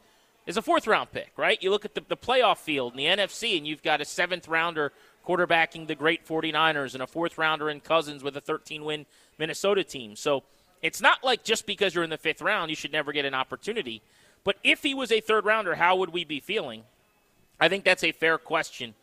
is 0.45 0.55
a 0.55 0.61
fourth 0.61 0.85
round 0.85 1.11
pick, 1.11 1.31
right? 1.35 1.57
You 1.63 1.71
look 1.71 1.83
at 1.83 1.95
the, 1.95 2.03
the 2.07 2.15
playoff 2.15 2.59
field 2.59 2.93
in 2.93 2.97
the 2.97 3.05
NFC, 3.05 3.57
and 3.57 3.65
you've 3.65 3.81
got 3.81 4.01
a 4.01 4.05
seventh 4.05 4.47
rounder 4.47 4.91
quarterbacking 5.27 5.87
the 5.87 5.95
great 5.95 6.27
49ers 6.27 6.93
and 6.93 7.01
a 7.01 7.07
fourth 7.07 7.39
rounder 7.39 7.71
in 7.71 7.79
Cousins 7.79 8.23
with 8.23 8.37
a 8.37 8.41
13 8.41 8.85
win 8.85 9.07
Minnesota 9.39 9.83
team. 9.83 10.15
So 10.15 10.43
it's 10.83 11.01
not 11.01 11.23
like 11.23 11.43
just 11.43 11.65
because 11.65 11.95
you're 11.95 12.03
in 12.03 12.11
the 12.11 12.17
fifth 12.19 12.43
round, 12.43 12.69
you 12.69 12.75
should 12.75 12.91
never 12.91 13.11
get 13.11 13.25
an 13.25 13.33
opportunity. 13.33 14.03
But 14.43 14.57
if 14.63 14.83
he 14.83 14.93
was 14.93 15.11
a 15.11 15.21
third 15.21 15.43
rounder, 15.43 15.73
how 15.73 15.95
would 15.95 16.11
we 16.11 16.23
be 16.23 16.39
feeling? 16.39 16.83
I 17.59 17.67
think 17.67 17.83
that's 17.83 18.03
a 18.03 18.11
fair 18.11 18.37
question. 18.37 18.93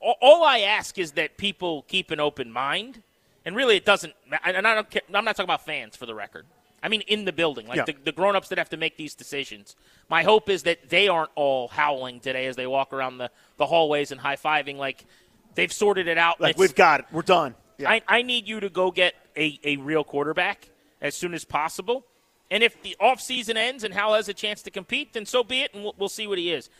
All 0.00 0.44
I 0.44 0.60
ask 0.60 0.96
is 0.96 1.12
that 1.12 1.36
people 1.36 1.84
keep 1.88 2.10
an 2.10 2.20
open 2.20 2.50
mind. 2.50 3.02
And 3.44 3.56
really, 3.56 3.76
it 3.76 3.84
doesn't. 3.84 4.14
And 4.44 4.66
I 4.66 4.74
don't 4.74 4.90
care, 4.90 5.02
I'm 5.12 5.24
not 5.24 5.36
talking 5.36 5.44
about 5.44 5.64
fans 5.64 5.96
for 5.96 6.06
the 6.06 6.14
record. 6.14 6.46
I 6.82 6.88
mean, 6.88 7.00
in 7.02 7.24
the 7.24 7.32
building, 7.32 7.66
like 7.66 7.78
yeah. 7.78 7.84
the, 7.84 7.96
the 8.04 8.12
grown 8.12 8.36
ups 8.36 8.48
that 8.48 8.58
have 8.58 8.70
to 8.70 8.76
make 8.76 8.96
these 8.96 9.14
decisions. 9.14 9.74
My 10.08 10.22
hope 10.22 10.48
is 10.48 10.62
that 10.62 10.88
they 10.88 11.08
aren't 11.08 11.30
all 11.34 11.68
howling 11.68 12.20
today 12.20 12.46
as 12.46 12.56
they 12.56 12.66
walk 12.66 12.92
around 12.92 13.18
the, 13.18 13.30
the 13.56 13.66
hallways 13.66 14.12
and 14.12 14.20
high 14.20 14.36
fiving 14.36 14.76
like 14.76 15.04
they've 15.54 15.72
sorted 15.72 16.06
it 16.06 16.18
out. 16.18 16.40
Like, 16.40 16.56
we've 16.56 16.74
got 16.74 17.00
it. 17.00 17.06
We're 17.10 17.22
done. 17.22 17.54
Yeah. 17.78 17.90
I, 17.90 18.02
I 18.06 18.22
need 18.22 18.46
you 18.46 18.60
to 18.60 18.68
go 18.68 18.90
get 18.90 19.14
a, 19.36 19.58
a 19.64 19.76
real 19.78 20.04
quarterback 20.04 20.70
as 21.00 21.14
soon 21.14 21.34
as 21.34 21.44
possible. 21.44 22.04
And 22.50 22.62
if 22.62 22.80
the 22.82 22.96
offseason 23.00 23.56
ends 23.56 23.84
and 23.84 23.92
Howell 23.92 24.14
has 24.14 24.28
a 24.28 24.34
chance 24.34 24.62
to 24.62 24.70
compete, 24.70 25.12
then 25.12 25.26
so 25.26 25.44
be 25.44 25.62
it, 25.62 25.74
and 25.74 25.82
we'll, 25.82 25.94
we'll 25.98 26.08
see 26.08 26.26
what 26.26 26.38
he 26.38 26.52
is. 26.52 26.70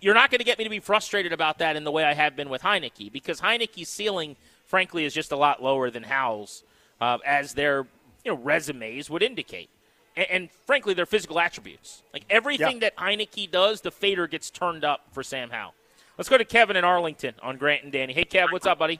You're 0.00 0.14
not 0.14 0.30
going 0.30 0.40
to 0.40 0.44
get 0.44 0.58
me 0.58 0.64
to 0.64 0.70
be 0.70 0.80
frustrated 0.80 1.32
about 1.32 1.58
that 1.58 1.76
in 1.76 1.84
the 1.84 1.90
way 1.92 2.04
I 2.04 2.14
have 2.14 2.34
been 2.34 2.48
with 2.48 2.62
Heinicke 2.62 3.12
because 3.12 3.40
Heinicke's 3.40 3.88
ceiling, 3.88 4.36
frankly, 4.74 5.04
is 5.04 5.14
just 5.14 5.30
a 5.30 5.36
lot 5.36 5.62
lower 5.62 5.88
than 5.88 6.02
Howell's, 6.02 6.64
uh, 7.00 7.18
as 7.24 7.54
their 7.54 7.86
you 8.24 8.32
know 8.32 8.36
resumes 8.36 9.08
would 9.08 9.22
indicate. 9.22 9.70
And, 10.16 10.26
and 10.28 10.48
frankly, 10.66 10.94
their 10.94 11.06
physical 11.06 11.38
attributes. 11.38 12.02
Like 12.12 12.24
everything 12.28 12.80
that 12.80 12.96
Heinicke 12.96 13.48
does, 13.52 13.82
the 13.82 13.92
fader 13.92 14.26
gets 14.26 14.50
turned 14.50 14.84
up 14.84 15.02
for 15.12 15.22
Sam 15.22 15.50
Howell. 15.50 15.74
Let's 16.18 16.28
go 16.28 16.38
to 16.38 16.44
Kevin 16.44 16.74
in 16.74 16.82
Arlington 16.82 17.34
on 17.40 17.56
Grant 17.56 17.84
and 17.84 17.92
Danny. 17.92 18.14
Hey, 18.14 18.24
Kev, 18.24 18.50
what's 18.50 18.66
up, 18.66 18.80
buddy? 18.80 18.98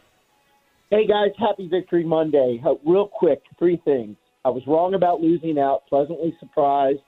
Hey, 0.91 1.09
guys, 1.09 1.31
happy 1.41 1.67
Victory 1.67 2.05
Monday. 2.05 2.63
Uh, 2.65 2.75
real 2.87 3.09
quick, 3.09 3.43
three 3.59 3.83
things. 3.85 4.17
I 4.45 4.51
was 4.51 4.63
wrong 4.69 4.95
about 4.95 5.21
losing 5.21 5.59
out, 5.59 5.89
pleasantly 5.89 6.37
surprised. 6.39 7.01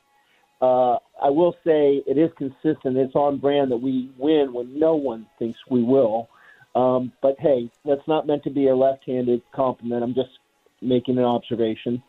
Uh, 0.60 0.96
I 1.22 1.30
will 1.30 1.54
say 1.64 2.02
it 2.04 2.18
is 2.18 2.32
consistent. 2.36 2.96
It's 2.96 3.14
on 3.14 3.38
brand 3.38 3.70
that 3.70 3.76
we 3.76 4.10
win 4.18 4.52
when 4.52 4.76
no 4.76 4.96
one 4.96 5.24
thinks 5.38 5.60
we 5.70 5.84
will. 5.84 6.28
Um, 6.76 7.12
but 7.22 7.36
hey, 7.38 7.70
that's 7.86 8.06
not 8.06 8.26
meant 8.26 8.44
to 8.44 8.50
be 8.50 8.68
a 8.68 8.76
left-handed 8.76 9.40
compliment. 9.54 10.02
I'm 10.02 10.14
just 10.14 10.28
making 10.82 11.16
an 11.16 11.24
observation. 11.24 12.02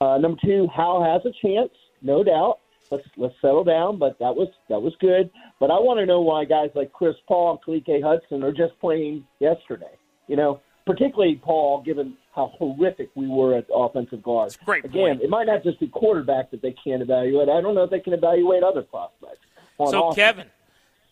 Uh, 0.00 0.16
number 0.16 0.38
two, 0.42 0.68
Howell 0.74 1.04
has 1.04 1.20
a 1.26 1.46
chance, 1.46 1.70
no 2.00 2.24
doubt. 2.24 2.58
Let's 2.90 3.04
let's 3.16 3.34
settle 3.42 3.64
down, 3.64 3.98
but 3.98 4.18
that 4.20 4.34
was 4.34 4.48
that 4.68 4.80
was 4.80 4.94
good. 5.00 5.28
But 5.60 5.70
I 5.70 5.74
want 5.74 5.98
to 6.00 6.06
know 6.06 6.20
why 6.20 6.44
guys 6.44 6.70
like 6.74 6.92
Chris 6.92 7.16
Paul 7.28 7.60
and 7.66 7.84
Khaleke 7.84 8.02
Hudson 8.02 8.42
are 8.42 8.52
just 8.52 8.78
playing 8.80 9.26
yesterday. 9.40 9.98
You 10.28 10.36
know, 10.36 10.60
particularly 10.86 11.40
Paul, 11.44 11.82
given 11.82 12.16
how 12.34 12.52
horrific 12.58 13.10
we 13.16 13.26
were 13.26 13.56
at 13.56 13.66
offensive 13.74 14.22
guard. 14.22 14.56
great 14.64 14.84
Again, 14.84 15.16
point. 15.16 15.22
it 15.22 15.30
might 15.30 15.46
not 15.46 15.62
just 15.64 15.80
be 15.80 15.88
quarterback 15.88 16.50
that 16.52 16.62
they 16.62 16.74
can't 16.84 17.02
evaluate. 17.02 17.48
I 17.48 17.60
don't 17.60 17.74
know 17.74 17.84
if 17.84 17.90
they 17.90 18.00
can 18.00 18.12
evaluate 18.12 18.62
other 18.62 18.82
prospects. 18.82 19.40
So, 19.78 20.08
offense. 20.08 20.16
Kevin, 20.16 20.46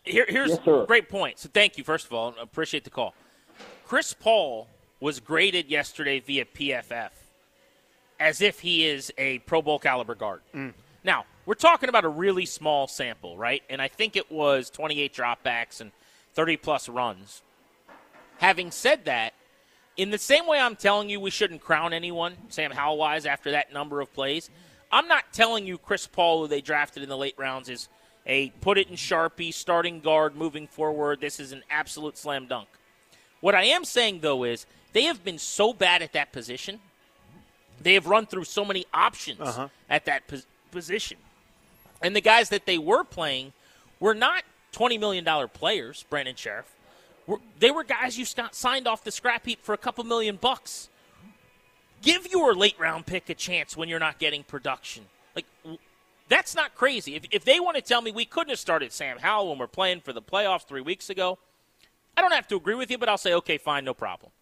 here, 0.04 0.26
here's 0.28 0.50
yes, 0.50 0.60
a 0.66 0.84
great 0.86 1.08
point. 1.08 1.38
So, 1.38 1.48
thank 1.52 1.78
you, 1.78 1.84
first 1.84 2.06
of 2.06 2.12
all. 2.12 2.34
Appreciate 2.40 2.84
the 2.84 2.90
call. 2.90 3.14
Chris 3.86 4.14
Paul 4.14 4.68
was 5.00 5.20
graded 5.20 5.68
yesterday 5.68 6.20
via 6.20 6.44
PFF 6.44 7.10
as 8.18 8.40
if 8.40 8.60
he 8.60 8.86
is 8.86 9.12
a 9.18 9.38
Pro 9.40 9.60
Bowl 9.60 9.78
caliber 9.78 10.14
guard. 10.14 10.40
Mm. 10.54 10.72
Now, 11.02 11.26
we're 11.46 11.54
talking 11.54 11.88
about 11.88 12.04
a 12.04 12.08
really 12.08 12.46
small 12.46 12.86
sample, 12.86 13.36
right? 13.36 13.62
And 13.68 13.82
I 13.82 13.88
think 13.88 14.16
it 14.16 14.30
was 14.30 14.70
28 14.70 15.12
dropbacks 15.12 15.80
and 15.80 15.92
30 16.34 16.56
plus 16.56 16.88
runs. 16.88 17.42
Having 18.38 18.70
said 18.70 19.04
that, 19.04 19.34
in 19.96 20.10
the 20.10 20.18
same 20.18 20.46
way 20.46 20.58
I'm 20.58 20.76
telling 20.76 21.10
you 21.10 21.20
we 21.20 21.30
shouldn't 21.30 21.60
crown 21.60 21.92
anyone, 21.92 22.36
Sam 22.48 22.70
Howell 22.70 22.96
wise, 22.96 23.26
after 23.26 23.50
that 23.52 23.72
number 23.72 24.00
of 24.00 24.12
plays, 24.12 24.50
I'm 24.90 25.08
not 25.08 25.32
telling 25.32 25.66
you 25.66 25.78
Chris 25.78 26.06
Paul, 26.06 26.42
who 26.42 26.48
they 26.48 26.60
drafted 26.60 27.02
in 27.02 27.08
the 27.08 27.16
late 27.16 27.34
rounds, 27.36 27.68
is 27.68 27.88
a 28.26 28.50
put 28.60 28.78
it 28.78 28.88
in 28.88 28.96
Sharpie, 28.96 29.52
starting 29.52 30.00
guard, 30.00 30.34
moving 30.36 30.66
forward. 30.66 31.20
This 31.20 31.40
is 31.40 31.52
an 31.52 31.62
absolute 31.70 32.16
slam 32.16 32.46
dunk. 32.46 32.68
What 33.40 33.54
I 33.54 33.64
am 33.64 33.84
saying, 33.84 34.20
though, 34.20 34.44
is 34.44 34.66
they 34.92 35.04
have 35.04 35.24
been 35.24 35.38
so 35.38 35.72
bad 35.72 36.02
at 36.02 36.12
that 36.12 36.32
position. 36.32 36.80
They 37.80 37.94
have 37.94 38.06
run 38.06 38.26
through 38.26 38.44
so 38.44 38.64
many 38.64 38.86
options 38.94 39.40
uh-huh. 39.40 39.68
at 39.90 40.06
that 40.06 40.26
pos- 40.26 40.46
position. 40.70 41.18
And 42.00 42.16
the 42.16 42.20
guys 42.20 42.48
that 42.48 42.66
they 42.66 42.78
were 42.78 43.04
playing 43.04 43.52
were 44.00 44.14
not 44.14 44.44
$20 44.72 44.98
million 44.98 45.24
players, 45.48 46.04
Brandon 46.08 46.34
Scherff 46.34 46.64
were, 47.26 47.38
they 47.58 47.70
were 47.70 47.84
guys 47.84 48.18
you 48.18 48.24
signed 48.24 48.86
off 48.86 49.04
the 49.04 49.10
scrap 49.10 49.46
heap 49.46 49.62
for 49.62 49.72
a 49.72 49.78
couple 49.78 50.04
million 50.04 50.36
bucks. 50.36 50.88
Give 52.02 52.26
your 52.30 52.54
late 52.54 52.78
round 52.78 53.06
pick 53.06 53.30
a 53.30 53.34
chance 53.34 53.76
when 53.76 53.88
you're 53.88 53.98
not 53.98 54.18
getting 54.18 54.42
production. 54.42 55.06
That's 56.28 56.54
not 56.54 56.74
crazy. 56.74 57.16
If, 57.16 57.24
if 57.30 57.44
they 57.44 57.60
want 57.60 57.76
to 57.76 57.82
tell 57.82 58.00
me 58.00 58.10
we 58.10 58.24
couldn't 58.24 58.50
have 58.50 58.58
started 58.58 58.92
Sam 58.92 59.18
Howell 59.18 59.50
when 59.50 59.58
we're 59.58 59.66
playing 59.66 60.00
for 60.00 60.12
the 60.12 60.22
playoffs 60.22 60.66
three 60.66 60.80
weeks 60.80 61.10
ago, 61.10 61.38
I 62.16 62.22
don't 62.22 62.32
have 62.32 62.48
to 62.48 62.56
agree 62.56 62.74
with 62.74 62.90
you, 62.90 62.98
but 62.98 63.08
I'll 63.08 63.18
say, 63.18 63.34
okay, 63.34 63.58
fine, 63.58 63.84
no 63.84 63.94
problem. 63.94 64.32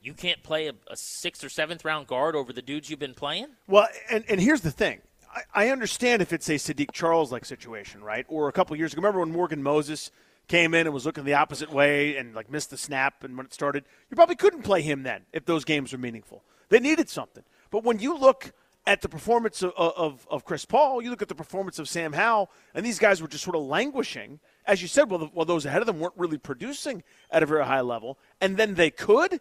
You 0.00 0.14
can't 0.14 0.42
play 0.42 0.68
a, 0.68 0.74
a 0.88 0.96
sixth 0.96 1.44
or 1.44 1.48
seventh 1.48 1.84
round 1.84 2.06
guard 2.06 2.36
over 2.36 2.52
the 2.52 2.62
dudes 2.62 2.88
you've 2.88 3.00
been 3.00 3.14
playing? 3.14 3.48
Well, 3.66 3.88
and, 4.10 4.24
and 4.28 4.40
here's 4.40 4.60
the 4.60 4.70
thing. 4.70 5.00
I, 5.34 5.66
I 5.66 5.68
understand 5.70 6.22
if 6.22 6.32
it's 6.32 6.48
a 6.48 6.54
Saahdiq 6.54 6.92
Charles 6.92 7.32
like 7.32 7.44
situation, 7.44 8.02
right? 8.02 8.24
Or 8.28 8.48
a 8.48 8.52
couple 8.52 8.76
years 8.76 8.92
ago. 8.92 9.00
Remember 9.00 9.20
when 9.20 9.32
Morgan 9.32 9.62
Moses– 9.62 10.10
came 10.48 10.74
in 10.74 10.86
and 10.86 10.94
was 10.94 11.06
looking 11.06 11.24
the 11.24 11.34
opposite 11.34 11.70
way 11.70 12.16
and 12.16 12.34
like 12.34 12.50
missed 12.50 12.70
the 12.70 12.76
snap 12.76 13.22
and 13.22 13.36
when 13.36 13.46
it 13.46 13.54
started, 13.54 13.84
you 14.10 14.16
probably 14.16 14.34
couldn't 14.34 14.62
play 14.62 14.82
him 14.82 15.02
then 15.02 15.22
if 15.32 15.44
those 15.44 15.64
games 15.64 15.92
were 15.92 15.98
meaningful. 15.98 16.42
They 16.70 16.80
needed 16.80 17.08
something. 17.08 17.44
But 17.70 17.84
when 17.84 17.98
you 17.98 18.18
look 18.18 18.52
at 18.86 19.02
the 19.02 19.08
performance 19.08 19.62
of, 19.62 19.72
of, 19.76 20.26
of 20.30 20.44
Chris 20.44 20.64
Paul, 20.64 21.02
you 21.02 21.10
look 21.10 21.20
at 21.20 21.28
the 21.28 21.34
performance 21.34 21.78
of 21.78 21.88
Sam 21.88 22.14
Howell, 22.14 22.50
and 22.74 22.86
these 22.86 22.98
guys 22.98 23.20
were 23.20 23.28
just 23.28 23.44
sort 23.44 23.56
of 23.56 23.62
languishing. 23.62 24.40
As 24.66 24.80
you 24.80 24.88
said, 24.88 25.10
well, 25.10 25.18
the, 25.18 25.28
well, 25.34 25.44
those 25.44 25.66
ahead 25.66 25.82
of 25.82 25.86
them 25.86 26.00
weren't 26.00 26.14
really 26.16 26.38
producing 26.38 27.02
at 27.30 27.42
a 27.42 27.46
very 27.46 27.64
high 27.64 27.82
level, 27.82 28.18
and 28.40 28.56
then 28.56 28.74
they 28.74 28.90
could. 28.90 29.40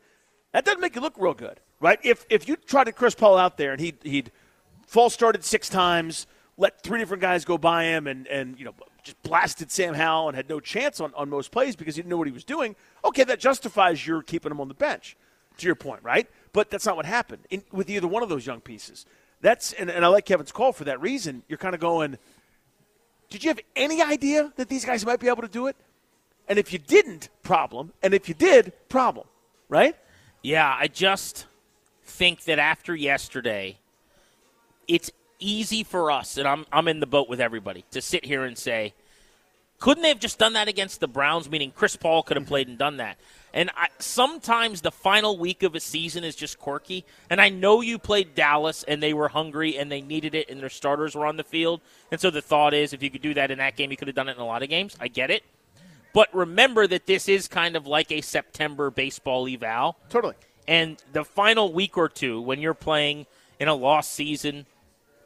That 0.51 0.65
doesn't 0.65 0.81
make 0.81 0.95
you 0.95 1.01
look 1.01 1.15
real 1.17 1.33
good, 1.33 1.59
right? 1.79 1.99
If 2.03 2.25
if 2.29 2.47
you 2.47 2.55
tried 2.55 2.85
to 2.85 2.91
Chris 2.91 3.15
Paul 3.15 3.37
out 3.37 3.57
there 3.57 3.71
and 3.71 3.79
he'd 3.79 3.97
he'd 4.03 4.31
false 4.85 5.13
started 5.13 5.43
six 5.43 5.69
times, 5.69 6.27
let 6.57 6.81
three 6.81 6.99
different 6.99 7.21
guys 7.21 7.45
go 7.45 7.57
by 7.57 7.85
him, 7.85 8.07
and 8.07 8.27
and 8.27 8.57
you 8.57 8.65
know 8.65 8.73
just 9.03 9.21
blasted 9.23 9.71
Sam 9.71 9.93
Howell 9.93 10.27
and 10.27 10.35
had 10.35 10.49
no 10.49 10.59
chance 10.59 10.99
on, 10.99 11.13
on 11.15 11.29
most 11.29 11.51
plays 11.51 11.77
because 11.77 11.95
he 11.95 12.01
didn't 12.01 12.09
know 12.09 12.17
what 12.17 12.27
he 12.27 12.33
was 12.33 12.43
doing. 12.43 12.75
Okay, 13.05 13.23
that 13.23 13.39
justifies 13.39 14.05
your 14.05 14.21
keeping 14.21 14.51
him 14.51 14.59
on 14.59 14.67
the 14.67 14.73
bench. 14.73 15.15
To 15.59 15.65
your 15.65 15.75
point, 15.75 16.03
right? 16.03 16.29
But 16.53 16.69
that's 16.69 16.85
not 16.85 16.95
what 16.95 17.07
happened 17.07 17.47
in, 17.49 17.63
with 17.71 17.89
either 17.89 18.07
one 18.07 18.21
of 18.21 18.29
those 18.29 18.45
young 18.45 18.61
pieces. 18.61 19.07
That's 19.41 19.73
and, 19.73 19.89
and 19.89 20.03
I 20.03 20.07
like 20.07 20.25
Kevin's 20.25 20.51
call 20.51 20.73
for 20.73 20.85
that 20.85 20.99
reason. 21.01 21.43
You're 21.47 21.57
kind 21.57 21.75
of 21.75 21.81
going. 21.81 22.17
Did 23.29 23.43
you 23.43 23.49
have 23.49 23.59
any 23.75 24.01
idea 24.01 24.53
that 24.55 24.69
these 24.69 24.85
guys 24.85 25.05
might 25.05 25.19
be 25.19 25.27
able 25.27 25.41
to 25.41 25.47
do 25.47 25.67
it? 25.67 25.75
And 26.47 26.57
if 26.57 26.71
you 26.71 26.79
didn't, 26.79 27.29
problem. 27.43 27.91
And 28.01 28.13
if 28.13 28.29
you 28.29 28.33
did, 28.35 28.71
problem. 28.89 29.27
Right? 29.69 29.95
Yeah, 30.41 30.73
I 30.79 30.87
just 30.87 31.45
think 32.05 32.45
that 32.45 32.57
after 32.57 32.95
yesterday, 32.95 33.77
it's 34.87 35.11
easy 35.39 35.83
for 35.83 36.09
us, 36.09 36.37
and 36.37 36.47
I'm 36.47 36.65
I'm 36.71 36.87
in 36.87 36.99
the 36.99 37.05
boat 37.05 37.29
with 37.29 37.41
everybody, 37.41 37.83
to 37.91 38.01
sit 38.01 38.25
here 38.25 38.43
and 38.43 38.57
say, 38.57 38.93
couldn't 39.79 40.03
they 40.03 40.09
have 40.09 40.19
just 40.19 40.39
done 40.39 40.53
that 40.53 40.67
against 40.67 40.99
the 40.99 41.07
Browns? 41.07 41.49
Meaning 41.49 41.71
Chris 41.75 41.95
Paul 41.95 42.23
could 42.23 42.37
have 42.37 42.43
mm-hmm. 42.43 42.49
played 42.49 42.67
and 42.69 42.77
done 42.77 42.97
that. 42.97 43.17
And 43.57 43.71
I, 43.75 43.87
sometimes 43.97 44.81
the 44.81 44.91
final 44.91 45.35
week 45.35 45.63
of 45.63 45.73
a 45.73 45.79
season 45.79 46.23
is 46.23 46.35
just 46.35 46.59
quirky. 46.59 47.05
And 47.27 47.41
I 47.41 47.49
know 47.49 47.81
you 47.81 47.97
played 47.97 48.35
Dallas 48.35 48.83
and 48.83 49.01
they 49.01 49.15
were 49.15 49.29
hungry 49.29 49.79
and 49.79 49.91
they 49.91 49.99
needed 49.99 50.35
it 50.35 50.47
and 50.47 50.61
their 50.61 50.69
starters 50.69 51.15
were 51.15 51.25
on 51.25 51.37
the 51.37 51.43
field. 51.43 51.81
And 52.11 52.21
so 52.21 52.29
the 52.29 52.39
thought 52.39 52.75
is 52.75 52.93
if 52.93 53.01
you 53.01 53.09
could 53.09 53.23
do 53.23 53.33
that 53.33 53.49
in 53.49 53.57
that 53.57 53.75
game, 53.75 53.89
you 53.89 53.97
could 53.97 54.07
have 54.09 54.15
done 54.15 54.29
it 54.29 54.35
in 54.35 54.41
a 54.41 54.45
lot 54.45 54.61
of 54.61 54.69
games. 54.69 54.95
I 54.99 55.07
get 55.07 55.31
it. 55.31 55.43
But 56.13 56.31
remember 56.35 56.85
that 56.85 57.07
this 57.07 57.27
is 57.27 57.47
kind 57.47 57.75
of 57.75 57.87
like 57.87 58.11
a 58.11 58.21
September 58.21 58.91
baseball 58.91 59.47
eval. 59.47 59.97
Totally. 60.07 60.35
And 60.67 61.01
the 61.11 61.25
final 61.25 61.73
week 61.73 61.97
or 61.97 62.09
two, 62.09 62.39
when 62.39 62.59
you're 62.59 62.75
playing 62.75 63.25
in 63.59 63.67
a 63.67 63.73
lost 63.73 64.13
season 64.13 64.67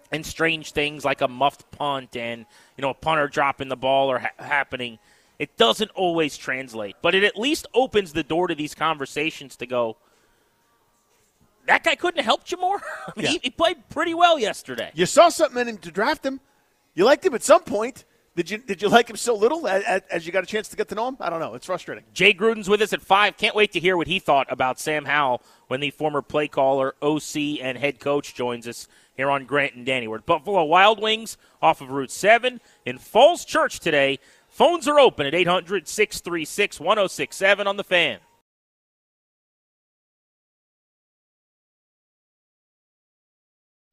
and 0.09 0.25
strange 0.25 0.71
things 0.71 1.03
like 1.03 1.19
a 1.19 1.27
muffed 1.27 1.69
punt 1.71 2.15
and 2.15 2.45
you 2.77 2.81
know 2.81 2.91
a 2.91 2.93
punter 2.93 3.27
dropping 3.27 3.67
the 3.67 3.75
ball 3.75 4.09
are 4.09 4.19
ha- 4.19 4.29
happening, 4.37 4.99
it 5.41 5.57
doesn't 5.57 5.89
always 5.95 6.37
translate. 6.37 6.95
But 7.01 7.15
it 7.15 7.23
at 7.23 7.35
least 7.35 7.65
opens 7.73 8.13
the 8.13 8.21
door 8.21 8.47
to 8.47 8.53
these 8.53 8.75
conversations 8.75 9.55
to 9.55 9.65
go. 9.65 9.97
That 11.67 11.83
guy 11.83 11.95
couldn't 11.95 12.17
have 12.17 12.25
helped 12.25 12.51
you 12.51 12.57
more. 12.59 12.77
I 13.07 13.11
mean, 13.15 13.25
Yeah. 13.25 13.31
he, 13.31 13.39
he 13.43 13.49
played 13.49 13.89
pretty 13.89 14.13
well 14.13 14.37
yesterday. 14.37 14.91
You 14.93 15.05
saw 15.07 15.29
something 15.29 15.59
in 15.61 15.67
him 15.67 15.77
to 15.79 15.91
draft 15.91 16.23
him. 16.25 16.39
You 16.93 17.05
liked 17.05 17.25
him 17.25 17.33
at 17.33 17.41
some 17.43 17.63
point. 17.63 18.05
Did 18.35 18.49
you 18.49 18.59
did 18.59 18.81
you 18.81 18.87
like 18.87 19.09
him 19.09 19.17
so 19.17 19.35
little 19.35 19.67
as, 19.67 20.03
as 20.09 20.25
you 20.25 20.31
got 20.31 20.43
a 20.43 20.47
chance 20.47 20.69
to 20.69 20.77
get 20.77 20.87
to 20.89 20.95
know 20.95 21.07
him? 21.09 21.17
I 21.19 21.29
don't 21.29 21.39
know. 21.41 21.53
It's 21.55 21.65
frustrating. 21.65 22.05
Jay 22.13 22.33
Gruden's 22.33 22.69
with 22.69 22.81
us 22.81 22.93
at 22.93 23.01
five. 23.01 23.35
Can't 23.35 23.55
wait 23.55 23.73
to 23.73 23.79
hear 23.79 23.97
what 23.97 24.07
he 24.07 24.19
thought 24.19 24.47
about 24.49 24.79
Sam 24.79 25.03
Howell 25.05 25.41
when 25.67 25.79
the 25.81 25.89
former 25.91 26.21
play 26.21 26.47
caller, 26.47 26.95
OC, 27.01 27.59
and 27.61 27.77
head 27.77 27.99
coach 27.99 28.33
joins 28.33 28.67
us 28.69 28.87
here 29.17 29.29
on 29.29 29.45
Grant 29.45 29.73
and 29.75 29.85
Danny. 29.85 30.07
We're 30.07 30.17
at 30.17 30.25
Buffalo 30.25 30.63
Wild 30.63 31.01
Wings 31.01 31.35
off 31.61 31.81
of 31.81 31.89
Route 31.91 32.09
7 32.11 32.61
in 32.85 32.97
Falls 32.99 33.43
Church 33.43 33.79
today. 33.81 34.17
Phones 34.51 34.85
are 34.85 34.99
open 34.99 35.25
at 35.25 35.33
800 35.33 35.87
636 35.87 36.79
1067 36.79 37.67
on 37.67 37.77
the 37.77 37.85
fan. 37.85 38.19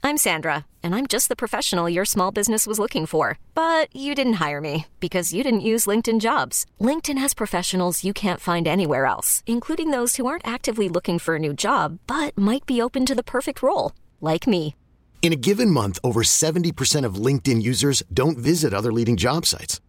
I'm 0.03 0.17
Sandra, 0.17 0.67
and 0.83 0.97
I'm 0.97 1.07
just 1.07 1.29
the 1.29 1.37
professional 1.37 1.89
your 1.89 2.05
small 2.05 2.33
business 2.33 2.67
was 2.67 2.79
looking 2.81 3.07
for. 3.07 3.39
But 3.55 3.95
you 3.95 4.17
didn't 4.17 4.41
hire 4.45 4.61
me 4.61 4.87
because 4.99 5.33
you 5.33 5.45
didn't 5.45 5.61
use 5.61 5.87
LinkedIn 5.87 6.19
jobs. 6.19 6.67
LinkedIn 6.81 7.19
has 7.19 7.35
professionals 7.35 8.03
you 8.03 8.13
can't 8.13 8.41
find 8.41 8.67
anywhere 8.67 9.07
else, 9.07 9.45
including 9.47 9.93
those 9.93 10.17
who 10.17 10.27
aren't 10.27 10.47
actively 10.47 10.89
looking 10.89 11.21
for 11.21 11.37
a 11.37 11.39
new 11.39 11.55
job 11.55 12.01
but 12.09 12.37
might 12.37 12.67
be 12.67 12.83
open 12.83 13.07
to 13.07 13.15
the 13.15 13.23
perfect 13.23 13.63
role, 13.63 13.93
like 14.21 14.49
me. 14.49 14.75
In 15.23 15.33
a 15.33 15.37
given 15.49 15.71
month, 15.71 16.01
over 16.03 16.23
70% 16.23 17.05
of 17.05 17.23
LinkedIn 17.27 17.63
users 17.63 18.03
don't 18.13 18.39
visit 18.39 18.75
other 18.75 18.93
leading 18.93 19.17
job 19.17 19.47
sites. 19.47 19.81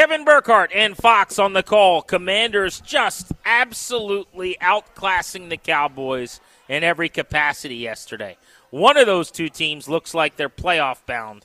Kevin 0.00 0.24
Burkhardt 0.24 0.72
and 0.74 0.96
Fox 0.96 1.38
on 1.38 1.52
the 1.52 1.62
call. 1.62 2.00
Commanders 2.00 2.80
just 2.80 3.32
absolutely 3.44 4.56
outclassing 4.62 5.50
the 5.50 5.58
Cowboys 5.58 6.40
in 6.70 6.82
every 6.82 7.10
capacity 7.10 7.76
yesterday. 7.76 8.38
One 8.70 8.96
of 8.96 9.04
those 9.04 9.30
two 9.30 9.50
teams 9.50 9.90
looks 9.90 10.14
like 10.14 10.36
they're 10.36 10.48
playoff 10.48 11.04
bound 11.04 11.44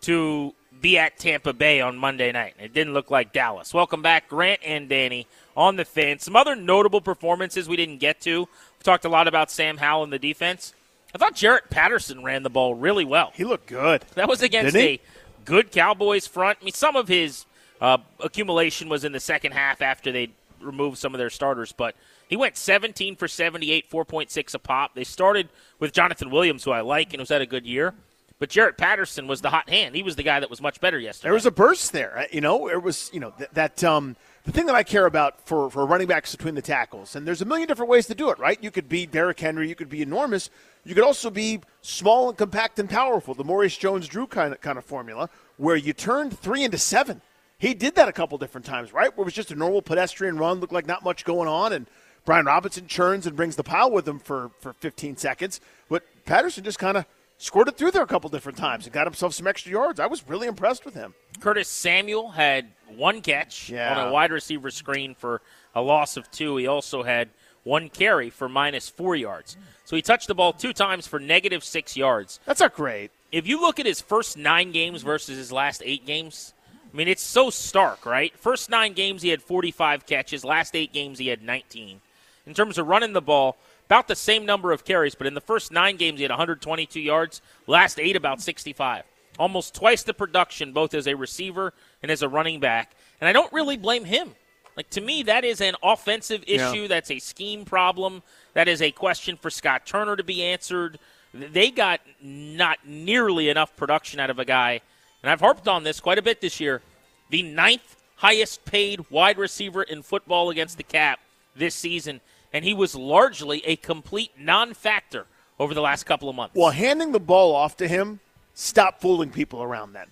to 0.00 0.52
be 0.80 0.98
at 0.98 1.16
Tampa 1.16 1.52
Bay 1.52 1.80
on 1.80 1.96
Monday 1.96 2.32
night. 2.32 2.54
It 2.58 2.74
didn't 2.74 2.92
look 2.92 3.08
like 3.08 3.32
Dallas. 3.32 3.72
Welcome 3.72 4.02
back, 4.02 4.28
Grant 4.28 4.58
and 4.64 4.88
Danny 4.88 5.28
on 5.56 5.76
the 5.76 5.84
fan. 5.84 6.18
Some 6.18 6.34
other 6.34 6.56
notable 6.56 7.02
performances 7.02 7.68
we 7.68 7.76
didn't 7.76 7.98
get 7.98 8.20
to. 8.22 8.40
We 8.40 8.82
talked 8.82 9.04
a 9.04 9.10
lot 9.10 9.28
about 9.28 9.48
Sam 9.48 9.76
Howell 9.76 10.02
and 10.02 10.12
the 10.12 10.18
defense. 10.18 10.74
I 11.14 11.18
thought 11.18 11.36
Jaret 11.36 11.70
Patterson 11.70 12.24
ran 12.24 12.42
the 12.42 12.50
ball 12.50 12.74
really 12.74 13.04
well. 13.04 13.30
He 13.32 13.44
looked 13.44 13.68
good. 13.68 14.02
That 14.16 14.28
was 14.28 14.42
against 14.42 14.74
a 14.74 14.98
good 15.44 15.70
Cowboys 15.70 16.26
front. 16.26 16.58
I 16.60 16.64
mean, 16.64 16.74
some 16.74 16.96
of 16.96 17.06
his 17.06 17.46
uh, 17.82 17.98
accumulation 18.20 18.88
was 18.88 19.04
in 19.04 19.12
the 19.12 19.20
second 19.20 19.52
half 19.52 19.82
after 19.82 20.12
they 20.12 20.30
removed 20.60 20.96
some 20.96 21.12
of 21.14 21.18
their 21.18 21.28
starters, 21.30 21.72
but 21.72 21.96
he 22.28 22.36
went 22.36 22.56
17 22.56 23.16
for 23.16 23.26
78, 23.26 23.90
4.6 23.90 24.54
a 24.54 24.58
pop. 24.58 24.94
They 24.94 25.04
started 25.04 25.48
with 25.80 25.92
Jonathan 25.92 26.30
Williams, 26.30 26.62
who 26.64 26.70
I 26.70 26.80
like 26.80 27.12
and 27.12 27.20
who's 27.20 27.28
had 27.28 27.42
a 27.42 27.46
good 27.46 27.66
year. 27.66 27.92
But 28.38 28.50
Jaret 28.50 28.76
Patterson 28.76 29.26
was 29.26 29.40
the 29.40 29.50
hot 29.50 29.68
hand. 29.68 29.94
He 29.94 30.02
was 30.02 30.16
the 30.16 30.22
guy 30.22 30.40
that 30.40 30.48
was 30.50 30.60
much 30.60 30.80
better 30.80 30.98
yesterday. 30.98 31.26
There 31.26 31.34
was 31.34 31.46
a 31.46 31.50
burst 31.50 31.92
there. 31.92 32.18
uh, 32.18 32.24
You 32.32 32.40
know, 32.40 32.68
it 32.68 32.82
was 32.82 33.10
you 33.12 33.20
know 33.20 33.30
th- 33.38 33.50
that 33.52 33.84
um, 33.84 34.16
the 34.44 34.50
thing 34.52 34.66
that 34.66 34.74
I 34.74 34.82
care 34.82 35.06
about 35.06 35.46
for 35.46 35.70
for 35.70 35.86
running 35.86 36.08
backs 36.08 36.34
between 36.34 36.56
the 36.56 36.62
tackles, 36.62 37.14
and 37.14 37.24
there's 37.26 37.40
a 37.42 37.44
million 37.44 37.68
different 37.68 37.88
ways 37.90 38.06
to 38.06 38.16
do 38.16 38.30
it. 38.30 38.38
Right? 38.40 38.58
You 38.60 38.72
could 38.72 38.88
be 38.88 39.06
Derrick 39.06 39.38
Henry. 39.38 39.68
You 39.68 39.76
could 39.76 39.88
be 39.88 40.02
enormous. 40.02 40.50
You 40.84 40.94
could 40.96 41.04
also 41.04 41.30
be 41.30 41.60
small 41.82 42.30
and 42.30 42.38
compact 42.38 42.80
and 42.80 42.90
powerful. 42.90 43.34
The 43.34 43.44
Maurice 43.44 43.76
Jones-Drew 43.76 44.26
kind 44.26 44.52
of 44.52 44.60
kind 44.60 44.76
of 44.76 44.84
formula, 44.84 45.28
where 45.56 45.76
you 45.76 45.92
turned 45.92 46.36
three 46.36 46.64
into 46.64 46.78
seven. 46.78 47.20
He 47.62 47.74
did 47.74 47.94
that 47.94 48.08
a 48.08 48.12
couple 48.12 48.36
different 48.38 48.66
times, 48.66 48.92
right? 48.92 49.16
Where 49.16 49.22
it 49.22 49.26
was 49.26 49.34
just 49.34 49.52
a 49.52 49.54
normal 49.54 49.82
pedestrian 49.82 50.36
run, 50.36 50.58
looked 50.58 50.72
like 50.72 50.84
not 50.84 51.04
much 51.04 51.24
going 51.24 51.46
on, 51.46 51.72
and 51.72 51.86
Brian 52.24 52.44
Robinson 52.44 52.88
churns 52.88 53.24
and 53.24 53.36
brings 53.36 53.54
the 53.54 53.62
pile 53.62 53.88
with 53.88 54.06
him 54.06 54.18
for 54.18 54.50
for 54.58 54.72
15 54.72 55.16
seconds. 55.16 55.60
But 55.88 56.02
Patterson 56.24 56.64
just 56.64 56.80
kind 56.80 56.96
of 56.96 57.06
squirted 57.38 57.76
through 57.76 57.92
there 57.92 58.02
a 58.02 58.06
couple 58.08 58.28
different 58.30 58.58
times 58.58 58.84
and 58.86 58.92
got 58.92 59.06
himself 59.06 59.34
some 59.34 59.46
extra 59.46 59.70
yards. 59.70 60.00
I 60.00 60.06
was 60.06 60.26
really 60.28 60.48
impressed 60.48 60.84
with 60.84 60.94
him. 60.94 61.14
Curtis 61.38 61.68
Samuel 61.68 62.32
had 62.32 62.66
one 62.96 63.20
catch 63.20 63.70
Yeah. 63.70 63.96
on 63.96 64.08
a 64.08 64.12
wide 64.12 64.32
receiver 64.32 64.70
screen 64.72 65.14
for 65.14 65.40
a 65.72 65.82
loss 65.82 66.16
of 66.16 66.28
two. 66.32 66.56
He 66.56 66.66
also 66.66 67.04
had 67.04 67.28
one 67.62 67.88
carry 67.90 68.28
for 68.28 68.48
minus 68.48 68.88
four 68.88 69.14
yards. 69.14 69.56
So 69.84 69.94
he 69.94 70.02
touched 70.02 70.26
the 70.26 70.34
ball 70.34 70.52
two 70.52 70.72
times 70.72 71.06
for 71.06 71.20
negative 71.20 71.62
six 71.62 71.96
yards. 71.96 72.40
That's 72.44 72.58
not 72.58 72.74
great. 72.74 73.12
If 73.30 73.46
you 73.46 73.60
look 73.60 73.78
at 73.78 73.86
his 73.86 74.00
first 74.00 74.36
nine 74.36 74.72
games 74.72 75.02
versus 75.02 75.36
his 75.38 75.52
last 75.52 75.80
eight 75.84 76.04
games, 76.04 76.54
I 76.92 76.96
mean, 76.96 77.08
it's 77.08 77.22
so 77.22 77.48
stark, 77.50 78.04
right? 78.04 78.36
First 78.38 78.68
nine 78.68 78.92
games, 78.92 79.22
he 79.22 79.30
had 79.30 79.42
45 79.42 80.04
catches. 80.06 80.44
Last 80.44 80.76
eight 80.76 80.92
games, 80.92 81.18
he 81.18 81.28
had 81.28 81.42
19. 81.42 82.00
In 82.46 82.54
terms 82.54 82.76
of 82.76 82.86
running 82.86 83.12
the 83.12 83.22
ball, 83.22 83.56
about 83.86 84.08
the 84.08 84.16
same 84.16 84.44
number 84.44 84.72
of 84.72 84.84
carries, 84.84 85.14
but 85.14 85.26
in 85.26 85.34
the 85.34 85.40
first 85.40 85.72
nine 85.72 85.96
games, 85.96 86.18
he 86.18 86.22
had 86.22 86.30
122 86.30 87.00
yards. 87.00 87.40
Last 87.66 87.98
eight, 87.98 88.16
about 88.16 88.40
65. 88.40 89.04
Almost 89.38 89.74
twice 89.74 90.02
the 90.02 90.12
production, 90.12 90.72
both 90.72 90.92
as 90.92 91.06
a 91.06 91.14
receiver 91.14 91.72
and 92.02 92.10
as 92.10 92.22
a 92.22 92.28
running 92.28 92.60
back. 92.60 92.94
And 93.20 93.28
I 93.28 93.32
don't 93.32 93.52
really 93.52 93.76
blame 93.76 94.04
him. 94.04 94.34
Like, 94.76 94.90
to 94.90 95.00
me, 95.00 95.22
that 95.24 95.44
is 95.44 95.60
an 95.60 95.74
offensive 95.82 96.44
Yeah. 96.46 96.70
issue. 96.70 96.88
That's 96.88 97.10
a 97.10 97.18
scheme 97.18 97.64
problem. 97.64 98.22
That 98.54 98.68
is 98.68 98.82
a 98.82 98.90
question 98.90 99.36
for 99.36 99.50
Scott 99.50 99.86
Turner 99.86 100.16
to 100.16 100.24
be 100.24 100.42
answered. 100.42 100.98
They 101.34 101.70
got 101.70 102.00
not 102.20 102.86
nearly 102.86 103.48
enough 103.48 103.74
production 103.76 104.20
out 104.20 104.30
of 104.30 104.38
a 104.38 104.44
guy, 104.44 104.80
and 105.22 105.30
I've 105.30 105.40
harped 105.40 105.68
on 105.68 105.84
this 105.84 106.00
quite 106.00 106.18
a 106.18 106.22
bit 106.22 106.40
this 106.40 106.60
year. 106.60 106.82
The 107.30 107.42
ninth 107.42 107.96
highest 108.16 108.64
paid 108.64 109.10
wide 109.10 109.38
receiver 109.38 109.82
in 109.82 110.02
football 110.02 110.50
against 110.50 110.76
the 110.76 110.82
cap 110.82 111.20
this 111.56 111.74
season, 111.74 112.20
and 112.52 112.64
he 112.64 112.74
was 112.74 112.94
largely 112.94 113.64
a 113.66 113.76
complete 113.76 114.32
non 114.38 114.74
factor 114.74 115.26
over 115.58 115.74
the 115.74 115.80
last 115.80 116.04
couple 116.04 116.28
of 116.28 116.36
months. 116.36 116.54
Well, 116.54 116.70
handing 116.70 117.12
the 117.12 117.20
ball 117.20 117.54
off 117.54 117.76
to 117.78 117.88
him 117.88 118.20
stopped 118.54 119.00
fooling 119.00 119.30
people 119.30 119.62
around 119.62 119.92
then. 119.92 120.06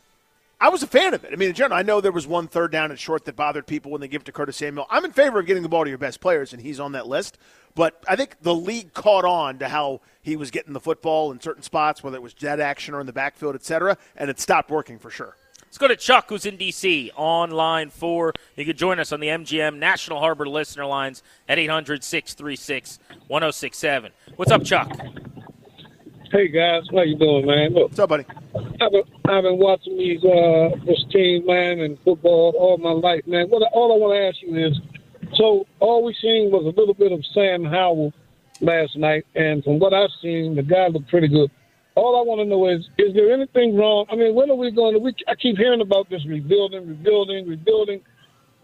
I 0.60 0.68
was 0.68 0.82
a 0.82 0.86
fan 0.86 1.14
of 1.14 1.24
it. 1.24 1.32
I 1.32 1.36
mean, 1.36 1.48
in 1.48 1.54
general, 1.54 1.78
I 1.78 1.82
know 1.82 2.02
there 2.02 2.12
was 2.12 2.26
one 2.26 2.46
third 2.46 2.70
down 2.70 2.90
and 2.90 3.00
short 3.00 3.24
that 3.24 3.34
bothered 3.34 3.66
people 3.66 3.90
when 3.90 4.02
they 4.02 4.08
give 4.08 4.22
it 4.22 4.26
to 4.26 4.32
Curtis 4.32 4.58
Samuel. 4.58 4.86
I'm 4.90 5.06
in 5.06 5.12
favor 5.12 5.40
of 5.40 5.46
getting 5.46 5.62
the 5.62 5.70
ball 5.70 5.84
to 5.84 5.88
your 5.88 5.98
best 5.98 6.20
players, 6.20 6.52
and 6.52 6.60
he's 6.60 6.78
on 6.78 6.92
that 6.92 7.06
list. 7.06 7.38
But 7.74 8.02
I 8.08 8.16
think 8.16 8.36
the 8.42 8.54
league 8.54 8.92
caught 8.92 9.24
on 9.24 9.58
to 9.58 9.68
how 9.68 10.00
he 10.22 10.36
was 10.36 10.50
getting 10.50 10.72
the 10.72 10.80
football 10.80 11.30
in 11.32 11.40
certain 11.40 11.62
spots, 11.62 12.02
whether 12.02 12.16
it 12.16 12.22
was 12.22 12.34
jet 12.34 12.60
action 12.60 12.94
or 12.94 13.00
in 13.00 13.06
the 13.06 13.12
backfield, 13.12 13.54
et 13.54 13.64
cetera, 13.64 13.96
and 14.16 14.28
it 14.28 14.40
stopped 14.40 14.70
working 14.70 14.98
for 14.98 15.10
sure. 15.10 15.36
Let's 15.62 15.78
go 15.78 15.86
to 15.86 15.94
Chuck, 15.94 16.28
who's 16.28 16.46
in 16.46 16.56
D.C. 16.56 17.12
on 17.16 17.52
line 17.52 17.90
four. 17.90 18.32
You 18.56 18.64
can 18.64 18.76
join 18.76 18.98
us 18.98 19.12
on 19.12 19.20
the 19.20 19.28
MGM 19.28 19.78
National 19.78 20.18
Harbor 20.18 20.48
listener 20.48 20.84
lines 20.84 21.22
at 21.48 21.60
800 21.60 22.02
636 22.02 22.98
1067. 23.28 24.10
What's 24.34 24.50
up, 24.50 24.64
Chuck? 24.64 24.90
Hey 26.32 26.48
guys, 26.48 26.82
how 26.92 27.02
you 27.02 27.16
doing, 27.16 27.46
man? 27.46 27.72
Look, 27.72 27.88
What's 27.88 27.98
up, 28.00 28.08
buddy? 28.08 28.24
I've 28.80 28.92
been, 28.92 29.02
I've 29.26 29.42
been 29.42 29.58
watching 29.58 29.96
these 29.96 30.24
uh, 30.24 30.70
this 30.86 31.04
team, 31.12 31.46
man, 31.46 31.80
and 31.80 31.98
football 32.04 32.54
all 32.58 32.76
my 32.78 32.90
life, 32.90 33.26
man. 33.26 33.46
What 33.48 33.62
all 33.72 33.92
I 33.92 33.96
want 33.96 34.14
to 34.14 34.28
ask 34.28 34.42
you 34.42 34.56
is, 34.56 34.76
so 35.34 35.66
all 35.80 36.04
we 36.04 36.14
seen 36.20 36.50
was 36.50 36.64
a 36.64 36.78
little 36.78 36.94
bit 36.94 37.12
of 37.12 37.24
Sam 37.34 37.64
Howell 37.64 38.12
last 38.60 38.96
night, 38.96 39.24
and 39.34 39.62
from 39.64 39.78
what 39.78 39.92
I've 39.92 40.10
seen, 40.22 40.54
the 40.54 40.62
guy 40.62 40.88
looked 40.88 41.08
pretty 41.08 41.28
good. 41.28 41.50
All 41.94 42.18
I 42.18 42.22
want 42.22 42.40
to 42.40 42.44
know 42.44 42.68
is, 42.68 42.88
is 42.98 43.14
there 43.14 43.32
anything 43.32 43.76
wrong? 43.76 44.06
I 44.10 44.16
mean, 44.16 44.34
when 44.34 44.50
are 44.50 44.56
we 44.56 44.70
going 44.70 44.94
to? 44.94 45.00
We, 45.00 45.14
I 45.28 45.34
keep 45.34 45.56
hearing 45.56 45.80
about 45.80 46.08
this 46.08 46.24
rebuilding, 46.26 46.88
rebuilding, 46.88 47.48
rebuilding. 47.48 48.00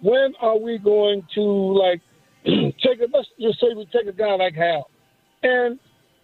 When 0.00 0.34
are 0.40 0.58
we 0.58 0.78
going 0.78 1.26
to 1.34 1.42
like 1.42 2.00
take 2.44 3.00
a? 3.00 3.06
Let's 3.12 3.28
just 3.40 3.60
say 3.60 3.68
we 3.76 3.86
take 3.86 4.06
a 4.06 4.16
guy 4.16 4.34
like 4.36 4.54
Howell, 4.54 4.90
and 5.42 5.78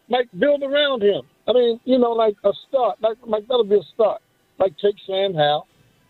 like 0.09 0.29
build 0.39 0.63
around 0.63 1.03
him. 1.03 1.23
I 1.49 1.53
mean, 1.53 1.81
you 1.85 1.99
know, 1.99 2.13
like 2.13 2.37
a 2.45 2.53
start, 2.69 2.99
like 3.03 3.19
like 3.27 3.47
that'll 3.49 3.65
be 3.65 3.77
a 3.77 3.95
start. 3.95 4.23
Like 4.59 4.75
take 4.79 4.95
Sam 5.07 5.35
Howell, 5.35 5.67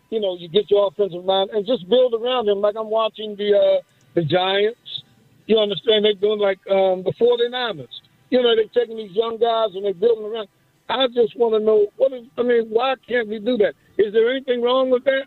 you 0.09 0.19
know, 0.19 0.37
you 0.37 0.47
get 0.47 0.69
your 0.69 0.87
offensive 0.87 1.23
line 1.23 1.47
and 1.53 1.65
just 1.65 1.89
build 1.89 2.13
around 2.13 2.47
him. 2.47 2.61
Like 2.61 2.75
I'm 2.77 2.89
watching 2.89 3.35
the 3.35 3.57
uh, 3.57 3.81
the 4.13 4.23
Giants. 4.23 5.03
You 5.45 5.59
understand? 5.59 6.05
They're 6.05 6.13
doing 6.13 6.39
like 6.39 6.59
um, 6.69 7.03
the 7.03 7.13
49ers. 7.19 7.87
You 8.29 8.41
know, 8.41 8.55
they're 8.55 8.65
taking 8.73 8.97
these 8.97 9.11
young 9.11 9.37
guys 9.37 9.75
and 9.75 9.85
they're 9.85 9.93
building 9.93 10.25
around. 10.25 10.47
I 10.89 11.07
just 11.07 11.35
want 11.37 11.53
to 11.55 11.59
know 11.59 11.87
what 11.97 12.13
is. 12.13 12.25
I 12.37 12.43
mean, 12.43 12.67
why 12.69 12.95
can't 13.07 13.27
we 13.27 13.39
do 13.39 13.57
that? 13.57 13.73
Is 13.97 14.13
there 14.13 14.29
anything 14.29 14.61
wrong 14.61 14.89
with 14.89 15.03
that? 15.05 15.25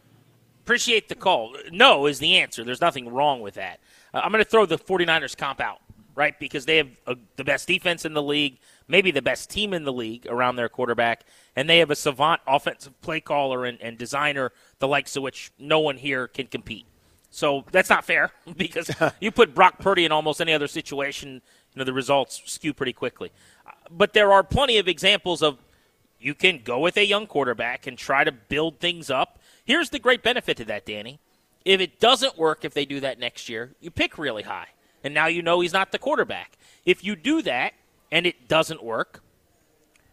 Appreciate 0.65 1.09
the 1.09 1.15
call. 1.15 1.55
No 1.71 2.07
is 2.07 2.19
the 2.19 2.39
answer. 2.39 2.65
There's 2.65 2.81
nothing 2.81 3.09
wrong 3.09 3.41
with 3.41 3.55
that. 3.55 3.81
Uh, 4.13 4.23
I'm 4.25 4.33
going 4.33 4.43
to 4.43 4.51
throw 4.51 4.67
the 4.67 4.79
49ers 4.79 5.37
comp 5.37 5.61
out, 5.61 5.79
right? 6.15 6.39
Because 6.41 6.67
they 6.67 6.79
have 6.79 6.89
a, 7.07 7.17
the 7.37 7.45
best 7.45 7.69
defense 7.69 8.05
in 8.05 8.15
the 8.15 8.23
league, 8.23 8.59
maybe 8.89 9.13
the 9.13 9.23
best 9.23 9.49
team 9.49 9.73
in 9.73 9.85
the 9.85 9.93
league 9.93 10.27
around 10.27 10.57
their 10.57 10.69
quarterback, 10.69 11.25
and 11.55 11.71
they 11.71 11.79
have 11.79 11.91
a 11.91 11.95
savant 11.95 12.41
offensive 12.49 13.01
play 13.01 13.21
caller 13.21 13.65
and, 13.65 13.81
and 13.81 13.97
designer, 13.97 14.51
the 14.81 14.89
likes 14.89 15.15
of 15.15 15.23
which 15.23 15.53
no 15.59 15.79
one 15.79 15.99
here 15.99 16.27
can 16.27 16.49
compete. 16.49 16.87
So 17.37 17.67
that's 17.71 17.91
not 17.91 18.07
fair 18.07 18.31
because 18.57 18.91
you 19.21 19.31
put 19.31 19.55
Brock 19.55 19.79
Purdy 19.79 20.07
in 20.07 20.11
almost 20.11 20.41
any 20.41 20.55
other 20.55 20.67
situation, 20.67 21.35
you 21.35 21.79
know, 21.79 21.85
the 21.85 21.93
results 21.93 22.41
skew 22.47 22.73
pretty 22.73 22.95
quickly. 22.95 23.31
Uh, 23.67 23.73
But 23.91 24.15
there 24.15 24.33
are 24.33 24.43
plenty 24.43 24.79
of 24.79 24.89
examples 24.89 25.43
of 25.43 25.59
you 26.19 26.35
can 26.35 26.63
go 26.65 26.79
with 26.79 26.97
a 26.97 27.05
young 27.05 27.27
quarterback 27.27 27.87
and 27.87 27.99
try 27.99 28.25
to 28.25 28.33
build 28.33 28.81
things 28.81 29.11
up. 29.11 29.39
Here's 29.67 29.91
the 29.91 29.99
great 29.99 30.23
benefit 30.23 30.57
to 30.57 30.65
that, 30.65 30.87
Danny. 30.87 31.21
If 31.63 31.79
it 31.83 32.01
doesn't 32.01 32.39
work, 32.39 32.65
if 32.65 32.73
they 32.73 32.87
do 32.87 33.01
that 33.01 33.19
next 33.19 33.51
year, 33.51 33.75
you 33.81 33.91
pick 33.91 34.17
really 34.17 34.45
high. 34.45 34.69
And 35.05 35.13
now 35.13 35.27
you 35.27 35.43
know 35.43 35.61
he's 35.61 35.75
not 35.75 35.93
the 35.93 35.99
quarterback. 35.99 36.57
If 36.87 37.05
you 37.05 37.17
do 37.17 37.43
that 37.43 37.75
and 38.11 38.27
it 38.27 38.49
doesn't 38.49 38.83
work, 38.83 39.23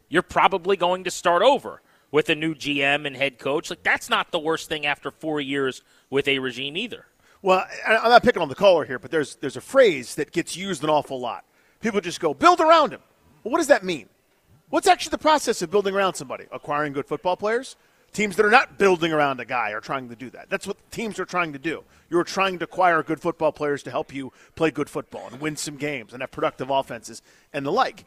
you're 0.10 0.24
probably 0.24 0.76
going 0.76 1.06
to 1.06 1.12
start 1.12 1.42
over 1.42 1.82
with 2.12 2.28
a 2.28 2.36
new 2.36 2.54
GM 2.54 3.08
and 3.08 3.16
head 3.16 3.40
coach. 3.40 3.70
Like 3.70 3.84
that's 3.84 4.10
not 4.10 4.32
the 4.32 4.40
worst 4.40 4.68
thing 4.68 4.86
after 4.86 5.10
four 5.10 5.40
years 5.40 5.84
with 6.10 6.28
a 6.28 6.40
regime 6.40 6.76
either. 6.76 7.06
Well, 7.44 7.68
I'm 7.86 8.10
not 8.10 8.24
picking 8.24 8.42
on 8.42 8.48
the 8.48 8.56
caller 8.56 8.86
here, 8.86 8.98
but 8.98 9.12
there's 9.12 9.36
there's 9.36 9.58
a 9.58 9.62
phrase 9.62 10.16
that 10.16 10.32
gets 10.32 10.56
used 10.56 10.82
an 10.84 10.90
awful 10.90 11.20
lot. 11.20 11.44
People 11.82 12.00
just 12.00 12.22
go 12.22 12.34
build 12.34 12.62
around 12.62 12.92
him. 12.94 13.02
Well, 13.44 13.52
what 13.52 13.58
does 13.58 13.68
that 13.68 13.84
mean? 13.84 14.08
What's 14.70 14.88
actually 14.88 15.12
the 15.12 15.18
process 15.18 15.62
of 15.62 15.70
building 15.70 15.94
around 15.94 16.14
somebody? 16.16 16.46
Acquiring 16.52 16.94
good 16.94 17.06
football 17.06 17.36
players? 17.36 17.76
Teams 18.14 18.38
that 18.38 18.46
are 18.46 18.52
not 18.52 18.78
building 18.78 19.12
around 19.12 19.42
a 19.42 19.46
guy 19.46 19.72
are 19.72 19.82
trying 19.82 20.08
to 20.08 20.16
do 20.16 20.30
that. 20.30 20.50
That's 20.50 20.66
what 20.66 20.78
teams 20.90 21.20
are 21.20 21.26
trying 21.26 21.52
to 21.52 21.60
do. 21.60 21.84
You're 22.10 22.24
trying 22.24 22.60
to 22.60 22.64
acquire 22.64 23.04
good 23.04 23.20
football 23.20 23.52
players 23.52 23.84
to 23.84 23.92
help 23.92 24.14
you 24.14 24.32
play 24.56 24.72
good 24.72 24.90
football 24.90 25.28
and 25.28 25.42
win 25.42 25.58
some 25.58 25.76
games 25.76 26.14
and 26.14 26.22
have 26.22 26.32
productive 26.32 26.70
offenses 26.70 27.22
and 27.52 27.66
the 27.66 27.72
like. 27.72 28.06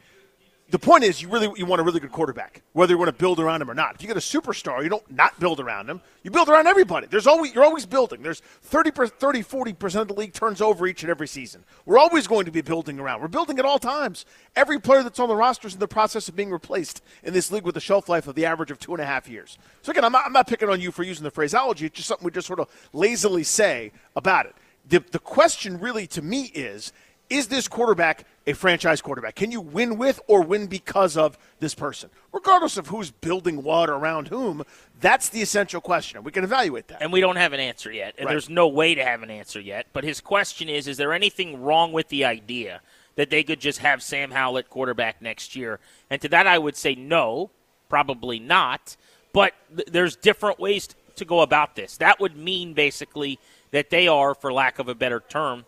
The 0.69 0.79
point 0.79 1.05
is, 1.05 1.21
you 1.21 1.29
really 1.29 1.49
you 1.55 1.65
want 1.65 1.79
a 1.79 1.83
really 1.83 2.01
good 2.01 2.11
quarterback, 2.11 2.61
whether 2.73 2.91
you 2.91 2.97
want 2.97 3.07
to 3.07 3.13
build 3.13 3.39
around 3.39 3.61
him 3.61 3.71
or 3.71 3.73
not. 3.73 3.95
If 3.95 4.01
you 4.01 4.07
get 4.09 4.17
a 4.17 4.19
superstar, 4.19 4.83
you 4.83 4.89
don't 4.89 5.09
not 5.09 5.39
build 5.39 5.61
around 5.61 5.89
him. 5.89 6.01
You 6.23 6.31
build 6.31 6.49
around 6.49 6.67
everybody. 6.67 7.07
There's 7.07 7.25
always 7.25 7.55
you're 7.55 7.63
always 7.63 7.85
building. 7.85 8.21
There's 8.21 8.41
30 8.63 8.91
30 8.91 9.43
40% 9.43 10.01
of 10.01 10.07
the 10.09 10.13
league 10.13 10.33
turns 10.33 10.59
over 10.59 10.85
each 10.85 11.03
and 11.03 11.09
every 11.09 11.27
season. 11.27 11.63
We're 11.85 11.97
always 11.97 12.27
going 12.27 12.45
to 12.47 12.51
be 12.51 12.59
building 12.59 12.99
around. 12.99 13.21
We're 13.21 13.29
building 13.29 13.59
at 13.59 13.65
all 13.65 13.79
times. 13.79 14.25
Every 14.57 14.77
player 14.77 15.03
that's 15.03 15.19
on 15.19 15.29
the 15.29 15.37
roster 15.37 15.69
is 15.69 15.73
in 15.73 15.79
the 15.79 15.87
process 15.87 16.27
of 16.27 16.35
being 16.35 16.51
replaced 16.51 17.01
in 17.23 17.33
this 17.33 17.49
league 17.49 17.63
with 17.63 17.77
a 17.77 17.81
shelf 17.81 18.09
life 18.09 18.27
of 18.27 18.35
the 18.35 18.45
average 18.45 18.69
of 18.69 18.77
two 18.77 18.93
and 18.93 19.01
a 19.01 19.05
half 19.05 19.29
years. 19.29 19.57
So 19.83 19.91
again, 19.91 20.03
I'm 20.03 20.11
not, 20.11 20.25
I'm 20.25 20.33
not 20.33 20.47
picking 20.47 20.67
on 20.67 20.81
you 20.81 20.91
for 20.91 21.03
using 21.03 21.23
the 21.23 21.31
phraseology. 21.31 21.85
It's 21.85 21.95
just 21.95 22.09
something 22.09 22.25
we 22.25 22.31
just 22.31 22.47
sort 22.47 22.59
of 22.59 22.67
lazily 22.91 23.43
say 23.43 23.93
about 24.17 24.47
it. 24.47 24.55
The, 24.89 24.99
the 25.11 25.19
question 25.19 25.79
really 25.79 26.07
to 26.07 26.21
me 26.21 26.51
is 26.53 26.91
is 27.29 27.47
this 27.47 27.67
quarterback 27.67 28.25
a 28.45 28.53
franchise 28.53 29.01
quarterback? 29.01 29.35
Can 29.35 29.51
you 29.51 29.59
win 29.61 29.97
with 29.97 30.19
or 30.27 30.41
win 30.41 30.67
because 30.67 31.17
of 31.17 31.37
this 31.59 31.75
person? 31.75 32.09
Regardless 32.31 32.77
of 32.77 32.87
who's 32.87 33.11
building 33.11 33.63
what 33.63 33.89
around 33.89 34.29
whom, 34.29 34.63
that's 35.01 35.29
the 35.29 35.41
essential 35.41 35.81
question. 35.81 36.23
We 36.23 36.31
can 36.31 36.43
evaluate 36.43 36.87
that. 36.87 37.01
And 37.01 37.11
we 37.11 37.19
don't 37.19 37.35
have 37.35 37.53
an 37.53 37.59
answer 37.59 37.91
yet. 37.91 38.15
And 38.17 38.25
Right. 38.25 38.31
there's 38.31 38.49
no 38.49 38.67
way 38.67 38.95
to 38.95 39.03
have 39.03 39.23
an 39.23 39.29
answer 39.29 39.59
yet. 39.59 39.87
But 39.93 40.03
his 40.03 40.21
question 40.21 40.69
is 40.69 40.87
Is 40.87 40.97
there 40.97 41.13
anything 41.13 41.61
wrong 41.61 41.91
with 41.91 42.07
the 42.09 42.23
idea 42.25 42.81
that 43.15 43.29
they 43.29 43.43
could 43.43 43.59
just 43.59 43.79
have 43.79 44.01
Sam 44.01 44.31
Howell 44.31 44.59
at 44.59 44.69
quarterback 44.69 45.21
next 45.21 45.55
year? 45.55 45.79
And 46.09 46.21
to 46.21 46.29
that, 46.29 46.47
I 46.47 46.57
would 46.57 46.77
say 46.77 46.95
no, 46.95 47.51
probably 47.89 48.39
not. 48.39 48.95
But 49.33 49.53
th- 49.75 49.89
there's 49.91 50.15
different 50.15 50.59
ways 50.59 50.89
to 51.15 51.25
go 51.25 51.41
about 51.41 51.75
this. 51.75 51.97
That 51.97 52.19
would 52.19 52.37
mean 52.37 52.73
basically 52.73 53.39
that 53.71 53.89
they 53.89 54.07
are, 54.07 54.33
for 54.33 54.53
lack 54.53 54.79
of 54.79 54.87
a 54.87 54.95
better 54.95 55.19
term, 55.19 55.65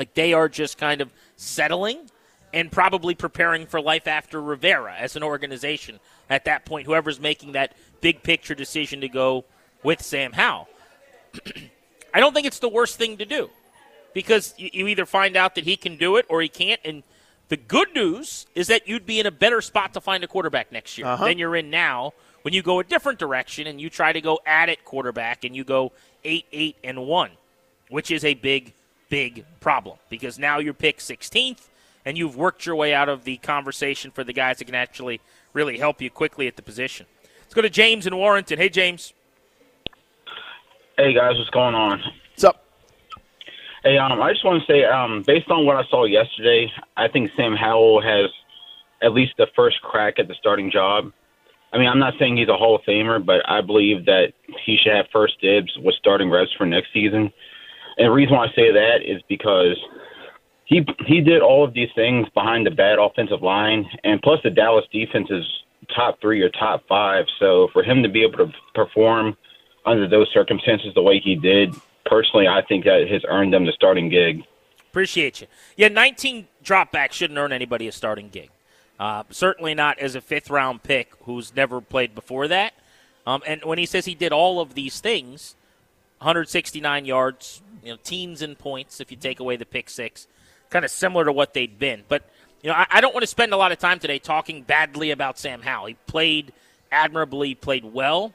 like 0.00 0.14
they 0.14 0.32
are 0.32 0.48
just 0.48 0.78
kind 0.78 1.02
of 1.02 1.12
settling 1.36 2.10
and 2.54 2.72
probably 2.72 3.14
preparing 3.14 3.66
for 3.66 3.82
life 3.82 4.08
after 4.08 4.40
Rivera 4.40 4.94
as 4.98 5.14
an 5.14 5.22
organization 5.22 6.00
at 6.30 6.46
that 6.46 6.64
point, 6.64 6.86
whoever's 6.86 7.20
making 7.20 7.52
that 7.52 7.74
big 8.00 8.22
picture 8.22 8.54
decision 8.54 9.02
to 9.02 9.08
go 9.10 9.44
with 9.82 10.00
Sam 10.00 10.32
Howell. 10.32 10.68
I 12.14 12.18
don't 12.20 12.32
think 12.34 12.46
it's 12.46 12.58
the 12.60 12.68
worst 12.70 12.96
thing 12.96 13.18
to 13.18 13.26
do 13.26 13.50
because 14.14 14.54
you, 14.56 14.70
you 14.72 14.86
either 14.88 15.04
find 15.04 15.36
out 15.36 15.54
that 15.56 15.64
he 15.64 15.76
can 15.76 15.96
do 15.96 16.16
it 16.16 16.24
or 16.30 16.40
he 16.40 16.48
can't. 16.48 16.80
And 16.82 17.02
the 17.50 17.58
good 17.58 17.94
news 17.94 18.46
is 18.54 18.68
that 18.68 18.88
you'd 18.88 19.04
be 19.04 19.20
in 19.20 19.26
a 19.26 19.30
better 19.30 19.60
spot 19.60 19.92
to 19.94 20.00
find 20.00 20.24
a 20.24 20.26
quarterback 20.26 20.72
next 20.72 20.96
year 20.96 21.06
Uh-huh. 21.06 21.26
than 21.26 21.36
you're 21.38 21.54
in 21.56 21.68
now 21.68 22.14
when 22.42 22.54
you 22.54 22.62
go 22.62 22.80
a 22.80 22.84
different 22.84 23.18
direction 23.18 23.66
and 23.66 23.78
you 23.78 23.90
try 23.90 24.12
to 24.12 24.20
go 24.22 24.40
at 24.46 24.70
it 24.70 24.82
quarterback 24.86 25.44
and 25.44 25.54
you 25.54 25.62
go 25.62 25.92
8 26.24 26.46
8 26.52 26.76
and 26.84 27.06
1, 27.06 27.30
which 27.90 28.10
is 28.10 28.24
a 28.24 28.32
big, 28.34 28.72
big 29.10 29.44
problem 29.60 29.98
because 30.08 30.38
now 30.38 30.58
you're 30.58 30.72
picked 30.72 31.00
16th 31.00 31.68
and 32.06 32.16
you've 32.16 32.36
worked 32.36 32.64
your 32.64 32.76
way 32.76 32.94
out 32.94 33.10
of 33.10 33.24
the 33.24 33.36
conversation 33.38 34.10
for 34.10 34.24
the 34.24 34.32
guys 34.32 34.58
that 34.58 34.64
can 34.64 34.74
actually 34.74 35.20
really 35.52 35.76
help 35.76 36.00
you 36.00 36.08
quickly 36.08 36.46
at 36.46 36.56
the 36.56 36.62
position. 36.62 37.04
Let's 37.42 37.52
go 37.52 37.60
to 37.60 37.68
James 37.68 38.06
in 38.06 38.16
Warrenton. 38.16 38.58
Hey, 38.58 38.70
James. 38.70 39.12
Hey 40.96 41.14
guys, 41.14 41.36
what's 41.36 41.50
going 41.50 41.74
on? 41.74 42.00
What's 42.32 42.44
up? 42.44 42.64
Hey, 43.82 43.96
um, 43.96 44.20
I 44.20 44.32
just 44.32 44.44
want 44.44 44.62
to 44.62 44.72
say, 44.72 44.84
um, 44.84 45.24
based 45.26 45.50
on 45.50 45.64
what 45.64 45.76
I 45.76 45.82
saw 45.88 46.04
yesterday, 46.04 46.70
I 46.96 47.08
think 47.08 47.30
Sam 47.36 47.56
Howell 47.56 48.02
has 48.02 48.30
at 49.02 49.12
least 49.12 49.32
the 49.38 49.46
first 49.56 49.80
crack 49.80 50.18
at 50.18 50.28
the 50.28 50.34
starting 50.38 50.70
job. 50.70 51.12
I 51.72 51.78
mean, 51.78 51.88
I'm 51.88 51.98
not 51.98 52.14
saying 52.18 52.36
he's 52.36 52.48
a 52.48 52.56
Hall 52.56 52.76
of 52.76 52.82
Famer, 52.82 53.24
but 53.24 53.48
I 53.48 53.62
believe 53.62 54.04
that 54.06 54.32
he 54.66 54.76
should 54.76 54.92
have 54.92 55.06
first 55.12 55.40
dibs 55.40 55.72
with 55.78 55.94
starting 55.94 56.28
reps 56.28 56.50
for 56.58 56.66
next 56.66 56.92
season. 56.92 57.32
And 57.98 58.06
the 58.06 58.10
reason 58.10 58.34
why 58.34 58.46
I 58.46 58.54
say 58.54 58.72
that 58.72 58.98
is 59.04 59.22
because 59.28 59.76
he 60.64 60.86
he 61.06 61.20
did 61.20 61.42
all 61.42 61.64
of 61.64 61.74
these 61.74 61.90
things 61.94 62.28
behind 62.34 62.66
the 62.66 62.70
bad 62.70 62.98
offensive 62.98 63.42
line, 63.42 63.86
and 64.04 64.22
plus 64.22 64.40
the 64.42 64.50
Dallas 64.50 64.84
defense 64.92 65.28
is 65.30 65.44
top 65.94 66.20
three 66.20 66.40
or 66.42 66.48
top 66.50 66.82
five. 66.88 67.24
So 67.38 67.68
for 67.72 67.82
him 67.82 68.02
to 68.02 68.08
be 68.08 68.22
able 68.22 68.38
to 68.46 68.52
perform 68.74 69.36
under 69.84 70.08
those 70.08 70.28
circumstances 70.32 70.92
the 70.94 71.02
way 71.02 71.20
he 71.20 71.34
did, 71.34 71.74
personally, 72.06 72.46
I 72.46 72.62
think 72.62 72.84
that 72.84 73.08
has 73.10 73.22
earned 73.28 73.52
them 73.52 73.66
the 73.66 73.72
starting 73.72 74.08
gig. 74.08 74.42
Appreciate 74.90 75.40
you. 75.40 75.46
Yeah, 75.76 75.88
19 75.88 76.48
dropbacks 76.64 77.12
shouldn't 77.12 77.38
earn 77.38 77.52
anybody 77.52 77.86
a 77.88 77.92
starting 77.92 78.28
gig. 78.28 78.50
Uh, 78.98 79.22
certainly 79.30 79.74
not 79.74 79.98
as 79.98 80.14
a 80.14 80.20
fifth 80.20 80.50
round 80.50 80.82
pick 80.82 81.14
who's 81.22 81.54
never 81.54 81.80
played 81.80 82.14
before 82.14 82.48
that. 82.48 82.74
Um, 83.26 83.42
and 83.46 83.64
when 83.64 83.78
he 83.78 83.86
says 83.86 84.04
he 84.04 84.14
did 84.14 84.32
all 84.32 84.60
of 84.60 84.74
these 84.74 85.00
things, 85.00 85.56
169 86.18 87.04
yards, 87.06 87.62
you 87.84 87.92
know, 87.92 87.98
teens 88.02 88.42
in 88.42 88.56
points 88.56 89.00
if 89.00 89.10
you 89.10 89.16
take 89.16 89.40
away 89.40 89.56
the 89.56 89.66
pick 89.66 89.90
six, 89.90 90.26
kind 90.70 90.84
of 90.84 90.90
similar 90.90 91.24
to 91.24 91.32
what 91.32 91.54
they'd 91.54 91.78
been. 91.78 92.04
But 92.08 92.28
you 92.62 92.70
know, 92.70 92.76
I, 92.76 92.86
I 92.90 93.00
don't 93.00 93.14
want 93.14 93.22
to 93.22 93.28
spend 93.28 93.52
a 93.52 93.56
lot 93.56 93.72
of 93.72 93.78
time 93.78 93.98
today 93.98 94.18
talking 94.18 94.62
badly 94.62 95.10
about 95.10 95.38
Sam 95.38 95.62
Howell. 95.62 95.86
He 95.86 95.94
played 96.06 96.52
admirably, 96.92 97.54
played 97.54 97.84
well. 97.84 98.34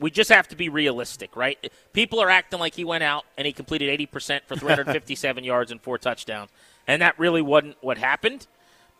We 0.00 0.10
just 0.10 0.30
have 0.30 0.46
to 0.48 0.56
be 0.56 0.68
realistic, 0.68 1.34
right? 1.34 1.58
People 1.92 2.20
are 2.20 2.30
acting 2.30 2.60
like 2.60 2.74
he 2.74 2.84
went 2.84 3.02
out 3.02 3.24
and 3.36 3.46
he 3.46 3.52
completed 3.52 3.98
80% 3.98 4.42
for 4.46 4.54
357 4.54 5.44
yards 5.44 5.72
and 5.72 5.80
four 5.80 5.98
touchdowns, 5.98 6.50
and 6.86 7.02
that 7.02 7.18
really 7.18 7.42
wasn't 7.42 7.76
what 7.80 7.98
happened. 7.98 8.46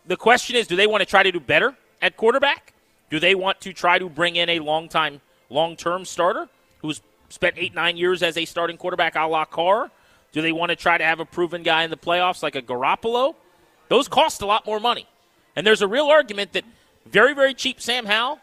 The 0.05 0.17
question 0.17 0.55
is, 0.55 0.67
do 0.67 0.75
they 0.75 0.87
want 0.87 1.01
to 1.01 1.05
try 1.05 1.23
to 1.23 1.31
do 1.31 1.39
better 1.39 1.75
at 2.01 2.17
quarterback? 2.17 2.73
Do 3.09 3.19
they 3.19 3.33
want 3.33 3.61
to 3.61 3.73
try 3.73 3.97
to 3.97 4.09
bring 4.09 4.35
in 4.35 4.49
a 4.49 4.59
long-time, 4.59 5.21
long-term 5.49 6.05
starter 6.05 6.41
who's 6.41 6.49
spent 7.29 7.55
eight, 7.57 7.73
nine 7.73 7.97
years 7.97 8.21
as 8.21 8.37
a 8.37 8.45
starting 8.45 8.77
quarterback 8.77 9.15
a 9.15 9.25
la 9.25 9.45
Carr? 9.45 9.91
Do 10.31 10.41
they 10.41 10.51
want 10.51 10.69
to 10.69 10.75
try 10.75 10.97
to 10.97 11.03
have 11.03 11.19
a 11.19 11.25
proven 11.25 11.63
guy 11.63 11.83
in 11.83 11.89
the 11.89 11.97
playoffs 11.97 12.43
like 12.43 12.55
a 12.55 12.61
Garoppolo? 12.61 13.35
Those 13.87 14.07
cost 14.07 14.41
a 14.41 14.45
lot 14.45 14.65
more 14.65 14.79
money. 14.79 15.07
And 15.55 15.65
there's 15.65 15.81
a 15.81 15.87
real 15.87 16.05
argument 16.05 16.53
that 16.53 16.63
very, 17.05 17.33
very 17.33 17.53
cheap 17.53 17.81
Sam 17.81 18.05
Howell, 18.05 18.39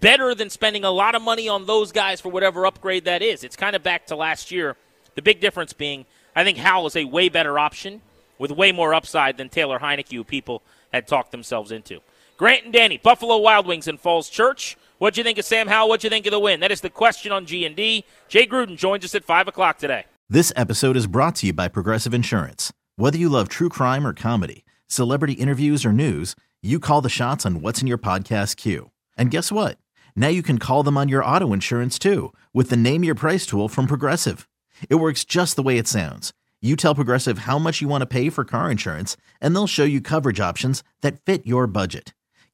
better 0.00 0.34
than 0.34 0.50
spending 0.50 0.84
a 0.84 0.90
lot 0.90 1.14
of 1.14 1.22
money 1.22 1.48
on 1.48 1.66
those 1.66 1.92
guys 1.92 2.20
for 2.20 2.30
whatever 2.30 2.66
upgrade 2.66 3.04
that 3.04 3.22
is. 3.22 3.44
It's 3.44 3.56
kind 3.56 3.76
of 3.76 3.82
back 3.82 4.06
to 4.06 4.16
last 4.16 4.50
year. 4.50 4.76
The 5.14 5.22
big 5.22 5.40
difference 5.40 5.72
being, 5.72 6.06
I 6.34 6.44
think 6.44 6.58
Howell 6.58 6.86
is 6.86 6.96
a 6.96 7.04
way 7.04 7.28
better 7.28 7.58
option 7.58 8.00
with 8.38 8.50
way 8.50 8.72
more 8.72 8.94
upside 8.94 9.36
than 9.36 9.48
Taylor 9.48 9.78
Heinicke, 9.78 10.14
who 10.14 10.24
people 10.24 10.62
had 10.92 11.06
talked 11.06 11.30
themselves 11.30 11.72
into. 11.72 12.00
Grant 12.36 12.64
and 12.64 12.72
Danny, 12.72 12.96
Buffalo 12.98 13.38
Wild 13.38 13.66
Wings 13.66 13.86
in 13.86 13.98
Falls 13.98 14.28
Church. 14.30 14.76
What'd 15.00 15.16
you 15.16 15.24
think 15.24 15.38
of 15.38 15.46
Sam 15.46 15.66
Howell? 15.66 15.88
What'd 15.88 16.04
you 16.04 16.10
think 16.10 16.26
of 16.26 16.30
the 16.30 16.38
win? 16.38 16.60
That 16.60 16.70
is 16.70 16.82
the 16.82 16.90
question 16.90 17.32
on 17.32 17.46
G&D. 17.46 18.04
Jay 18.28 18.46
Gruden 18.46 18.76
joins 18.76 19.02
us 19.02 19.14
at 19.14 19.24
5 19.24 19.48
o'clock 19.48 19.78
today. 19.78 20.04
This 20.28 20.52
episode 20.56 20.94
is 20.94 21.06
brought 21.06 21.36
to 21.36 21.46
you 21.46 21.54
by 21.54 21.68
Progressive 21.68 22.12
Insurance. 22.12 22.70
Whether 22.96 23.16
you 23.16 23.30
love 23.30 23.48
true 23.48 23.70
crime 23.70 24.06
or 24.06 24.12
comedy, 24.12 24.62
celebrity 24.88 25.32
interviews 25.32 25.86
or 25.86 25.92
news, 25.94 26.36
you 26.60 26.78
call 26.78 27.00
the 27.00 27.08
shots 27.08 27.46
on 27.46 27.62
what's 27.62 27.80
in 27.80 27.86
your 27.86 27.96
podcast 27.96 28.56
queue. 28.56 28.90
And 29.16 29.30
guess 29.30 29.50
what? 29.50 29.78
Now 30.14 30.28
you 30.28 30.42
can 30.42 30.58
call 30.58 30.82
them 30.82 30.98
on 30.98 31.08
your 31.08 31.24
auto 31.24 31.54
insurance 31.54 31.98
too 31.98 32.34
with 32.52 32.68
the 32.68 32.76
Name 32.76 33.02
Your 33.02 33.14
Price 33.14 33.46
tool 33.46 33.70
from 33.70 33.86
Progressive. 33.86 34.46
It 34.90 34.96
works 34.96 35.24
just 35.24 35.56
the 35.56 35.62
way 35.62 35.78
it 35.78 35.88
sounds. 35.88 36.34
You 36.60 36.76
tell 36.76 36.94
Progressive 36.94 37.38
how 37.38 37.58
much 37.58 37.80
you 37.80 37.88
want 37.88 38.02
to 38.02 38.06
pay 38.06 38.28
for 38.28 38.44
car 38.44 38.70
insurance, 38.70 39.16
and 39.40 39.54
they'll 39.54 39.66
show 39.66 39.84
you 39.84 40.02
coverage 40.02 40.40
options 40.40 40.84
that 41.00 41.24
fit 41.24 41.46
your 41.46 41.66
budget. 41.66 42.12